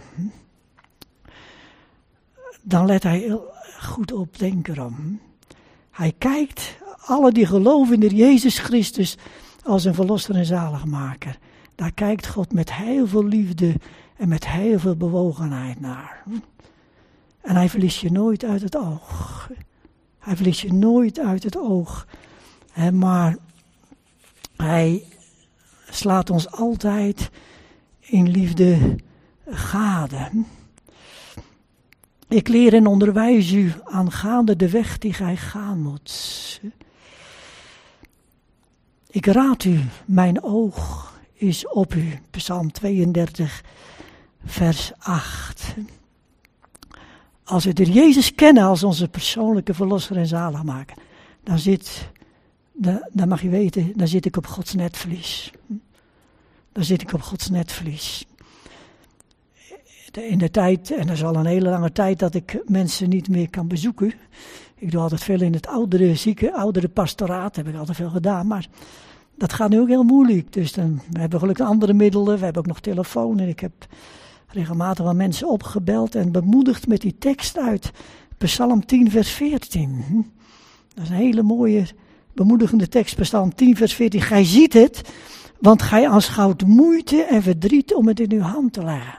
Dan 2.62 2.87
let 2.87 3.03
hij 3.03 3.19
heel 3.19 3.53
goed 3.81 4.12
op, 4.12 4.38
denk 4.38 4.69
erom. 4.69 5.21
Hij 5.90 6.14
kijkt, 6.19 6.77
alle 7.05 7.33
die 7.33 7.47
geloven 7.47 7.95
in 7.95 8.01
de 8.01 8.14
Jezus 8.14 8.59
Christus, 8.59 9.16
als 9.64 9.85
een 9.85 9.95
verlosser 9.95 10.35
en 10.35 10.45
zaligmaker. 10.45 11.38
Daar 11.75 11.93
kijkt 11.93 12.27
God 12.27 12.53
met 12.53 12.73
heel 12.75 13.07
veel 13.07 13.25
liefde 13.25 13.75
en 14.16 14.29
met 14.29 14.49
heel 14.49 14.79
veel 14.79 14.97
bewogenheid 14.97 15.81
naar. 15.81 16.23
En 17.40 17.55
hij 17.55 17.69
verliest 17.69 18.01
je 18.01 18.12
nooit 18.12 18.45
uit 18.45 18.62
het 18.62 18.77
oog. 18.77 19.51
Hij 20.20 20.37
verliest 20.37 20.61
je 20.61 20.72
nooit 20.72 21.18
uit 21.18 21.42
het 21.42 21.56
oog. 21.56 22.06
maar 22.92 23.37
hij 24.56 25.04
slaat 25.90 26.30
ons 26.30 26.50
altijd 26.50 27.30
in 28.00 28.28
liefde 28.28 28.96
gade. 29.46 30.30
Ik 32.28 32.48
leer 32.48 32.74
en 32.74 32.87
onderwijs 32.87 33.52
u 33.52 33.72
aangaande 33.85 34.56
de 34.56 34.70
weg 34.70 34.98
die 34.98 35.12
gij 35.12 35.37
gaan 35.37 35.83
moet. 35.83 36.61
Ik 39.11 39.26
raad 39.26 39.64
u, 39.64 39.80
mijn 40.04 40.42
oog 40.42 41.12
is 41.33 41.68
op 41.68 41.94
u. 41.94 42.18
Psalm 42.30 42.72
32, 42.72 43.64
vers 44.44 44.92
8. 44.98 45.74
Als 47.50 47.64
we 47.64 47.72
de 47.72 47.92
Jezus 47.92 48.34
kennen 48.34 48.62
als 48.62 48.82
onze 48.82 49.08
persoonlijke 49.08 49.74
verlosser 49.74 50.16
en 50.16 50.26
zaligmaker, 50.26 50.96
dan 51.44 51.58
zit, 51.58 52.08
dan 53.12 53.28
mag 53.28 53.42
je 53.42 53.48
weten, 53.48 53.92
dan 53.96 54.08
zit 54.08 54.26
ik 54.26 54.36
op 54.36 54.46
Gods 54.46 54.74
netvlies. 54.74 55.52
Dan 56.72 56.84
zit 56.84 57.02
ik 57.02 57.12
op 57.12 57.22
Gods 57.22 57.50
netvlies. 57.50 58.26
In 60.12 60.38
de 60.38 60.50
tijd, 60.50 60.90
en 60.90 61.06
dat 61.06 61.16
is 61.16 61.24
al 61.24 61.34
een 61.34 61.46
hele 61.46 61.68
lange 61.68 61.92
tijd, 61.92 62.18
dat 62.18 62.34
ik 62.34 62.62
mensen 62.64 63.08
niet 63.08 63.28
meer 63.28 63.50
kan 63.50 63.68
bezoeken. 63.68 64.12
Ik 64.76 64.90
doe 64.90 65.00
altijd 65.00 65.22
veel 65.22 65.40
in 65.40 65.52
het 65.52 65.66
oudere 65.66 66.14
zieke, 66.14 66.54
oudere 66.54 66.88
pastoraat, 66.88 67.56
heb 67.56 67.68
ik 67.68 67.76
altijd 67.76 67.96
veel 67.96 68.10
gedaan. 68.10 68.46
Maar 68.46 68.66
dat 69.36 69.52
gaat 69.52 69.70
nu 69.70 69.80
ook 69.80 69.88
heel 69.88 70.02
moeilijk. 70.02 70.52
Dus 70.52 70.72
dan, 70.72 71.00
we 71.10 71.20
hebben 71.20 71.38
gelukkig 71.38 71.66
andere 71.66 71.92
middelen. 71.92 72.38
We 72.38 72.44
hebben 72.44 72.62
ook 72.62 72.68
nog 72.68 72.80
telefoon. 72.80 73.38
En 73.38 73.48
ik 73.48 73.60
heb 73.60 73.72
regelmatig 74.52 75.04
wel 75.04 75.14
mensen 75.14 75.48
opgebeld 75.48 76.14
en 76.14 76.32
bemoedigd 76.32 76.86
met 76.86 77.00
die 77.00 77.18
tekst 77.18 77.58
uit 77.58 77.90
Psalm 78.38 78.86
10, 78.86 79.10
vers 79.10 79.30
14. 79.30 80.04
Dat 80.94 81.04
is 81.04 81.10
een 81.10 81.16
hele 81.16 81.42
mooie, 81.42 81.86
bemoedigende 82.32 82.88
tekst. 82.88 83.16
Psalm 83.16 83.54
10, 83.54 83.76
vers 83.76 83.94
14. 83.94 84.20
Gij 84.20 84.44
ziet 84.44 84.72
het, 84.72 85.10
want 85.58 85.82
gij 85.82 86.08
aanschouwt 86.08 86.66
moeite 86.66 87.22
en 87.22 87.42
verdriet 87.42 87.94
om 87.94 88.08
het 88.08 88.20
in 88.20 88.32
uw 88.32 88.40
hand 88.40 88.72
te 88.72 88.84
leggen. 88.84 89.18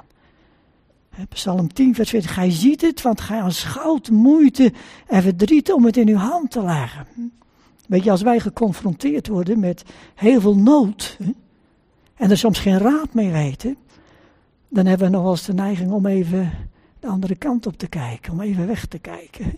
Psalm 1.30 1.74
10, 1.74 1.96
vers 1.96 2.10
14. 2.10 2.30
Gij 2.30 2.52
ziet 2.52 2.82
het, 2.82 3.02
want 3.02 3.22
gij 3.22 3.42
aanschouwt 3.42 4.10
moeite 4.10 4.74
en 5.08 5.22
verdriet 5.22 5.72
om 5.72 5.86
het 5.86 5.98
in 5.98 6.08
uw 6.08 6.16
hand 6.16 6.52
te 6.52 6.64
leggen. 6.64 7.08
Weet 7.88 8.04
je, 8.04 8.12
als 8.12 8.22
wij 8.22 8.40
geconfronteerd 8.40 9.28
worden 9.28 9.60
met 9.60 9.84
heel 10.16 10.42
veel 10.42 10.58
nood 10.58 11.18
en 12.16 12.30
er 12.30 12.38
soms 12.38 12.60
geen 12.60 12.78
raad 12.78 13.14
mee 13.14 13.32
weten, 13.32 13.78
dan 14.74 14.86
hebben 14.86 15.08
we 15.08 15.14
nog 15.14 15.22
wel 15.22 15.32
eens 15.32 15.46
de 15.46 15.54
neiging 15.54 15.92
om 15.92 16.06
even 16.06 16.52
de 17.00 17.08
andere 17.08 17.36
kant 17.36 17.68
op 17.68 17.78
te 17.78 17.88
kijken, 17.88 18.32
om 18.32 18.42
even 18.42 18.68
weg 18.68 18.86
te 18.86 19.00
kijken. 19.00 19.56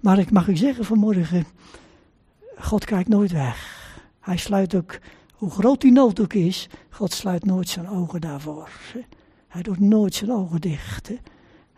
Maar 0.00 0.18
ik 0.18 0.30
mag 0.30 0.48
u 0.48 0.56
zeggen 0.56 0.84
vanmorgen, 0.84 1.46
God 2.58 2.84
kijkt 2.84 3.08
nooit 3.08 3.32
weg. 3.32 3.86
Hij 4.20 4.36
sluit 4.36 4.74
ook, 4.74 4.98
hoe 5.32 5.50
groot 5.50 5.80
die 5.80 5.92
nood 5.92 6.20
ook 6.20 6.32
is, 6.32 6.68
God 6.90 7.12
sluit 7.12 7.44
nooit 7.44 7.68
zijn 7.68 7.88
ogen 7.88 8.20
daarvoor. 8.20 8.70
Hij 9.48 9.62
doet 9.62 9.80
nooit 9.80 10.14
zijn 10.14 10.32
ogen 10.32 10.60
dicht. 10.60 11.10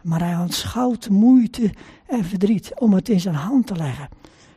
Maar 0.02 0.20
hij 0.20 0.34
aanschouwt 0.34 1.08
moeite 1.08 1.74
en 2.06 2.24
verdriet 2.24 2.72
om 2.78 2.92
het 2.92 3.08
in 3.08 3.20
zijn 3.20 3.34
hand 3.34 3.66
te 3.66 3.76
leggen. 3.76 4.08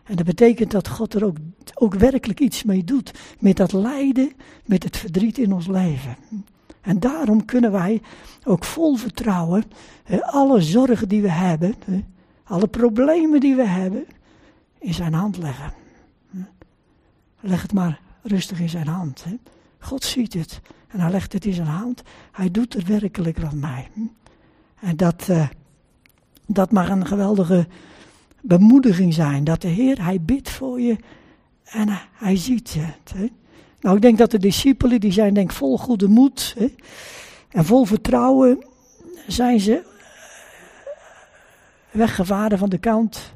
En 0.04 0.16
dat 0.16 0.26
betekent 0.26 0.72
dat 0.72 0.88
God 0.88 1.14
er 1.14 1.26
ook, 1.26 1.38
ook 1.74 1.94
werkelijk 1.94 2.40
iets 2.40 2.64
mee 2.64 2.84
doet. 2.84 3.12
Met 3.40 3.58
dat 3.58 3.72
lijden, 3.72 4.32
met 4.66 4.84
het 4.84 4.98
verdriet 4.98 5.38
in 5.38 5.54
ons 5.54 5.68
leven. 5.68 6.16
En 6.84 7.00
daarom 7.00 7.46
kunnen 7.46 7.72
wij 7.72 8.02
ook 8.44 8.64
vol 8.64 8.96
vertrouwen 8.96 9.64
alle 10.22 10.62
zorgen 10.62 11.08
die 11.08 11.22
we 11.22 11.32
hebben, 11.32 11.76
alle 12.44 12.68
problemen 12.68 13.40
die 13.40 13.56
we 13.56 13.68
hebben, 13.68 14.06
in 14.80 14.94
zijn 14.94 15.14
hand 15.14 15.38
leggen. 15.38 15.74
Leg 17.40 17.62
het 17.62 17.74
maar 17.74 18.00
rustig 18.22 18.60
in 18.60 18.70
zijn 18.70 18.88
hand. 18.88 19.26
God 19.80 20.04
ziet 20.04 20.34
het. 20.34 20.62
En 20.88 21.00
hij 21.00 21.12
legt 21.12 21.34
het 21.34 21.46
in 21.46 21.54
zijn 21.54 21.68
hand. 21.68 22.02
Hij 22.32 22.52
doet 22.52 22.74
er 22.74 22.86
werkelijk 22.86 23.44
aan 23.44 23.60
mij. 23.60 23.88
En 24.80 24.98
dat, 24.98 25.28
uh, 25.30 25.48
dat 26.48 26.72
mag 26.72 26.90
een 26.90 27.06
geweldige 27.06 27.68
bemoediging 28.42 29.14
zijn. 29.14 29.44
Dat 29.44 29.62
de 29.62 29.68
Heer, 29.68 30.04
hij 30.04 30.22
bidt 30.22 30.50
voor 30.50 30.82
je 30.82 30.98
en 31.64 31.88
hij, 32.14 32.36
ziet 32.36 32.76
het. 32.78 33.32
Hè. 33.84 33.90
Nou, 33.90 33.96
ik 33.96 34.02
denk 34.02 34.18
dat 34.18 34.32
de 34.32 34.40
discipelen, 34.40 35.00
die 35.00 35.12
zijn 35.12 35.34
denk 35.34 35.52
vol 35.52 35.78
goede 35.78 36.08
moed. 36.08 36.56
Hè, 36.58 36.74
en 37.50 37.66
vol 37.66 37.86
vertrouwen 37.86 38.66
zijn 39.28 39.60
ze 39.60 39.84
weggevaren 41.92 42.58
van 42.58 42.70
de 42.70 42.78
kant 42.78 43.34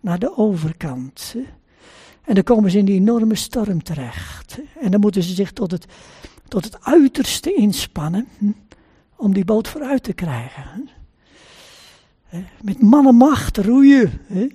naar 0.00 0.18
de 0.18 0.36
overkant. 0.36 1.34
En 2.24 2.34
dan 2.34 2.44
komen 2.44 2.70
ze 2.70 2.78
in 2.78 2.84
die 2.84 3.00
enorme 3.00 3.34
storm 3.34 3.82
terecht. 3.82 4.58
En 4.80 4.90
dan 4.90 5.00
moeten 5.00 5.22
ze 5.22 5.34
zich 5.34 5.52
tot 5.52 5.70
het, 5.70 5.86
tot 6.48 6.64
het 6.64 6.84
uiterste 6.84 7.54
inspannen 7.54 8.28
hm, 8.38 8.50
om 9.16 9.34
die 9.34 9.44
boot 9.44 9.68
vooruit 9.68 10.02
te 10.02 10.12
krijgen. 10.12 10.88
Met 12.60 12.82
mannenmacht 12.82 13.56
roeien. 13.56 14.20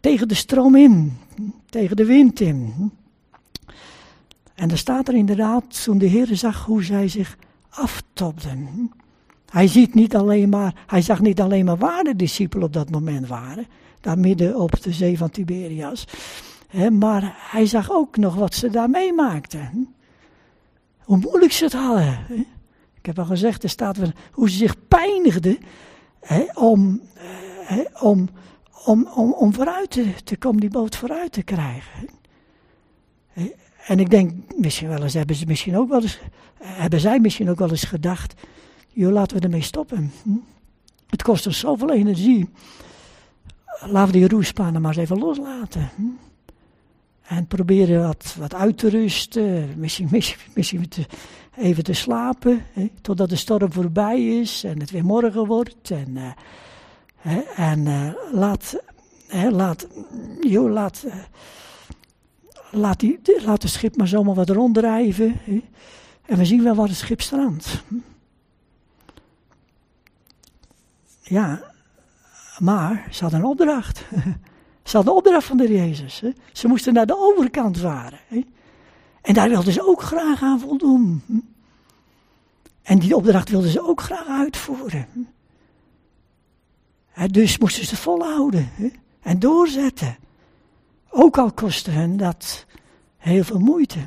Tegen 0.00 0.28
de 0.28 0.34
stroom 0.34 0.76
in, 0.76 1.18
tegen 1.70 1.96
de 1.96 2.04
wind 2.04 2.40
in. 2.40 2.90
En 4.56 4.68
dan 4.68 4.78
staat 4.78 5.08
er 5.08 5.14
inderdaad, 5.14 5.84
toen 5.84 5.98
de 5.98 6.06
Heer 6.06 6.28
zag 6.32 6.64
hoe 6.64 6.84
zij 6.84 7.08
zich 7.08 7.36
aftopden. 7.68 8.90
Hij 9.50 9.66
ziet 9.66 9.94
niet 9.94 10.16
alleen 10.16 10.48
maar, 10.48 10.84
hij 10.86 11.02
zag 11.02 11.20
niet 11.20 11.40
alleen 11.40 11.64
maar 11.64 11.76
waar 11.76 12.04
de 12.04 12.16
discipelen 12.16 12.66
op 12.66 12.72
dat 12.72 12.90
moment 12.90 13.26
waren, 13.26 13.66
daar 14.00 14.18
midden 14.18 14.60
op 14.60 14.82
de 14.82 14.92
zee 14.92 15.18
van 15.18 15.30
Tiberias, 15.30 16.06
hè, 16.68 16.90
maar 16.90 17.34
hij 17.38 17.66
zag 17.66 17.90
ook 17.90 18.16
nog 18.16 18.34
wat 18.34 18.54
ze 18.54 18.70
daar 18.70 18.90
meemaakten. 18.90 19.94
Hoe 20.98 21.16
moeilijk 21.16 21.52
ze 21.52 21.64
het 21.64 21.72
hadden. 21.72 22.18
Ik 22.94 23.06
heb 23.06 23.18
al 23.18 23.24
gezegd, 23.24 23.62
er 23.62 23.68
staat 23.68 23.98
hoe 24.32 24.50
ze 24.50 24.56
zich 24.56 24.88
pijnigden 24.88 25.58
hè, 26.20 26.44
om, 26.54 27.00
hè, 27.64 27.82
om, 28.00 28.28
om, 28.84 29.08
om, 29.14 29.32
om 29.32 29.54
vooruit 29.54 29.90
te, 29.90 30.14
te 30.24 30.36
komen, 30.36 30.60
die 30.60 30.70
boot 30.70 30.96
vooruit 30.96 31.32
te 31.32 31.42
krijgen. 31.42 32.08
En 33.86 34.00
ik 34.00 34.10
denk, 34.10 34.32
misschien 34.56 34.88
wel 34.88 35.02
eens 35.02 35.14
hebben 35.14 35.36
ze 35.36 35.46
misschien 35.46 35.76
ook 35.76 35.88
wel 35.88 36.02
eens, 36.02 36.18
hebben 36.62 37.00
zij 37.00 37.20
misschien 37.20 37.50
ook 37.50 37.58
wel 37.58 37.70
eens 37.70 37.84
gedacht, 37.84 38.34
joh, 38.88 39.12
laten 39.12 39.36
we 39.36 39.42
ermee 39.42 39.62
stoppen. 39.62 40.12
Hm? 40.22 40.30
Het 41.06 41.22
kost 41.22 41.46
ons 41.46 41.58
zoveel 41.58 41.92
energie. 41.92 42.48
Laten 43.80 44.12
we 44.12 44.18
die 44.18 44.28
roeispanen 44.28 44.80
maar 44.80 44.90
eens 44.90 45.00
even 45.00 45.18
loslaten. 45.18 45.90
Hm? 45.96 46.02
En 47.22 47.46
proberen 47.46 48.02
wat, 48.02 48.34
wat 48.38 48.54
uit 48.54 48.78
te 48.78 48.88
rusten, 48.88 49.74
misschien, 49.76 50.08
misschien, 50.14 50.40
misschien 50.54 50.86
even 51.56 51.84
te 51.84 51.92
slapen, 51.92 52.64
hè, 52.72 52.90
totdat 53.00 53.28
de 53.28 53.36
storm 53.36 53.72
voorbij 53.72 54.26
is 54.26 54.64
en 54.64 54.80
het 54.80 54.90
weer 54.90 55.04
morgen 55.04 55.46
wordt. 55.46 55.90
En, 55.90 56.34
hè, 57.16 57.40
en 57.40 57.86
uh, 57.86 58.12
laat, 58.32 58.82
hè, 59.26 59.50
laat, 59.50 59.86
joh, 60.40 60.72
laat, 60.72 61.06
laat, 62.76 63.00
die, 63.00 63.20
laat 63.44 63.62
het 63.62 63.70
schip 63.70 63.96
maar 63.96 64.08
zomaar 64.08 64.34
wat 64.34 64.50
ronddrijven. 64.50 65.40
En 66.26 66.38
we 66.38 66.44
zien 66.44 66.62
wel 66.62 66.74
waar 66.74 66.88
het 66.88 66.96
schip 66.96 67.20
strandt. 67.20 67.82
Ja, 71.22 71.62
maar 72.58 73.08
ze 73.10 73.22
hadden 73.22 73.40
een 73.40 73.46
opdracht. 73.46 74.04
Ze 74.82 74.96
hadden 74.96 75.12
een 75.12 75.18
opdracht 75.18 75.46
van 75.46 75.56
de 75.56 75.72
Jezus. 75.72 76.22
Ze 76.52 76.68
moesten 76.68 76.92
naar 76.92 77.06
de 77.06 77.16
overkant 77.18 77.78
varen. 77.78 78.18
En 79.22 79.34
daar 79.34 79.48
wilden 79.48 79.72
ze 79.72 79.86
ook 79.86 80.02
graag 80.02 80.42
aan 80.42 80.60
voldoen. 80.60 81.22
En 82.82 82.98
die 82.98 83.16
opdracht 83.16 83.48
wilden 83.48 83.70
ze 83.70 83.88
ook 83.88 84.00
graag 84.00 84.26
uitvoeren. 84.26 85.08
Dus 87.30 87.58
moesten 87.58 87.86
ze 87.86 87.96
volhouden 87.96 88.70
en 89.20 89.38
doorzetten. 89.38 90.16
Ook 91.10 91.38
al 91.38 91.52
kostte 91.52 91.90
hen 91.90 92.16
dat 92.16 92.66
heel 93.16 93.44
veel 93.44 93.58
moeite. 93.58 93.98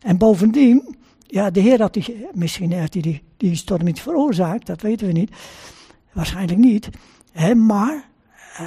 En 0.00 0.18
bovendien, 0.18 0.96
ja, 1.26 1.50
de 1.50 1.60
Heer 1.60 1.80
had 1.80 1.94
die, 1.94 2.26
misschien 2.32 2.72
heeft 2.72 2.92
die, 2.92 3.22
die 3.36 3.54
storm 3.54 3.84
niet 3.84 4.00
veroorzaakt, 4.00 4.66
dat 4.66 4.80
weten 4.80 5.06
we 5.06 5.12
niet. 5.12 5.30
Waarschijnlijk 6.12 6.58
niet. 6.58 6.88
Hè, 7.32 7.54
maar 7.54 8.08
uh, 8.60 8.66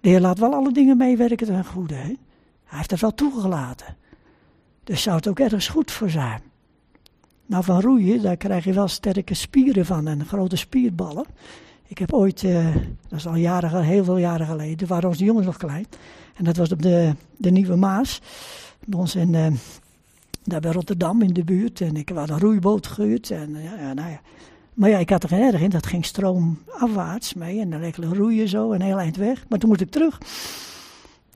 de 0.00 0.08
Heer 0.08 0.20
laat 0.20 0.38
wel 0.38 0.54
alle 0.54 0.72
dingen 0.72 0.96
meewerken 0.96 1.46
ten 1.46 1.64
goede. 1.64 1.94
Hè? 1.94 2.14
Hij 2.64 2.78
heeft 2.78 2.90
het 2.90 3.00
wel 3.00 3.14
toegelaten. 3.14 3.96
Dus 4.84 5.02
zou 5.02 5.16
het 5.16 5.28
ook 5.28 5.38
ergens 5.38 5.68
goed 5.68 5.90
voor 5.90 6.10
zijn. 6.10 6.42
Nou, 7.46 7.64
van 7.64 7.80
roeien, 7.80 8.22
daar 8.22 8.36
krijg 8.36 8.64
je 8.64 8.72
wel 8.72 8.88
sterke 8.88 9.34
spieren 9.34 9.86
van 9.86 10.06
en 10.06 10.26
grote 10.26 10.56
spierballen. 10.56 11.26
Ik 11.90 11.98
heb 11.98 12.12
ooit, 12.12 12.42
uh, 12.42 12.74
dat 13.08 13.18
is 13.18 13.26
al 13.26 13.34
jaren, 13.34 13.82
heel 13.82 14.04
veel 14.04 14.16
jaren 14.16 14.46
geleden, 14.46 14.88
waren 14.88 15.08
onze 15.08 15.24
jongens 15.24 15.46
nog 15.46 15.56
klein. 15.56 15.86
En 16.36 16.44
dat 16.44 16.56
was 16.56 16.72
op 16.72 16.82
de, 16.82 17.14
de 17.36 17.50
Nieuwe 17.50 17.76
Maas. 17.76 18.20
Bij 18.84 18.98
ons 18.98 19.14
in, 19.14 19.32
uh, 19.32 19.46
daar 20.44 20.60
bij 20.60 20.72
Rotterdam 20.72 21.22
in 21.22 21.32
de 21.32 21.44
buurt. 21.44 21.80
En 21.80 21.96
ik 21.96 22.08
had 22.08 22.30
een 22.30 22.38
roeiboot 22.38 22.86
gehuurd. 22.86 23.30
En 23.30 23.50
uh, 23.50 23.64
ja, 23.64 23.92
nou 23.92 24.10
ja, 24.10 24.20
maar 24.74 24.90
ja, 24.90 24.98
ik 24.98 25.10
had 25.10 25.22
er 25.22 25.28
geen 25.28 25.52
erg 25.52 25.60
in. 25.60 25.70
Dat 25.70 25.86
ging 25.86 26.04
stroomafwaarts 26.04 27.34
mee. 27.34 27.60
En 27.60 27.70
dan 27.70 27.80
lekker 27.80 28.04
roeien 28.04 28.48
zo 28.48 28.72
een 28.72 28.82
heel 28.82 28.98
eind 28.98 29.16
weg. 29.16 29.44
Maar 29.48 29.58
toen 29.58 29.68
moest 29.68 29.80
ik 29.80 29.90
terug. 29.90 30.18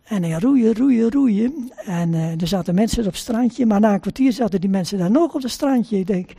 En 0.05 0.25
ja, 0.25 0.39
roeien, 0.39 0.77
roeien, 0.77 1.11
roeien. 1.11 1.73
En 1.77 2.13
uh, 2.13 2.41
er 2.41 2.49
zaten 2.49 2.75
mensen 2.75 2.99
op 2.99 3.13
het 3.13 3.17
strandje. 3.17 3.67
Maar 3.67 3.81
na 3.81 3.93
een 3.93 4.01
kwartier 4.01 4.33
zaten 4.33 4.61
die 4.61 4.71
mensen 4.71 4.99
daar 4.99 5.11
nog 5.11 5.35
op 5.35 5.43
het 5.43 5.51
strandje. 5.51 5.99
Ik 5.99 6.07
denk, 6.07 6.31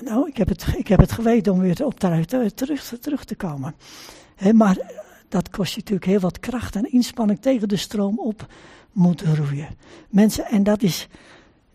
nou, 0.00 0.28
ik 0.28 0.36
heb 0.36 0.48
het, 0.48 0.66
ik 0.76 0.88
heb 0.88 0.98
het 0.98 1.12
geweten 1.12 1.52
om 1.52 1.58
weer 1.58 1.84
op 1.84 1.98
terug, 1.98 2.24
terug, 2.54 2.98
terug 3.00 3.24
te 3.24 3.34
komen. 3.34 3.74
Maar 4.52 4.78
dat 5.28 5.50
kost 5.50 5.72
je 5.72 5.78
natuurlijk 5.78 6.06
heel 6.06 6.20
wat 6.20 6.40
kracht 6.40 6.76
en 6.76 6.92
inspanning 6.92 7.40
tegen 7.40 7.68
de 7.68 7.76
stroom 7.76 8.18
op 8.18 8.46
moeten 8.92 9.36
roeien. 9.36 9.68
Mensen, 10.08 10.44
en 10.44 10.62
dat 10.62 10.82
is, 10.82 11.08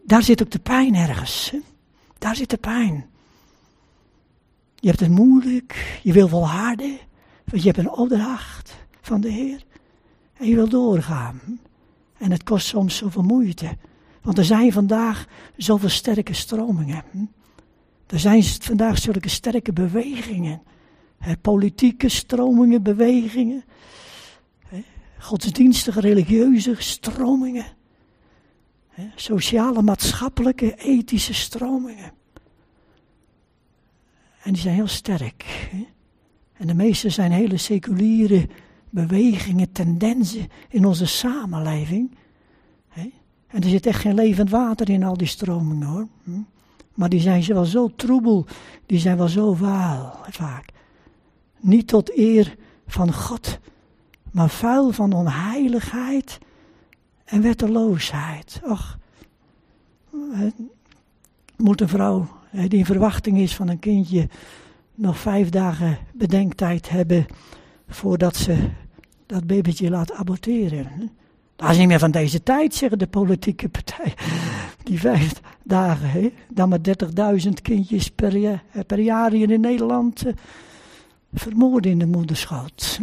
daar 0.04 0.23
zit 0.23 0.41
ook 0.41 0.52
de 0.52 0.60
pijn 0.60 0.95
ergens. 0.95 1.54
Daar 2.17 2.36
zit 2.36 2.49
de 2.49 2.58
pijn. 2.58 3.06
Je 4.76 4.88
hebt 4.88 4.99
het 4.99 5.10
moeilijk, 5.10 5.99
je 6.04 6.13
wil 6.13 6.28
volharden, 6.28 6.97
want 7.45 7.63
je 7.63 7.71
hebt 7.71 7.78
een 7.78 7.91
opdracht 7.91 8.76
van 9.02 9.21
de 9.21 9.30
Heer. 9.30 9.63
En 10.34 10.47
je 10.47 10.56
wil 10.56 10.69
doorgaan. 10.69 11.60
En 12.17 12.32
het 12.32 12.43
kost 12.43 12.67
soms 12.67 12.97
zoveel 12.97 13.23
moeite. 13.23 13.78
Want 14.21 14.38
er 14.38 14.45
zijn 14.45 14.71
vandaag 14.71 15.26
zoveel 15.58 15.89
sterke 15.89 16.34
stromingen. 16.34 17.04
Er 18.06 18.20
zijn 18.20 18.44
vandaag 18.44 18.98
zulke 18.98 19.30
sterke 19.30 19.74
bewegingen. 19.74 20.62
politieke 21.42 22.10
stromingen, 22.10 22.84
bewegingen. 22.84 23.63
godsdienstige, 25.20 26.00
religieuze 26.00 26.76
stromingen. 26.78 27.66
sociale, 29.16 29.82
maatschappelijke, 29.82 30.76
ethische 30.76 31.34
stromingen. 31.34 32.12
En 34.44 34.54
die 34.54 34.62
zijn 34.62 34.76
heel 34.76 34.88
sterk. 34.88 35.68
Hè? 35.72 35.86
En 36.54 36.68
de 36.68 36.74
meeste 36.74 37.10
zijn 37.10 37.32
hele 37.32 37.58
seculiere 37.58 38.48
bewegingen, 38.89 39.72
tendensen 39.72 40.48
in 40.70 40.86
onze 40.86 41.06
samenleving. 41.06 42.16
Hè? 42.88 43.12
En 43.48 43.63
er 43.63 43.70
zit 43.70 43.86
echt 43.86 44.00
geen 44.00 44.16
levend 44.16 44.50
water 44.50 44.89
in 44.89 45.04
al 45.04 45.18
die 45.18 45.28
stromingen 45.28 45.88
hoor. 45.88 46.08
Maar 46.93 47.10
die 47.10 47.19
zijn 47.19 47.45
wel 47.45 47.65
zo 47.65 47.91
troebel, 47.95 48.45
die 48.86 48.99
zijn 48.99 49.17
wel 49.17 49.27
zo 49.27 49.53
vaal 49.53 50.19
vaak. 50.29 50.65
Niet 51.60 51.88
tot 51.88 52.17
eer 52.17 52.56
van 52.88 53.13
God, 53.13 53.60
maar 54.32 54.49
vuil 54.49 54.91
van 54.91 55.13
onheiligheid 55.13 56.39
en 57.25 57.41
wetteloosheid. 57.41 58.61
Och, 58.63 58.97
moet 61.57 61.82
een 61.82 61.89
vrouw 61.89 62.28
die 62.51 62.80
in 62.80 62.86
verwachting 62.86 63.38
is 63.38 63.55
van 63.55 63.68
een 63.68 63.80
kindje, 63.80 64.30
nog 64.95 65.18
vijf 65.18 65.49
dagen 65.49 65.97
bedenktijd 66.13 66.89
hebben 66.89 67.26
voordat 67.88 68.36
ze 68.36 68.70
dat 69.26 69.47
babytje 69.47 69.89
laat 69.89 70.13
aborteren. 70.13 71.11
Dat 71.55 71.70
is 71.70 71.78
niet 71.78 71.88
meer 71.88 71.99
van 71.99 72.11
deze 72.11 72.43
tijd, 72.43 72.76
zeggen 72.76 72.97
de 72.97 73.07
politieke 73.07 73.70
partijen. 73.70 74.13
Die 74.84 74.99
vijf 74.99 75.41
dagen, 75.63 76.09
hè? 76.09 76.34
dan 76.49 76.69
maar 76.69 76.79
30.000 77.45 77.49
kindjes 77.61 78.11
per 78.11 78.38
jaar, 78.38 78.63
per 78.88 78.99
jaar 78.99 79.31
hier 79.31 79.51
in 79.51 79.61
Nederland 79.61 80.25
uh, 80.25 80.34
vermoorden 81.34 81.91
in 81.91 81.99
de 81.99 82.05
moederschoot. 82.05 82.99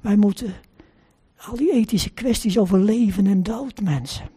Wij 0.00 0.16
moeten 0.16 0.54
al 1.36 1.56
die 1.56 1.72
ethische 1.72 2.10
kwesties 2.10 2.58
over 2.58 2.78
leven 2.78 3.26
en 3.26 3.42
dood, 3.42 3.80
mensen. 3.80 4.28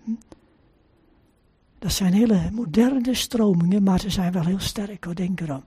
Dat 1.79 1.93
zijn 1.93 2.13
hele 2.13 2.49
moderne 2.51 3.13
stromingen, 3.13 3.83
maar 3.83 3.99
ze 3.99 4.09
zijn 4.09 4.31
wel 4.31 4.45
heel 4.45 4.59
sterk, 4.59 5.03
hoor, 5.03 5.15
denk 5.15 5.39
erom. 5.39 5.63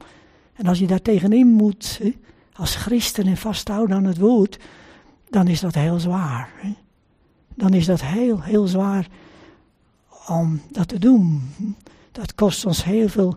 En 0.53 0.67
als 0.67 0.79
je 0.79 0.87
daar 0.87 1.03
tegenin 1.03 1.47
moet, 1.47 1.99
hè, 2.03 2.13
als 2.53 2.77
christen 2.77 3.27
en 3.27 3.37
vasthouden 3.37 3.97
aan 3.97 4.05
het 4.05 4.19
woord, 4.19 4.59
dan 5.31 5.49
is 5.49 5.61
dat 5.61 5.75
heel 5.75 6.01
zwaar. 6.01 6.51
Hè. 6.57 6.75
Dan 7.55 7.75
is 7.75 7.87
dat 7.87 8.03
heel, 8.03 8.43
heel 8.43 8.67
zwaar 8.67 9.09
om 10.29 10.61
dat 10.71 10.89
te 10.89 10.99
doen. 10.99 11.43
Dat 12.13 12.35
kost 12.35 12.67
ons 12.67 12.85
heel 12.85 13.09
veel 13.09 13.37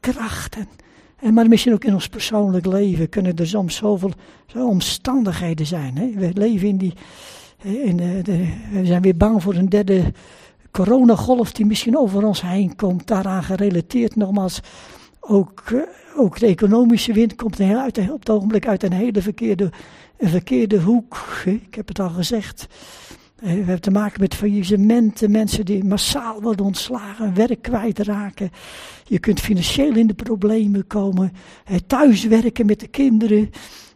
krachten. 0.00 0.68
En 1.16 1.34
maar 1.34 1.48
misschien 1.48 1.72
ook 1.72 1.84
in 1.84 1.94
ons 1.94 2.08
persoonlijk 2.08 2.66
leven 2.66 3.08
kunnen 3.08 3.36
er 3.36 3.48
soms 3.48 3.76
zoveel 3.76 4.12
zo 4.46 4.66
omstandigheden 4.66 5.66
zijn. 5.66 5.96
Hè? 5.96 6.10
We 6.10 6.30
leven 6.34 6.68
in 6.68 6.76
die. 6.76 6.94
In 7.62 7.96
de, 7.96 8.22
we 8.72 8.86
zijn 8.86 9.02
weer 9.02 9.16
bang 9.16 9.42
voor 9.42 9.54
een 9.54 9.68
derde 9.68 10.12
coronagolf 10.70 11.52
die 11.52 11.66
misschien 11.66 11.98
over 11.98 12.26
ons 12.26 12.42
heen 12.42 12.76
komt. 12.76 13.06
Daaraan 13.06 13.42
gerelateerd 13.42 14.16
nogmaals. 14.16 14.60
Ook, 15.20 15.62
eh, 15.66 15.80
ook 16.16 16.38
de 16.38 16.46
economische 16.46 17.12
wind 17.12 17.34
komt 17.34 17.60
uit, 17.60 17.98
op 17.98 18.18
het 18.18 18.30
ogenblik 18.30 18.66
uit 18.66 18.82
een 18.82 18.92
hele 18.92 19.22
verkeerde, 19.22 19.70
een 20.16 20.28
verkeerde 20.28 20.80
hoek. 20.80 21.42
Ik 21.44 21.74
heb 21.74 21.88
het 21.88 21.98
al 22.00 22.08
gezegd. 22.08 22.66
We 23.40 23.48
hebben 23.48 23.80
te 23.80 23.90
maken 23.90 24.20
met 24.20 24.34
faillissementen, 24.34 25.30
mensen 25.30 25.64
die 25.64 25.84
massaal 25.84 26.40
worden 26.40 26.66
ontslagen, 26.66 27.34
werk 27.34 27.62
kwijtraken. 27.62 28.50
Je 29.04 29.18
kunt 29.18 29.40
financieel 29.40 29.96
in 29.96 30.06
de 30.06 30.14
problemen 30.14 30.86
komen, 30.86 31.32
thuiswerken 31.86 32.66
met 32.66 32.80
de 32.80 32.88
kinderen, 32.88 33.50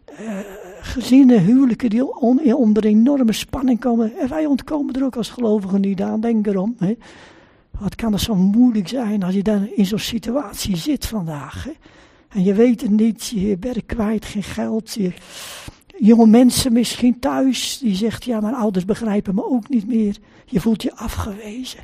eh, 0.04 0.38
gezinnen, 0.80 1.40
huwelijken 1.40 1.90
die 1.90 2.16
onder 2.56 2.84
enorme 2.84 3.32
spanning 3.32 3.80
komen. 3.80 4.18
En 4.18 4.28
wij 4.28 4.46
ontkomen 4.46 4.94
er 4.94 5.04
ook 5.04 5.16
als 5.16 5.28
gelovigen 5.28 5.80
niet 5.80 6.02
aan, 6.02 6.20
denk 6.20 6.46
erom. 6.46 6.76
Wat 7.78 7.94
kan 7.94 8.12
het 8.12 8.20
zo 8.20 8.34
moeilijk 8.34 8.88
zijn 8.88 9.22
als 9.22 9.34
je 9.34 9.42
dan 9.42 9.68
in 9.74 9.86
zo'n 9.86 9.98
situatie 9.98 10.76
zit 10.76 11.06
vandaag. 11.06 11.68
En 12.28 12.44
je 12.44 12.54
weet 12.54 12.80
het 12.80 12.90
niet, 12.90 13.26
je 13.26 13.56
werk 13.60 13.86
kwijt, 13.86 14.24
geen 14.24 14.42
geld, 14.42 14.94
je 14.94 15.12
jonge 16.06 16.26
mensen 16.26 16.72
misschien 16.72 17.18
thuis, 17.18 17.78
die 17.78 17.94
zegt, 17.94 18.24
ja, 18.24 18.40
mijn 18.40 18.54
ouders 18.54 18.84
begrijpen 18.84 19.34
me 19.34 19.50
ook 19.50 19.68
niet 19.68 19.86
meer. 19.86 20.16
Je 20.44 20.60
voelt 20.60 20.82
je 20.82 20.96
afgewezen. 20.96 21.80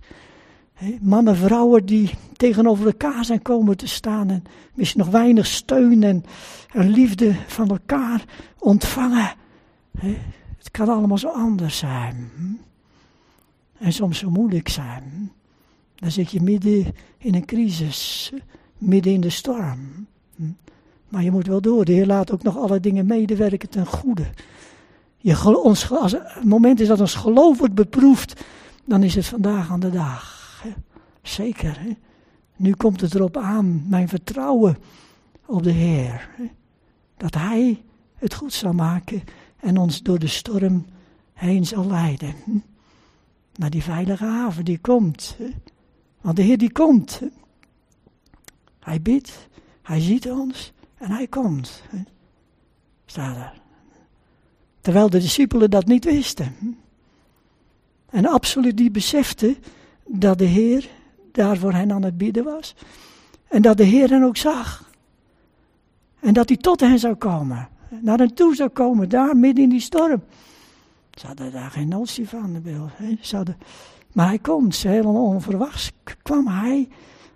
mannen, 1.00 1.36
vrouwen 1.36 1.86
die 1.86 2.10
tegenover 2.32 2.86
elkaar 2.86 3.24
zijn 3.24 3.42
komen 3.42 3.76
te 3.76 3.88
staan 3.88 4.30
en 4.30 4.42
misschien 4.74 5.00
nog 5.00 5.10
weinig 5.10 5.46
steun 5.46 6.02
en, 6.02 6.24
liefde 6.72 7.34
van 7.46 7.68
elkaar 7.68 8.24
ontvangen. 8.58 9.34
het 10.58 10.70
kan 10.70 10.88
allemaal 10.88 11.18
zo 11.18 11.28
anders 11.28 11.78
zijn. 11.78 12.30
En 13.78 13.92
soms 13.92 14.18
zo 14.18 14.30
moeilijk 14.30 14.68
zijn. 14.68 15.32
Dan 15.94 16.10
zit 16.10 16.30
je 16.30 16.40
midden 16.40 16.94
in 17.18 17.34
een 17.34 17.44
crisis, 17.44 18.32
midden 18.78 19.12
in 19.12 19.20
de 19.20 19.30
storm. 19.30 20.06
Maar 21.11 21.22
je 21.22 21.30
moet 21.30 21.46
wel 21.46 21.61
door. 21.61 21.84
De 21.84 21.92
Heer 21.92 22.06
laat 22.06 22.32
ook 22.32 22.42
nog 22.42 22.56
alle 22.56 22.80
dingen 22.80 23.06
medewerken 23.06 23.68
ten 23.68 23.86
goede. 23.86 24.26
Je, 25.16 25.62
ons, 25.62 25.90
als 25.90 26.12
het 26.12 26.44
moment 26.44 26.80
is 26.80 26.88
dat 26.88 27.00
ons 27.00 27.14
geloof 27.14 27.58
wordt 27.58 27.74
beproefd, 27.74 28.44
dan 28.84 29.02
is 29.02 29.14
het 29.14 29.26
vandaag 29.26 29.70
aan 29.70 29.80
de 29.80 29.90
dag. 29.90 30.61
Hè? 30.62 30.70
Zeker. 31.22 31.80
Hè? 31.80 31.90
Nu 32.56 32.74
komt 32.74 33.00
het 33.00 33.14
erop 33.14 33.36
aan, 33.36 33.84
mijn 33.88 34.08
vertrouwen 34.08 34.76
op 35.46 35.62
de 35.62 35.70
Heer. 35.70 36.28
Hè? 36.36 36.50
Dat 37.16 37.34
Hij 37.34 37.82
het 38.14 38.34
goed 38.34 38.52
zal 38.52 38.72
maken 38.72 39.22
en 39.56 39.78
ons 39.78 40.02
door 40.02 40.18
de 40.18 40.26
storm 40.26 40.86
heen 41.32 41.66
zal 41.66 41.86
leiden. 41.86 42.34
Hm? 42.44 42.58
Naar 43.54 43.70
die 43.70 43.82
veilige 43.82 44.24
haven 44.24 44.64
die 44.64 44.78
komt. 44.78 45.34
Hè? 45.38 45.50
Want 46.20 46.36
de 46.36 46.42
Heer 46.42 46.58
die 46.58 46.72
komt. 46.72 47.20
Hij 48.80 49.02
bidt, 49.02 49.48
Hij 49.82 50.00
ziet 50.00 50.30
ons. 50.30 50.72
En 51.01 51.11
hij 51.11 51.26
komt. 51.26 51.82
Staat 53.07 53.36
er. 53.36 53.61
Terwijl 54.80 55.11
de 55.11 55.18
discipelen 55.18 55.70
dat 55.70 55.86
niet 55.86 56.05
wisten. 56.05 56.76
En 58.11 58.26
absoluut 58.26 58.78
niet 58.78 58.92
beseften 58.92 59.57
dat 60.07 60.38
de 60.38 60.44
Heer 60.44 60.88
daar 61.32 61.57
voor 61.57 61.72
hen 61.72 61.92
aan 61.92 62.03
het 62.03 62.18
bieden 62.18 62.44
was. 62.44 62.74
En 63.48 63.62
dat 63.62 63.76
de 63.76 63.84
Heer 63.84 64.11
hen 64.11 64.22
ook 64.22 64.36
zag. 64.36 64.90
En 66.20 66.34
dat 66.34 66.48
hij 66.48 66.59
tot 66.59 66.80
hen 66.80 66.98
zou 66.98 67.14
komen. 67.14 67.68
Naar 68.01 68.18
hen 68.18 68.34
toe 68.34 68.55
zou 68.55 68.68
komen, 68.68 69.09
daar 69.09 69.36
midden 69.36 69.64
in 69.64 69.70
die 69.70 69.80
storm. 69.80 70.22
Ze 71.11 71.26
hadden 71.26 71.53
daar 71.53 71.70
geen 71.70 71.88
notie 71.88 72.28
van. 72.28 72.62
Ze 73.20 73.36
hadden, 73.36 73.59
maar 74.12 74.26
hij 74.26 74.38
komt, 74.38 74.76
helemaal 74.76 75.24
onverwachts 75.24 75.92
kwam 76.22 76.46
hij 76.46 76.88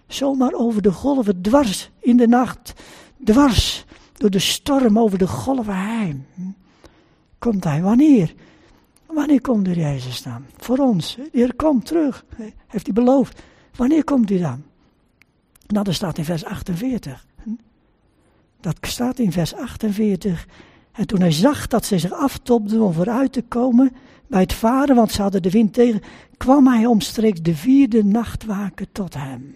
zomaar 0.06 0.52
over 0.52 0.82
de 0.82 0.92
golven 0.92 1.42
dwars 1.42 1.90
in 2.00 2.16
de 2.16 2.28
nacht 2.28 2.74
dwars 3.24 3.84
door 4.16 4.30
de 4.30 4.38
storm 4.38 4.98
over 4.98 5.18
de 5.18 5.26
golven 5.26 5.76
heen. 5.76 6.26
Komt 7.38 7.64
hij. 7.64 7.82
Wanneer? 7.82 8.34
Wanneer 9.06 9.40
komt 9.40 9.64
de 9.64 9.74
Jezus 9.74 10.22
dan? 10.22 10.44
Voor 10.56 10.78
ons. 10.78 11.18
Heer 11.32 11.54
komt 11.54 11.86
terug. 11.86 12.24
Heeft 12.66 12.86
hij 12.86 12.94
beloofd. 12.94 13.42
Wanneer 13.76 14.04
komt 14.04 14.28
hij 14.28 14.38
dan? 14.38 14.62
Nou, 15.66 15.84
dat 15.84 15.94
staat 15.94 16.18
in 16.18 16.24
vers 16.24 16.44
48. 16.44 17.26
Dat 18.60 18.76
staat 18.80 19.18
in 19.18 19.32
vers 19.32 19.54
48. 19.54 20.46
En 20.92 21.06
toen 21.06 21.20
hij 21.20 21.32
zag 21.32 21.66
dat 21.66 21.84
zij 21.84 21.98
zich 21.98 22.12
aftopden 22.12 22.80
om 22.80 22.92
vooruit 22.92 23.32
te 23.32 23.42
komen 23.42 23.92
bij 24.26 24.40
het 24.40 24.52
varen, 24.52 24.96
want 24.96 25.12
ze 25.12 25.22
hadden 25.22 25.42
de 25.42 25.50
wind 25.50 25.72
tegen, 25.72 26.00
kwam 26.36 26.66
hij 26.66 26.86
omstreeks 26.86 27.42
de 27.42 27.54
vierde 27.54 28.04
nachtwaken 28.04 28.86
tot 28.92 29.14
hem. 29.14 29.54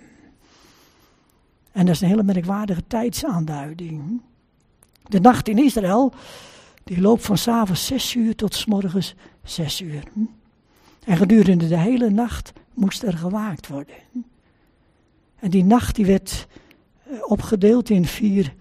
En 1.72 1.86
dat 1.86 1.94
is 1.94 2.00
een 2.00 2.08
hele 2.08 2.22
merkwaardige 2.22 2.82
tijdsaanduiding. 2.86 4.20
De 5.02 5.20
nacht 5.20 5.48
in 5.48 5.58
Israël, 5.58 6.12
die 6.84 7.00
loopt 7.00 7.24
van 7.24 7.38
s'avonds 7.38 7.86
zes 7.86 8.14
uur 8.14 8.34
tot 8.34 8.54
s 8.54 8.64
morgens 8.64 9.14
zes 9.42 9.80
uur. 9.80 10.02
En 11.04 11.16
gedurende 11.16 11.68
de 11.68 11.78
hele 11.78 12.10
nacht 12.10 12.52
moest 12.74 13.02
er 13.02 13.18
gewaakt 13.18 13.66
worden. 13.66 13.94
En 15.38 15.50
die 15.50 15.64
nacht 15.64 15.94
die 15.94 16.06
werd 16.06 16.46
eh, 17.02 17.12
opgedeeld 17.26 17.90
in 17.90 18.04
vier 18.04 18.54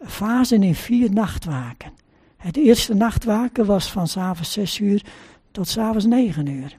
fasen, 0.00 0.62
in 0.62 0.74
vier 0.74 1.12
nachtwaken. 1.12 1.92
Het 2.36 2.56
eerste 2.56 2.94
nachtwaken 2.94 3.66
was 3.66 3.90
van 3.90 4.08
s'avonds 4.08 4.52
zes 4.52 4.78
uur 4.78 5.04
tot 5.50 5.68
s'avonds 5.68 6.04
negen 6.04 6.46
uur. 6.46 6.78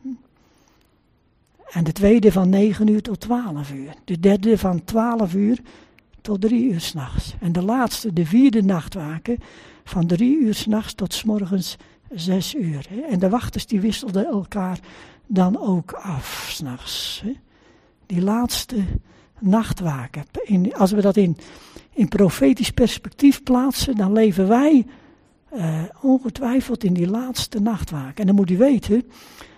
En 1.72 1.84
de 1.84 1.91
tweede 1.91 2.32
van 2.32 2.49
9 2.49 2.88
uur 2.88 3.01
tot 3.01 3.20
12 3.20 3.72
uur. 3.72 3.93
De 4.05 4.20
derde 4.20 4.57
van 4.57 4.84
12 4.84 5.34
uur 5.34 5.59
tot 6.22 6.41
3 6.41 6.72
uur 6.72 6.82
s'nachts. 6.82 7.36
En 7.39 7.51
de 7.51 7.61
laatste, 7.61 8.13
de 8.13 8.26
vierde 8.26 8.61
nachtwaken, 8.61 9.38
van 9.84 10.07
3 10.07 10.39
uur 10.39 10.53
s'nachts 10.53 10.93
tot 10.93 11.13
s 11.13 11.24
morgens 11.24 11.78
6 12.09 12.55
uur. 12.55 12.88
En 13.09 13.20
de 13.20 13.30
wachters 13.30 13.66
die 13.66 13.82
wisselden 13.82 14.26
elkaar 14.26 14.80
dan 15.28 15.59
ook 15.59 15.91
af 15.91 16.47
s'nachts. 16.49 17.24
Die 18.05 18.22
laatste 18.22 18.76
nachtwaken. 19.39 20.24
In, 20.43 20.76
als 20.76 20.91
we 20.91 21.01
dat 21.01 21.18
in, 21.18 21.38
in 21.93 22.07
profetisch 22.07 22.72
perspectief 22.72 23.43
plaatsen, 23.43 23.95
dan 23.95 24.13
leven 24.13 24.47
wij 24.47 24.86
uh, 25.53 25.82
ongetwijfeld 26.01 26.84
in 26.84 26.93
die 26.93 27.09
laatste 27.09 27.59
nachtwaken. 27.59 28.16
En 28.16 28.26
dan 28.26 28.36
moet 28.36 28.49
u 28.49 28.57
weten 28.57 29.03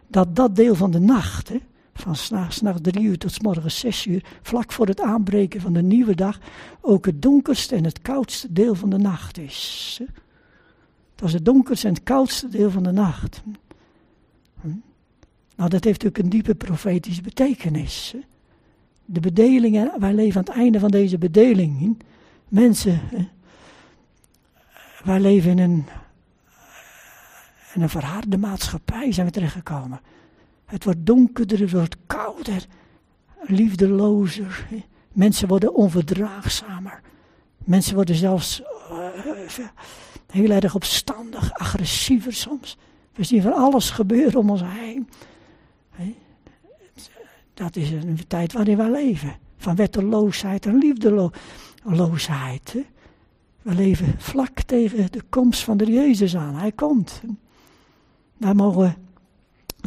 dat 0.08 0.36
dat 0.36 0.55
deel 0.55 0.76
van 0.76 0.91
de 0.91 0.99
nacht, 0.99 1.49
hè, 1.49 1.58
van 1.98 2.16
s'nachts 2.16 2.62
drie 2.82 3.06
uur 3.06 3.18
tot 3.18 3.32
s 3.32 3.39
morgens 3.39 3.80
zes 3.80 4.06
uur, 4.06 4.24
vlak 4.41 4.72
voor 4.72 4.88
het 4.88 5.02
aanbreken 5.02 5.62
van 5.62 5.74
de 5.74 5.82
nieuwe 5.82 6.16
dag, 6.16 6.39
ook 6.82 7.06
het 7.06 7.22
donkerste 7.22 7.76
en 7.76 7.84
het 7.84 8.02
koudste 8.02 8.54
deel 8.54 8.76
van 8.76 8.89
de 8.89 8.98
nacht 8.98 9.38
is. 9.38 10.02
Dat 11.16 11.28
is 11.28 11.34
het 11.34 11.45
donkerste 11.45 11.88
en 11.88 11.93
het 11.93 12.04
koudste 12.04 12.50
deel 12.50 12.72
van 12.72 12.84
de 12.84 12.91
nacht. 12.91 13.41
Hm? 14.62 14.68
Nou, 15.56 15.70
dat 15.70 15.84
heeft 15.84 16.04
natuurlijk 16.04 16.18
een 16.18 16.30
diepe 16.30 16.56
profetische 16.56 17.22
betekenis. 17.22 18.16
De 19.06 19.20
bedelingen, 19.20 19.91
wij 20.00 20.14
leven 20.14 20.39
aan 20.39 20.45
het 20.45 20.56
einde 20.56 20.80
van 20.80 20.91
deze 20.91 21.18
bedeling. 21.18 22.02
Mensen, 22.48 23.02
wij 25.04 25.20
leven 25.20 25.52
in 25.52 25.60
een, 25.60 25.86
in 27.74 27.82
een 27.82 27.89
verharde 27.89 28.38
maatschappij, 28.38 29.12
zijn 29.12 29.26
we 29.26 29.32
terechtgekomen. 29.32 30.00
Het 30.68 30.84
wordt 30.84 31.05
donkerder, 31.05 31.59
het 31.59 31.72
wordt 31.72 31.95
kouder, 32.07 32.65
liefdelozer. 33.41 34.68
Mensen 35.11 35.47
worden 35.47 35.74
onverdraagzamer. 35.74 37.01
Mensen 37.57 37.95
worden 37.95 38.15
zelfs 38.15 38.61
uh, 38.91 39.07
heel 40.32 40.49
erg 40.49 40.76
opstandig, 40.76 41.53
agressiever 41.53 42.34
soms. 42.34 42.78
We 43.13 43.24
zien 43.24 43.41
van 43.41 43.53
alles 43.53 43.89
gebeuren 43.89 44.39
om 44.39 44.49
ons 44.49 44.61
heen. 44.65 45.09
Dat 47.53 47.76
is 47.76 47.91
een 47.91 48.20
tijd 48.28 48.53
waarin 48.53 48.78
wij 48.78 48.91
leven. 48.91 49.36
Van 49.57 49.76
wetteloosheid 49.76 50.65
en 50.65 50.78
liefdeloosheid. 50.78 52.76
We 53.61 53.74
leven 53.74 54.15
vlak 54.18 54.61
tegen 54.61 55.11
de 55.11 55.22
komst 55.30 55.63
van 55.63 55.78
de 55.78 55.91
Jezus 55.91 56.36
aan. 56.36 56.55
Hij 56.55 56.72
komt. 56.72 57.22
Daar 58.38 58.55
mogen 58.55 58.82
we 58.82 58.91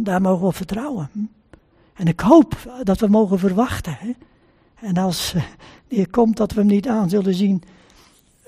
daar 0.02 0.20
mogen 0.20 0.40
we 0.40 0.46
op 0.46 0.56
vertrouwen. 0.56 1.10
En 1.94 2.06
ik 2.06 2.20
hoop 2.20 2.56
dat 2.82 3.00
we 3.00 3.06
mogen 3.06 3.38
verwachten. 3.38 3.96
Hè? 3.98 4.12
En 4.74 4.96
als 4.96 5.34
uh, 5.34 5.42
die 5.88 6.06
komt, 6.06 6.36
dat 6.36 6.52
we 6.52 6.60
hem 6.60 6.68
niet 6.68 6.88
aan 6.88 7.08
zullen 7.08 7.34
zien 7.34 7.62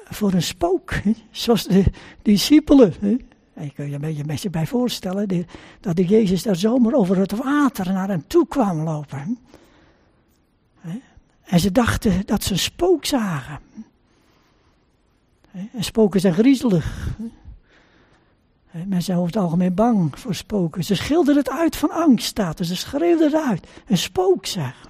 voor 0.04 0.32
een 0.32 0.42
spook. 0.42 0.94
Hè? 0.94 1.12
Zoals 1.30 1.64
de 1.64 1.84
discipelen. 2.22 2.94
Hè? 3.00 3.16
En 3.54 3.64
je 3.64 3.72
kunt 3.72 3.88
je 3.88 3.94
een 3.94 4.00
beetje, 4.00 4.24
beetje 4.24 4.50
bij 4.50 4.66
voorstellen 4.66 5.46
dat 5.80 5.96
de 5.96 6.04
Jezus 6.04 6.42
daar 6.42 6.56
zomaar 6.56 6.92
over 6.92 7.16
het 7.16 7.32
water 7.32 7.92
naar 7.92 8.08
hem 8.08 8.24
toe 8.26 8.46
kwam 8.46 8.82
lopen. 8.82 9.38
En 11.42 11.60
ze 11.60 11.72
dachten 11.72 12.26
dat 12.26 12.44
ze 12.44 12.52
een 12.52 12.58
spook 12.58 13.04
zagen. 13.04 13.58
En 15.52 15.84
spoken 15.84 16.20
zijn 16.20 16.34
griezelig. 16.34 17.16
Mensen 18.72 19.02
zijn 19.02 19.18
over 19.18 19.32
het 19.32 19.42
algemeen 19.42 19.74
bang 19.74 20.18
voor 20.18 20.34
spoken. 20.34 20.84
Ze 20.84 20.94
schilderden 20.94 21.42
het 21.42 21.52
uit 21.52 21.76
van 21.76 21.90
angst, 21.90 22.26
staat 22.26 22.58
er. 22.58 22.64
Ze 22.64 22.76
schreeuwden 22.76 23.32
het 23.32 23.42
uit. 23.48 23.66
Een 23.86 23.98
spook, 23.98 24.46
zeg. 24.46 24.88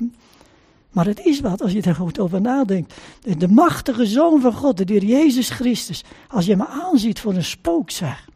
Maar 0.90 1.06
het 1.06 1.20
is 1.20 1.40
wat 1.40 1.62
als 1.62 1.72
je 1.72 1.82
er 1.82 1.94
goed 1.94 2.18
over 2.18 2.40
nadenkt. 2.40 2.94
De, 3.38 3.48
machtige 3.48 4.06
Zoon 4.06 4.40
van 4.40 4.52
God, 4.52 4.76
de 4.76 4.92
Heer 4.92 5.04
Jezus 5.04 5.50
Christus. 5.50 6.04
Als 6.28 6.44
je 6.44 6.50
hem 6.50 6.62
aanziet 6.62 7.20
voor 7.20 7.34
een 7.34 7.44
spook, 7.44 7.90
zeg. 7.90 8.28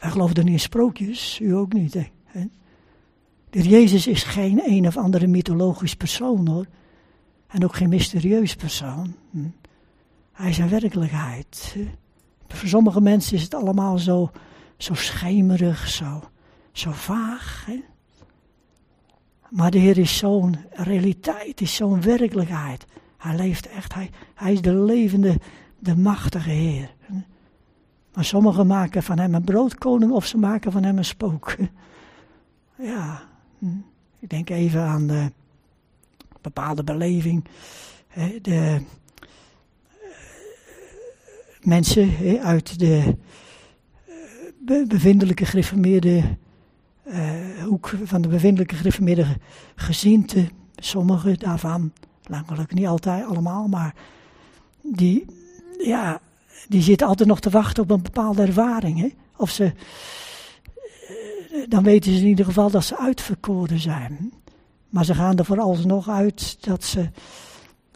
Wij 0.00 0.10
geloven 0.10 0.44
niet 0.44 0.52
in 0.52 0.60
sprookjes, 0.60 1.38
u 1.40 1.54
ook 1.54 1.72
niet. 1.72 1.94
Hè? 2.24 2.46
De 3.50 3.58
Heer 3.60 3.70
Jezus 3.70 4.06
is 4.06 4.22
geen 4.22 4.62
een 4.64 4.86
of 4.86 4.96
andere 4.96 5.26
mythologisch 5.26 5.94
persoon 5.94 6.46
hoor. 6.46 6.66
En 7.46 7.64
ook 7.64 7.74
geen 7.74 7.88
mysterieus 7.88 8.54
persoon. 8.54 9.14
Hm. 9.30 9.38
Hij 10.32 10.50
is 10.50 10.58
een 10.58 10.68
werkelijkheid. 10.68 11.76
Voor 12.54 12.68
sommige 12.68 13.00
mensen 13.00 13.36
is 13.36 13.42
het 13.42 13.54
allemaal 13.54 13.98
zo, 13.98 14.30
zo 14.76 14.94
schemerig, 14.94 15.88
zo, 15.88 16.22
zo 16.72 16.90
vaag. 16.92 17.64
Hè? 17.66 17.82
Maar 19.48 19.70
de 19.70 19.78
Heer 19.78 19.98
is 19.98 20.16
zo'n 20.16 20.56
realiteit, 20.70 21.60
is 21.60 21.74
zo'n 21.74 22.02
werkelijkheid. 22.02 22.86
Hij 23.16 23.36
leeft 23.36 23.68
echt, 23.68 23.94
hij, 23.94 24.10
hij 24.34 24.52
is 24.52 24.62
de 24.62 24.74
levende, 24.74 25.40
de 25.78 25.96
machtige 25.96 26.50
Heer. 26.50 26.94
Maar 28.14 28.24
sommigen 28.24 28.66
maken 28.66 29.02
van 29.02 29.18
hem 29.18 29.34
een 29.34 29.44
broodkoning 29.44 30.12
of 30.12 30.26
ze 30.26 30.38
maken 30.38 30.72
van 30.72 30.82
hem 30.82 30.98
een 30.98 31.04
spook. 31.04 31.56
Ja, 32.76 33.22
ik 34.18 34.30
denk 34.30 34.50
even 34.50 34.82
aan 34.82 35.06
de 35.06 35.30
bepaalde 36.40 36.84
beleving. 36.84 37.44
De 38.42 38.80
mensen 41.66 42.38
uit 42.42 42.78
de 42.78 43.16
eh, 44.66 44.86
bevindelijke 44.86 45.46
gereformeerde 45.46 46.22
uh, 47.06 47.62
hoek 47.64 47.94
van 48.04 48.22
de 48.22 48.28
bevindelijke 48.28 48.74
gereformeerde 48.74 49.26
gezinte, 49.74 50.48
sommige 50.76 51.36
daarvan, 51.38 51.92
langelijk 52.26 52.74
niet 52.74 52.86
altijd 52.86 53.24
allemaal, 53.24 53.68
maar 53.68 53.94
die, 54.82 55.26
ja, 55.78 56.20
die 56.68 56.82
zitten 56.82 57.06
altijd 57.06 57.28
nog 57.28 57.40
te 57.40 57.50
wachten 57.50 57.82
op 57.82 57.90
een 57.90 58.02
bepaalde 58.02 58.42
ervaring. 58.42 59.00
Hè? 59.00 59.08
Of 59.36 59.50
ze, 59.50 59.72
dan 61.68 61.82
weten 61.82 62.12
ze 62.12 62.18
in 62.18 62.26
ieder 62.26 62.44
geval 62.44 62.70
dat 62.70 62.84
ze 62.84 62.98
uitverkoren 62.98 63.80
zijn. 63.80 64.32
Maar 64.88 65.04
ze 65.04 65.14
gaan 65.14 65.38
er 65.38 65.44
vooralsnog 65.44 66.08
uit 66.08 66.56
dat 66.60 66.84
ze, 66.84 67.10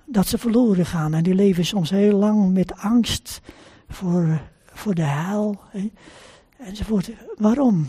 dat 0.08 0.26
ze 0.26 0.38
verloren 0.38 0.86
gaan. 0.86 1.14
En 1.14 1.22
die 1.22 1.34
leven 1.34 1.64
soms 1.64 1.90
heel 1.90 2.18
lang 2.18 2.52
met 2.52 2.76
angst 2.76 3.40
voor, 3.88 4.40
voor 4.72 4.94
de 4.94 5.02
hel. 5.02 5.60
Hè? 5.70 5.90
Enzovoort. 6.58 7.10
Waarom? 7.36 7.88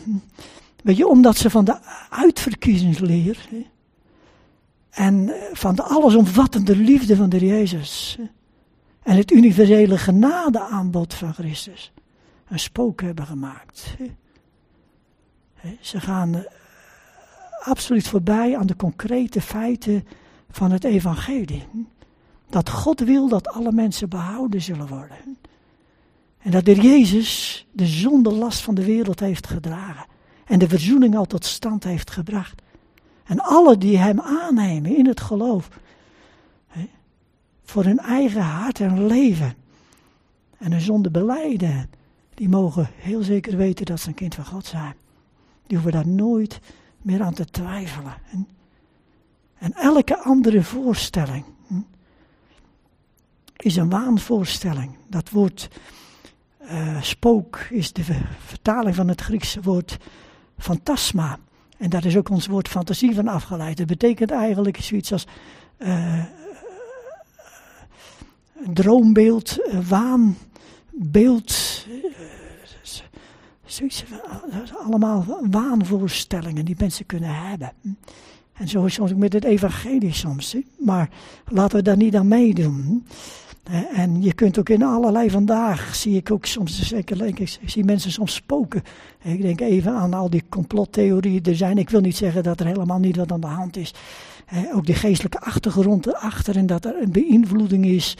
Weet 0.84 0.97
je, 0.97 1.07
omdat 1.07 1.38
ze 1.38 1.49
van 1.49 1.65
de 1.65 1.78
uitverkiezingsleer 2.09 3.47
hè? 3.49 3.65
en 4.89 5.34
van 5.53 5.76
de 5.76 5.84
allesomvattende 5.84 6.76
liefde 6.76 7.15
van 7.15 7.30
de 7.30 7.45
Jezus 7.45 8.15
hè? 8.20 8.28
en 9.11 9.17
het 9.17 9.32
universele 9.32 9.97
genadeaanbod 9.97 11.13
van 11.13 11.34
Christus 11.34 11.91
een 12.47 12.59
spook 12.59 13.01
hebben 13.01 13.26
gemaakt. 13.26 13.95
Ze 15.80 15.99
gaan 15.99 16.36
eh, 16.36 16.41
absoluut 17.59 18.07
voorbij 18.07 18.57
aan 18.57 18.67
de 18.67 18.76
concrete 18.76 19.41
feiten 19.41 20.07
van 20.49 20.72
het 20.72 20.84
evangelie. 20.84 21.67
Dat 22.50 22.70
God 22.70 23.00
wil 23.00 23.28
dat 23.28 23.47
alle 23.47 23.72
mensen 23.72 24.10
behouden 24.10 24.62
zullen 24.62 24.88
worden. 24.88 25.38
En 26.38 26.52
dat 26.52 26.66
de 26.66 26.76
Jezus 26.76 27.66
de 27.72 27.86
zonde 27.86 28.32
last 28.32 28.62
van 28.62 28.76
de 28.76 28.86
wereld 28.86 29.20
heeft 29.20 29.47
gedragen. 29.47 30.06
En 30.45 30.60
de 30.60 30.70
verzoening 30.70 31.16
al 31.16 31.26
tot 31.26 31.45
stand 31.45 31.84
heeft 31.84 32.12
gebracht. 32.12 32.62
En 33.24 33.39
alle 33.39 33.78
die 33.78 33.97
hem 33.97 34.20
aannemen 34.20 34.97
in 34.97 35.08
het 35.08 35.22
geloof. 35.22 35.70
Hè, 36.68 36.89
voor 37.64 37.84
hun 37.84 38.00
eigen 38.00 38.41
hart 38.41 38.80
en 38.80 39.06
leven. 39.06 39.54
En 40.58 40.72
hun 40.72 40.82
zonde 40.82 41.12
beleiden. 41.12 41.89
Die 42.34 42.50
mogen 42.50 42.89
heel 42.95 43.22
zeker 43.22 43.58
weten 43.58 43.86
dat 43.86 44.00
ze 44.00 44.08
een 44.08 44.14
kind 44.14 44.36
van 44.36 44.45
God 44.45 44.66
zijn. 44.66 44.93
Die 45.68 45.78
hoeven 45.78 45.91
daar 45.91 46.08
nooit 46.08 46.60
meer 47.02 47.22
aan 47.22 47.34
te 47.34 47.45
twijfelen. 47.45 48.14
En, 49.58 49.74
elke 49.74 50.18
andere 50.18 50.64
voorstelling 50.64 51.45
is 53.62 53.76
een 53.76 53.89
waanvoorstelling. 53.89 54.95
Dat 55.07 55.30
woord 55.30 55.70
uh, 56.62 57.01
spook 57.01 57.57
is 57.70 57.93
de 57.93 58.03
vertaling 58.45 58.95
van 58.95 59.07
het 59.07 59.22
Griekse 59.22 59.62
woord 59.62 59.97
fantasma. 60.57 61.39
En 61.78 61.89
daar 61.89 62.05
is 62.05 62.18
ook 62.18 62.30
ons 62.30 62.47
woord 62.47 62.68
fantasie 62.68 63.16
van 63.16 63.28
afgeleid. 63.28 63.78
Dat 63.78 63.88
betekent 63.88 64.32
eigenlijk 64.32 64.78
zoiets 64.78 65.12
als 65.12 65.28
uh, 65.78 66.24
droombeeld, 68.74 69.57
waanbeeld. 69.88 71.57
Zoiets, 73.64 74.03
allemaal 74.86 75.26
waanvoorstellingen 75.49 76.66
die 76.66 76.76
mensen 76.78 77.05
kunnen 77.05 77.36
hebben. 77.36 77.74
En 78.53 78.68
zo 78.68 78.86
is 78.86 78.97
het 78.97 79.12
ook 79.12 79.18
met 79.18 79.34
het 79.34 79.43
evangelie 79.43 80.14
soms. 80.14 80.55
Maar 80.78 81.10
laten 81.45 81.78
we 81.78 81.84
daar 81.84 81.97
niet 81.97 82.16
aan 82.16 82.28
meedoen. 82.28 83.05
En 83.93 84.22
je 84.22 84.34
kunt 84.34 84.59
ook 84.59 84.70
in 84.70 84.84
allerlei 84.84 85.30
vandaag, 85.30 85.95
zie 85.95 86.15
ik 86.15 86.32
ook 86.32 86.45
soms, 86.45 86.88
zeker, 86.88 87.26
ik 87.26 87.57
zie 87.65 87.84
mensen 87.84 88.11
soms 88.11 88.34
spoken. 88.34 88.84
Ik 89.24 89.41
denk 89.41 89.59
even 89.61 89.93
aan 89.93 90.13
al 90.13 90.30
die 90.30 90.43
complottheorieën 90.49 91.43
er 91.43 91.55
zijn. 91.55 91.78
Ik 91.78 91.89
wil 91.89 92.01
niet 92.01 92.17
zeggen 92.17 92.43
dat 92.43 92.59
er 92.59 92.65
helemaal 92.65 92.99
niet 92.99 93.15
wat 93.15 93.32
aan 93.32 93.41
de 93.41 93.47
hand 93.47 93.78
is. 93.78 93.93
Ook 94.74 94.86
die 94.86 94.95
geestelijke 94.95 95.39
achtergrond 95.39 96.07
erachter 96.07 96.57
en 96.57 96.65
dat 96.65 96.86
er 96.86 97.01
een 97.01 97.11
beïnvloeding 97.11 97.86
is. 97.86 98.17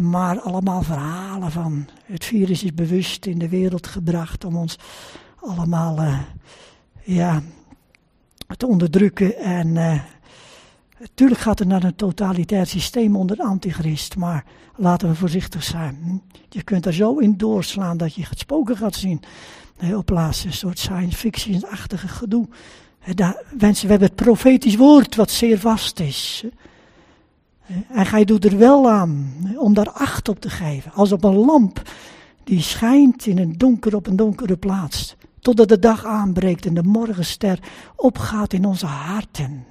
Maar 0.00 0.40
allemaal 0.40 0.82
verhalen 0.82 1.50
van 1.50 1.86
het 2.04 2.24
virus 2.24 2.64
is 2.64 2.74
bewust 2.74 3.26
in 3.26 3.38
de 3.38 3.48
wereld 3.48 3.86
gebracht 3.86 4.44
om 4.44 4.56
ons 4.56 4.78
allemaal 5.40 5.98
eh, 5.98 6.18
ja, 7.02 7.42
te 8.56 8.66
onderdrukken 8.66 9.36
en 9.36 9.76
eh, 11.04 11.10
Tuurlijk 11.14 11.40
gaat 11.40 11.58
het 11.58 11.68
naar 11.68 11.84
een 11.84 11.96
totalitair 11.96 12.66
systeem 12.66 13.16
onder 13.16 13.36
de 13.36 13.44
antichrist, 13.44 14.16
maar 14.16 14.44
laten 14.76 15.08
we 15.08 15.14
voorzichtig 15.14 15.62
zijn. 15.62 16.22
Je 16.48 16.62
kunt 16.62 16.86
er 16.86 16.94
zo 16.94 17.18
in 17.18 17.36
doorslaan 17.36 17.96
dat 17.96 18.14
je 18.14 18.26
het 18.28 18.38
spoken 18.38 18.76
gaat 18.76 18.94
zien. 18.94 19.22
op 19.94 20.06
plaats 20.06 20.44
een 20.44 20.52
soort 20.52 20.78
science 20.78 21.16
fiction-achtige 21.16 22.08
gedoe. 22.08 22.48
Daar, 23.14 23.42
mensen, 23.58 23.84
we 23.84 23.90
hebben 23.90 24.08
het 24.08 24.16
profetisch 24.16 24.76
woord 24.76 25.16
wat 25.16 25.30
zeer 25.30 25.58
vast 25.58 26.00
is. 26.00 26.44
En 27.88 28.06
gij 28.06 28.24
doet 28.24 28.44
er 28.44 28.58
wel 28.58 28.90
aan 28.90 29.34
om 29.56 29.74
daar 29.74 29.90
acht 29.90 30.28
op 30.28 30.40
te 30.40 30.50
geven. 30.50 30.92
Als 30.92 31.12
op 31.12 31.24
een 31.24 31.34
lamp 31.34 31.82
die 32.44 32.60
schijnt 32.60 33.26
in 33.26 33.38
een 33.38 33.58
donker 33.58 33.96
op 33.96 34.06
een 34.06 34.16
donkere 34.16 34.56
plaats. 34.56 35.16
Totdat 35.40 35.68
de 35.68 35.78
dag 35.78 36.04
aanbreekt 36.04 36.66
en 36.66 36.74
de 36.74 36.82
morgenster 36.82 37.58
opgaat 37.96 38.52
in 38.52 38.64
onze 38.64 38.86
harten. 38.86 39.64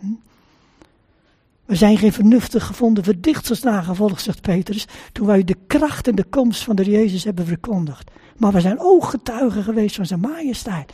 We 1.66 1.76
zijn 1.76 1.97
geen 1.97 2.14
vernuftig 2.14 2.66
gevonden 2.66 3.03
verdichters 3.03 3.61
nagevolgd, 3.61 4.22
zegt 4.22 4.41
Petrus, 4.41 4.88
toen 5.11 5.28
wij 5.28 5.43
de 5.43 5.57
kracht 5.68 6.07
en 6.07 6.16
de 6.16 6.24
komst 6.24 6.64
van 6.64 6.76
de 6.76 6.84
Jezus 6.84 7.24
hebben 7.24 7.45
verkondigd. 7.45 8.11
Maar 8.38 8.51
we 8.51 8.61
zijn 8.61 8.80
ooggetuigen 8.80 9.64
geweest 9.64 9.95
van 9.95 10.05
zijn 10.05 10.20
majesteit. 10.20 10.93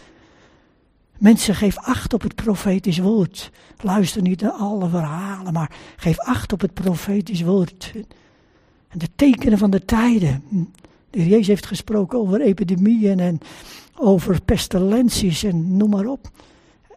Mensen, 1.17 1.55
geef 1.55 1.78
acht 1.78 2.13
op 2.13 2.22
het 2.22 2.36
profetisch 2.36 2.97
woord. 2.97 3.51
Luister 3.82 4.22
niet 4.22 4.41
naar 4.41 4.51
alle 4.51 4.89
verhalen, 4.89 5.53
maar 5.53 5.72
geef 5.95 6.20
acht 6.20 6.53
op 6.53 6.61
het 6.61 6.74
profetisch 6.74 7.41
woord. 7.41 7.91
En 8.88 8.99
de 8.99 9.09
tekenen 9.15 9.57
van 9.57 9.70
de 9.70 9.86
tijden. 9.86 10.43
De 11.09 11.28
Jezus 11.28 11.47
heeft 11.47 11.65
gesproken 11.65 12.20
over 12.20 12.41
epidemieën 12.41 13.20
en 13.20 13.39
over 13.95 14.41
pestilenties 14.41 15.43
en 15.43 15.78
noem 15.78 15.89
maar 15.89 16.05
op. 16.05 16.30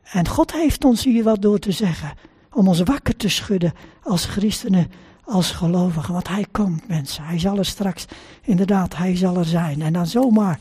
En 0.03 0.29
God 0.29 0.53
heeft 0.53 0.85
ons 0.85 1.05
hier 1.05 1.25
wat 1.25 1.43
door 1.43 1.59
te 1.59 1.73
zeggen 1.73 2.13
om 2.53 2.69
ons 2.69 2.81
wakker 2.81 3.17
te 3.17 3.29
schudden 3.29 3.73
als 4.03 4.25
christenen, 4.25 4.91
als 5.25 5.51
gelovigen. 5.51 6.13
Want 6.13 6.29
hij 6.29 6.47
komt, 6.51 6.89
mensen. 6.89 7.25
Hij 7.25 7.39
zal 7.39 7.59
er 7.59 7.65
straks, 7.65 8.07
inderdaad, 8.43 8.97
hij 8.97 9.17
zal 9.17 9.37
er 9.37 9.45
zijn. 9.45 9.83
En 9.83 9.93
dan 9.93 10.07
zomaar 10.07 10.59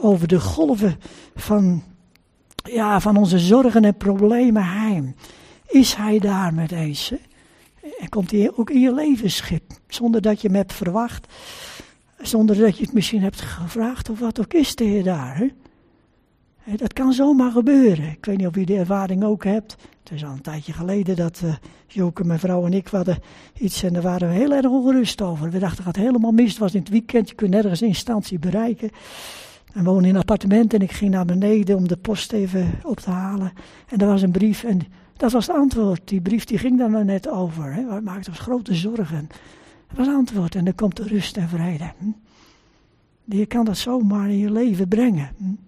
over 0.00 0.28
de 0.28 0.40
golven 0.40 1.00
van, 1.34 1.82
ja, 2.64 3.00
van 3.00 3.16
onze 3.16 3.38
zorgen 3.38 3.84
en 3.84 3.96
problemen 3.96 4.64
heen. 4.64 5.16
Is 5.66 5.94
hij 5.94 6.18
daar 6.18 6.54
met 6.54 6.72
eens? 6.72 7.12
En 7.98 8.08
komt 8.08 8.30
hij 8.30 8.52
ook 8.56 8.70
in 8.70 8.80
je 8.80 8.94
levensschip, 8.94 9.62
zonder 9.88 10.22
dat 10.22 10.40
je 10.40 10.46
hem 10.46 10.56
hebt 10.56 10.72
verwacht. 10.72 11.26
Zonder 12.20 12.56
dat 12.56 12.76
je 12.78 12.84
het 12.84 12.92
misschien 12.92 13.22
hebt 13.22 13.40
gevraagd 13.40 14.10
of 14.10 14.18
wat 14.18 14.40
ook 14.40 14.52
is 14.52 14.74
de 14.74 14.84
Heer 14.84 15.04
daar. 15.04 15.50
Dat 16.74 16.92
kan 16.92 17.12
zomaar 17.12 17.50
gebeuren. 17.50 18.10
Ik 18.10 18.24
weet 18.24 18.36
niet 18.36 18.46
of 18.46 18.56
u 18.56 18.64
die 18.64 18.78
ervaring 18.78 19.24
ook 19.24 19.44
hebt. 19.44 19.76
Het 20.02 20.12
is 20.12 20.24
al 20.24 20.30
een 20.30 20.40
tijdje 20.40 20.72
geleden 20.72 21.16
dat 21.16 21.40
uh, 21.44 21.54
Joke, 21.86 22.24
mijn 22.24 22.38
vrouw 22.38 22.66
en 22.66 22.72
ik 22.72 22.88
hadden 22.88 23.18
iets 23.58 23.82
en 23.82 23.92
daar 23.92 24.02
waren 24.02 24.28
we 24.28 24.34
heel 24.34 24.52
erg 24.52 24.66
ongerust 24.66 25.22
over. 25.22 25.50
We 25.50 25.58
dachten, 25.58 25.84
het 25.84 25.96
gaat 25.96 26.04
helemaal 26.04 26.32
mis. 26.32 26.50
Het 26.50 26.58
was 26.58 26.74
in 26.74 26.80
het 26.80 26.88
weekend, 26.88 27.28
je 27.28 27.34
kunt 27.34 27.50
nergens 27.50 27.82
instantie 27.82 28.38
bereiken. 28.38 28.90
En 29.72 29.84
we 29.84 29.90
woonden 29.90 30.08
in 30.08 30.14
een 30.14 30.20
appartement 30.20 30.74
en 30.74 30.80
ik 30.80 30.92
ging 30.92 31.10
naar 31.10 31.24
beneden 31.24 31.76
om 31.76 31.88
de 31.88 31.96
post 31.96 32.32
even 32.32 32.80
op 32.82 33.00
te 33.00 33.10
halen. 33.10 33.52
En 33.88 33.98
er 33.98 34.06
was 34.06 34.22
een 34.22 34.30
brief 34.30 34.64
en 34.64 34.80
dat 35.16 35.32
was 35.32 35.46
het 35.46 35.56
antwoord. 35.56 36.08
Die 36.08 36.20
brief 36.20 36.44
die 36.44 36.58
ging 36.58 36.78
daar 36.78 37.04
net 37.04 37.28
over. 37.28 37.72
Hè. 37.72 37.84
We 37.84 38.00
maakten 38.00 38.32
ons 38.32 38.40
grote 38.40 38.74
zorgen. 38.74 39.28
Dat 39.88 39.96
was 39.96 40.06
het 40.06 40.16
antwoord 40.16 40.54
en 40.54 40.64
dan 40.64 40.74
komt 40.74 40.96
de 40.96 41.02
rust 41.02 41.36
en 41.36 41.48
vrede. 41.48 41.92
Hm? 41.98 42.06
Je 43.24 43.46
kan 43.46 43.64
dat 43.64 43.76
zomaar 43.76 44.28
in 44.28 44.38
je 44.38 44.50
leven 44.50 44.88
brengen. 44.88 45.30
Hm? 45.36 45.65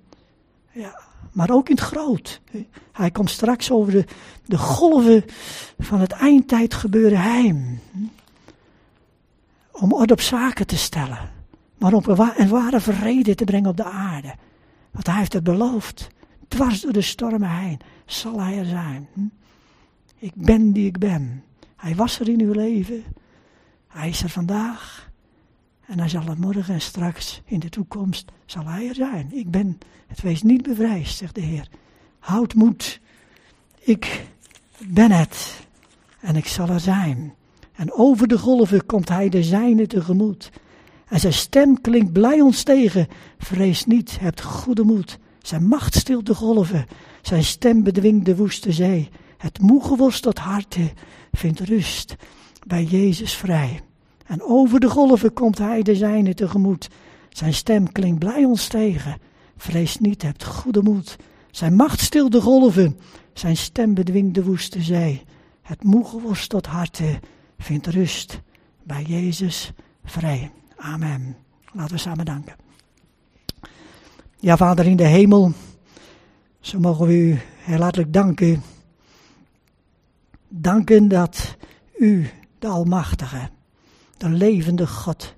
Ja, 0.71 1.01
maar 1.33 1.51
ook 1.51 1.69
in 1.69 1.75
het 1.75 1.85
groot. 1.85 2.41
Hij 2.93 3.11
komt 3.11 3.31
straks 3.31 3.71
over 3.71 3.93
de, 3.93 4.05
de 4.45 4.59
golven 4.59 5.25
van 5.79 6.01
het 6.01 6.12
eindtijd 6.12 6.75
gebeuren. 6.75 7.21
Hm? 7.21 8.05
Om 9.73 9.93
orde 9.93 10.12
op 10.12 10.21
zaken 10.21 10.66
te 10.66 10.77
stellen. 10.77 11.31
Maar 11.79 11.93
om 11.93 12.03
een 12.07 12.49
ware 12.49 12.81
vrede 12.81 13.35
te 13.35 13.45
brengen 13.45 13.71
op 13.71 13.77
de 13.77 13.85
aarde. 13.85 14.35
Want 14.91 15.07
hij 15.07 15.16
heeft 15.16 15.33
het 15.33 15.45
beloofd. 15.45 16.09
Dwars 16.49 16.81
door 16.81 16.93
de 16.93 17.01
stormen 17.01 17.51
heen 17.51 17.81
zal 18.07 18.41
hij 18.41 18.59
er 18.59 18.64
zijn. 18.64 19.09
Ik 20.19 20.33
ben 20.35 20.73
die 20.73 20.87
ik 20.87 20.99
ben. 20.99 21.45
Hij 21.77 21.95
was 21.95 22.21
er 22.21 22.29
in 22.29 22.41
uw 22.41 22.53
leven. 22.53 23.05
Hij 23.89 24.09
is 24.09 24.23
er 24.23 24.29
vandaag. 24.29 25.08
En 25.89 25.99
hij 25.99 26.09
zal 26.09 26.26
er 26.26 26.39
morgen 26.39 26.74
en 26.74 26.80
straks 26.80 27.43
in 27.45 27.59
de 27.59 27.68
toekomst 27.68 28.30
zal 28.47 28.64
hij 28.64 28.89
er 28.89 28.95
zijn. 28.95 29.28
Ik 29.32 29.51
ben 29.51 29.78
het 30.07 30.20
wees 30.20 30.43
niet 30.43 30.62
bevrijst, 30.62 31.16
zegt 31.16 31.34
de 31.34 31.41
Heer. 31.41 31.68
Houd 32.18 32.55
moed. 32.55 33.01
Ik 33.78 34.26
ben 34.86 35.11
het. 35.11 35.66
En 36.20 36.36
ik 36.36 36.47
zal 36.47 36.68
er 36.68 36.80
zijn. 36.80 37.34
En 37.72 37.93
over 37.93 38.28
de 38.28 38.39
golven 38.39 38.86
komt 38.86 39.09
hij 39.09 39.28
de 39.28 39.43
zijne 39.43 39.86
tegemoet. 39.86 40.51
En 41.09 41.20
zijn 41.20 41.32
stem 41.32 41.80
klinkt 41.80 42.12
blij 42.12 42.41
ons 42.41 42.62
tegen. 42.62 43.09
Vrees 43.39 43.84
niet, 43.84 44.18
hebt 44.20 44.43
goede 44.43 44.82
moed. 44.82 45.18
Zijn 45.43 45.66
macht 45.66 45.95
stilt 45.95 46.26
de 46.26 46.34
golven. 46.34 46.86
Zijn 47.22 47.45
stem 47.45 47.82
bedwingt 47.82 48.24
de 48.24 48.36
woeste 48.36 48.72
zee. 48.72 49.09
Het 49.36 49.61
moe 49.61 49.84
geworsteld 49.84 50.39
harte 50.39 50.93
vindt 51.32 51.61
rust 51.61 52.16
bij 52.66 52.84
Jezus 52.84 53.34
vrij. 53.34 53.80
En 54.29 54.43
over 54.43 54.81
de 54.81 54.89
golven 54.89 55.33
komt 55.33 55.59
hij 55.59 55.83
de 55.83 55.95
zijne 55.95 56.35
tegemoet. 56.35 56.89
Zijn 57.29 57.55
stem 57.55 57.93
klinkt 57.93 58.18
blij 58.18 58.45
ons 58.45 58.66
tegen. 58.66 59.16
Vrees 59.57 59.99
niet, 59.99 60.22
hebt 60.22 60.45
goede 60.45 60.83
moed. 60.83 61.16
Zijn 61.51 61.74
macht 61.74 62.01
stilt 62.01 62.33
de 62.33 62.41
golven. 62.41 62.99
Zijn 63.33 63.57
stem 63.57 63.95
bedwingt 63.95 64.35
de 64.35 64.45
woeste 64.45 64.83
zee. 64.83 65.22
Het 65.62 65.85
moe 65.85 66.05
geworsteld 66.05 66.66
harte 66.66 67.20
vindt 67.59 67.87
rust 67.87 68.41
bij 68.83 69.03
Jezus 69.03 69.72
vrij. 70.05 70.51
Amen. 70.76 71.37
Laten 71.72 71.95
we 71.95 72.01
samen 72.01 72.24
danken. 72.24 72.57
Ja, 74.41 74.57
Vader 74.57 74.87
in 74.87 74.97
de 74.97 75.07
hemel, 75.07 75.53
zo 76.61 76.79
mogen 76.79 77.07
we 77.07 77.12
u 77.12 77.39
heel 77.59 77.81
hartelijk 77.81 78.12
danken. 78.12 78.62
Danken 80.49 81.09
dat 81.09 81.57
u, 81.99 82.31
de 82.59 82.66
Almachtige, 82.66 83.51
de 84.19 84.29
levende 84.29 84.87
God, 84.87 85.35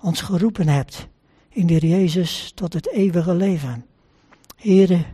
ons 0.00 0.20
geroepen 0.20 0.68
hebt 0.68 1.08
in 1.48 1.66
de 1.66 1.88
Jezus 1.88 2.52
tot 2.54 2.72
het 2.72 2.88
eeuwige 2.88 3.34
leven. 3.34 3.86
Heren, 4.56 5.04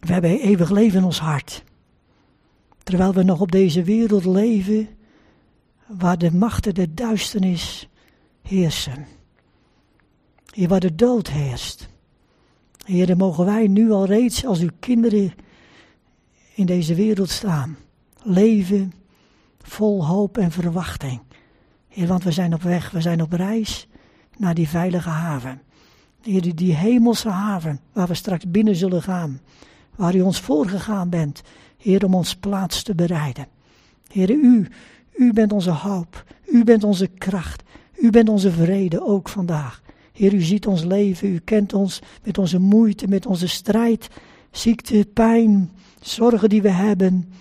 we 0.00 0.12
hebben 0.12 0.40
eeuwig 0.40 0.70
leven 0.70 0.98
in 0.98 1.04
ons 1.04 1.18
hart. 1.18 1.64
Terwijl 2.82 3.12
we 3.12 3.22
nog 3.22 3.40
op 3.40 3.52
deze 3.52 3.82
wereld 3.82 4.24
leven, 4.24 4.88
waar 5.86 6.18
de 6.18 6.32
machten 6.32 6.74
de 6.74 6.94
duisternis 6.94 7.88
heersen. 8.42 9.06
Hier 10.52 10.68
waar 10.68 10.80
de 10.80 10.94
dood 10.94 11.30
heerst. 11.30 11.88
Heer, 12.84 13.16
mogen 13.16 13.44
wij 13.44 13.66
nu 13.66 13.90
al 13.90 14.06
reeds 14.06 14.44
als 14.44 14.60
uw 14.60 14.70
kinderen 14.80 15.34
in 16.54 16.66
deze 16.66 16.94
wereld 16.94 17.30
staan. 17.30 17.76
Leven 18.22 18.92
vol 19.66 20.06
hoop 20.06 20.38
en 20.38 20.50
verwachting. 20.50 21.20
Heer, 21.88 22.06
want 22.06 22.24
we 22.24 22.32
zijn 22.32 22.54
op 22.54 22.62
weg, 22.62 22.90
we 22.90 23.00
zijn 23.00 23.22
op 23.22 23.32
reis 23.32 23.88
naar 24.36 24.54
die 24.54 24.68
veilige 24.68 25.08
haven. 25.08 25.62
Heer, 26.22 26.54
die 26.54 26.74
hemelse 26.74 27.28
haven 27.28 27.80
waar 27.92 28.06
we 28.06 28.14
straks 28.14 28.50
binnen 28.50 28.76
zullen 28.76 29.02
gaan. 29.02 29.40
Waar 29.94 30.14
u 30.14 30.20
ons 30.20 30.40
voorgegaan 30.40 31.08
bent, 31.08 31.42
Heer, 31.76 32.04
om 32.04 32.14
ons 32.14 32.36
plaats 32.36 32.82
te 32.82 32.94
bereiden. 32.94 33.46
Heer, 34.08 34.30
u, 34.30 34.68
u 35.14 35.32
bent 35.32 35.52
onze 35.52 35.70
hoop, 35.70 36.24
u 36.46 36.64
bent 36.64 36.84
onze 36.84 37.06
kracht, 37.06 37.62
u 37.94 38.10
bent 38.10 38.28
onze 38.28 38.50
vrede 38.50 39.06
ook 39.06 39.28
vandaag. 39.28 39.82
Heer, 40.12 40.34
u 40.34 40.40
ziet 40.40 40.66
ons 40.66 40.84
leven, 40.84 41.28
u 41.28 41.38
kent 41.38 41.72
ons 41.72 42.00
met 42.24 42.38
onze 42.38 42.58
moeite, 42.58 43.08
met 43.08 43.26
onze 43.26 43.48
strijd, 43.48 44.08
ziekte, 44.50 45.08
pijn, 45.14 45.70
zorgen 46.00 46.48
die 46.48 46.62
we 46.62 46.70
hebben. 46.70 47.32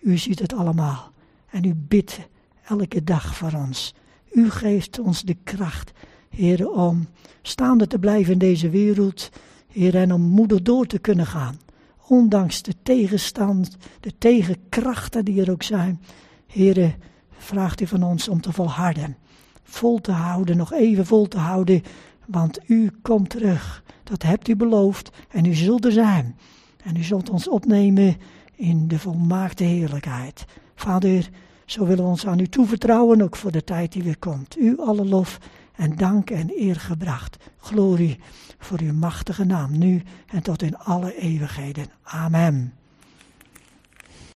U 0.00 0.16
ziet 0.16 0.38
het 0.38 0.54
allemaal 0.54 1.12
en 1.58 1.64
u 1.64 1.74
bidt 1.74 2.18
elke 2.64 3.04
dag 3.04 3.36
voor 3.36 3.52
ons. 3.52 3.94
U 4.32 4.50
geeft 4.50 4.98
ons 4.98 5.22
de 5.22 5.36
kracht, 5.44 5.92
Heer, 6.28 6.70
om 6.70 7.06
staande 7.42 7.86
te 7.86 7.98
blijven 7.98 8.32
in 8.32 8.38
deze 8.38 8.70
wereld, 8.70 9.30
Heer, 9.72 9.96
en 9.96 10.12
om 10.12 10.20
moedig 10.20 10.62
door 10.62 10.86
te 10.86 10.98
kunnen 10.98 11.26
gaan. 11.26 11.60
Ondanks 12.08 12.62
de 12.62 12.74
tegenstand, 12.82 13.76
de 14.00 14.12
tegenkrachten 14.18 15.24
die 15.24 15.42
er 15.42 15.50
ook 15.50 15.62
zijn. 15.62 16.00
Heer, 16.46 16.96
vraagt 17.30 17.80
u 17.80 17.86
van 17.86 18.02
ons 18.02 18.28
om 18.28 18.40
te 18.40 18.52
volharden. 18.52 19.16
Vol 19.62 20.00
te 20.00 20.12
houden, 20.12 20.56
nog 20.56 20.72
even 20.72 21.06
vol 21.06 21.28
te 21.28 21.38
houden, 21.38 21.82
want 22.26 22.58
u 22.66 22.90
komt 23.02 23.30
terug. 23.30 23.84
Dat 24.04 24.22
hebt 24.22 24.48
u 24.48 24.56
beloofd 24.56 25.10
en 25.28 25.44
u 25.44 25.54
zult 25.54 25.84
er 25.84 25.92
zijn. 25.92 26.36
En 26.84 26.96
u 26.96 27.02
zult 27.02 27.30
ons 27.30 27.48
opnemen 27.48 28.16
in 28.54 28.88
de 28.88 28.98
volmaakte 28.98 29.64
heerlijkheid. 29.64 30.44
Vader, 30.74 31.28
zo 31.70 31.86
willen 31.86 32.04
we 32.04 32.10
ons 32.10 32.26
aan 32.26 32.38
u 32.38 32.46
toevertrouwen, 32.46 33.22
ook 33.22 33.36
voor 33.36 33.52
de 33.52 33.64
tijd 33.64 33.92
die 33.92 34.02
weer 34.02 34.18
komt. 34.18 34.58
U 34.58 34.78
alle 34.78 35.04
lof 35.04 35.38
en 35.74 35.96
dank 35.96 36.30
en 36.30 36.50
eer 36.56 36.76
gebracht. 36.76 37.36
Glorie 37.58 38.20
voor 38.58 38.80
uw 38.80 38.92
machtige 38.92 39.44
naam, 39.44 39.78
nu 39.78 40.02
en 40.26 40.42
tot 40.42 40.62
in 40.62 40.78
alle 40.78 41.14
eeuwigheden. 41.16 41.86
Amen. 42.02 42.72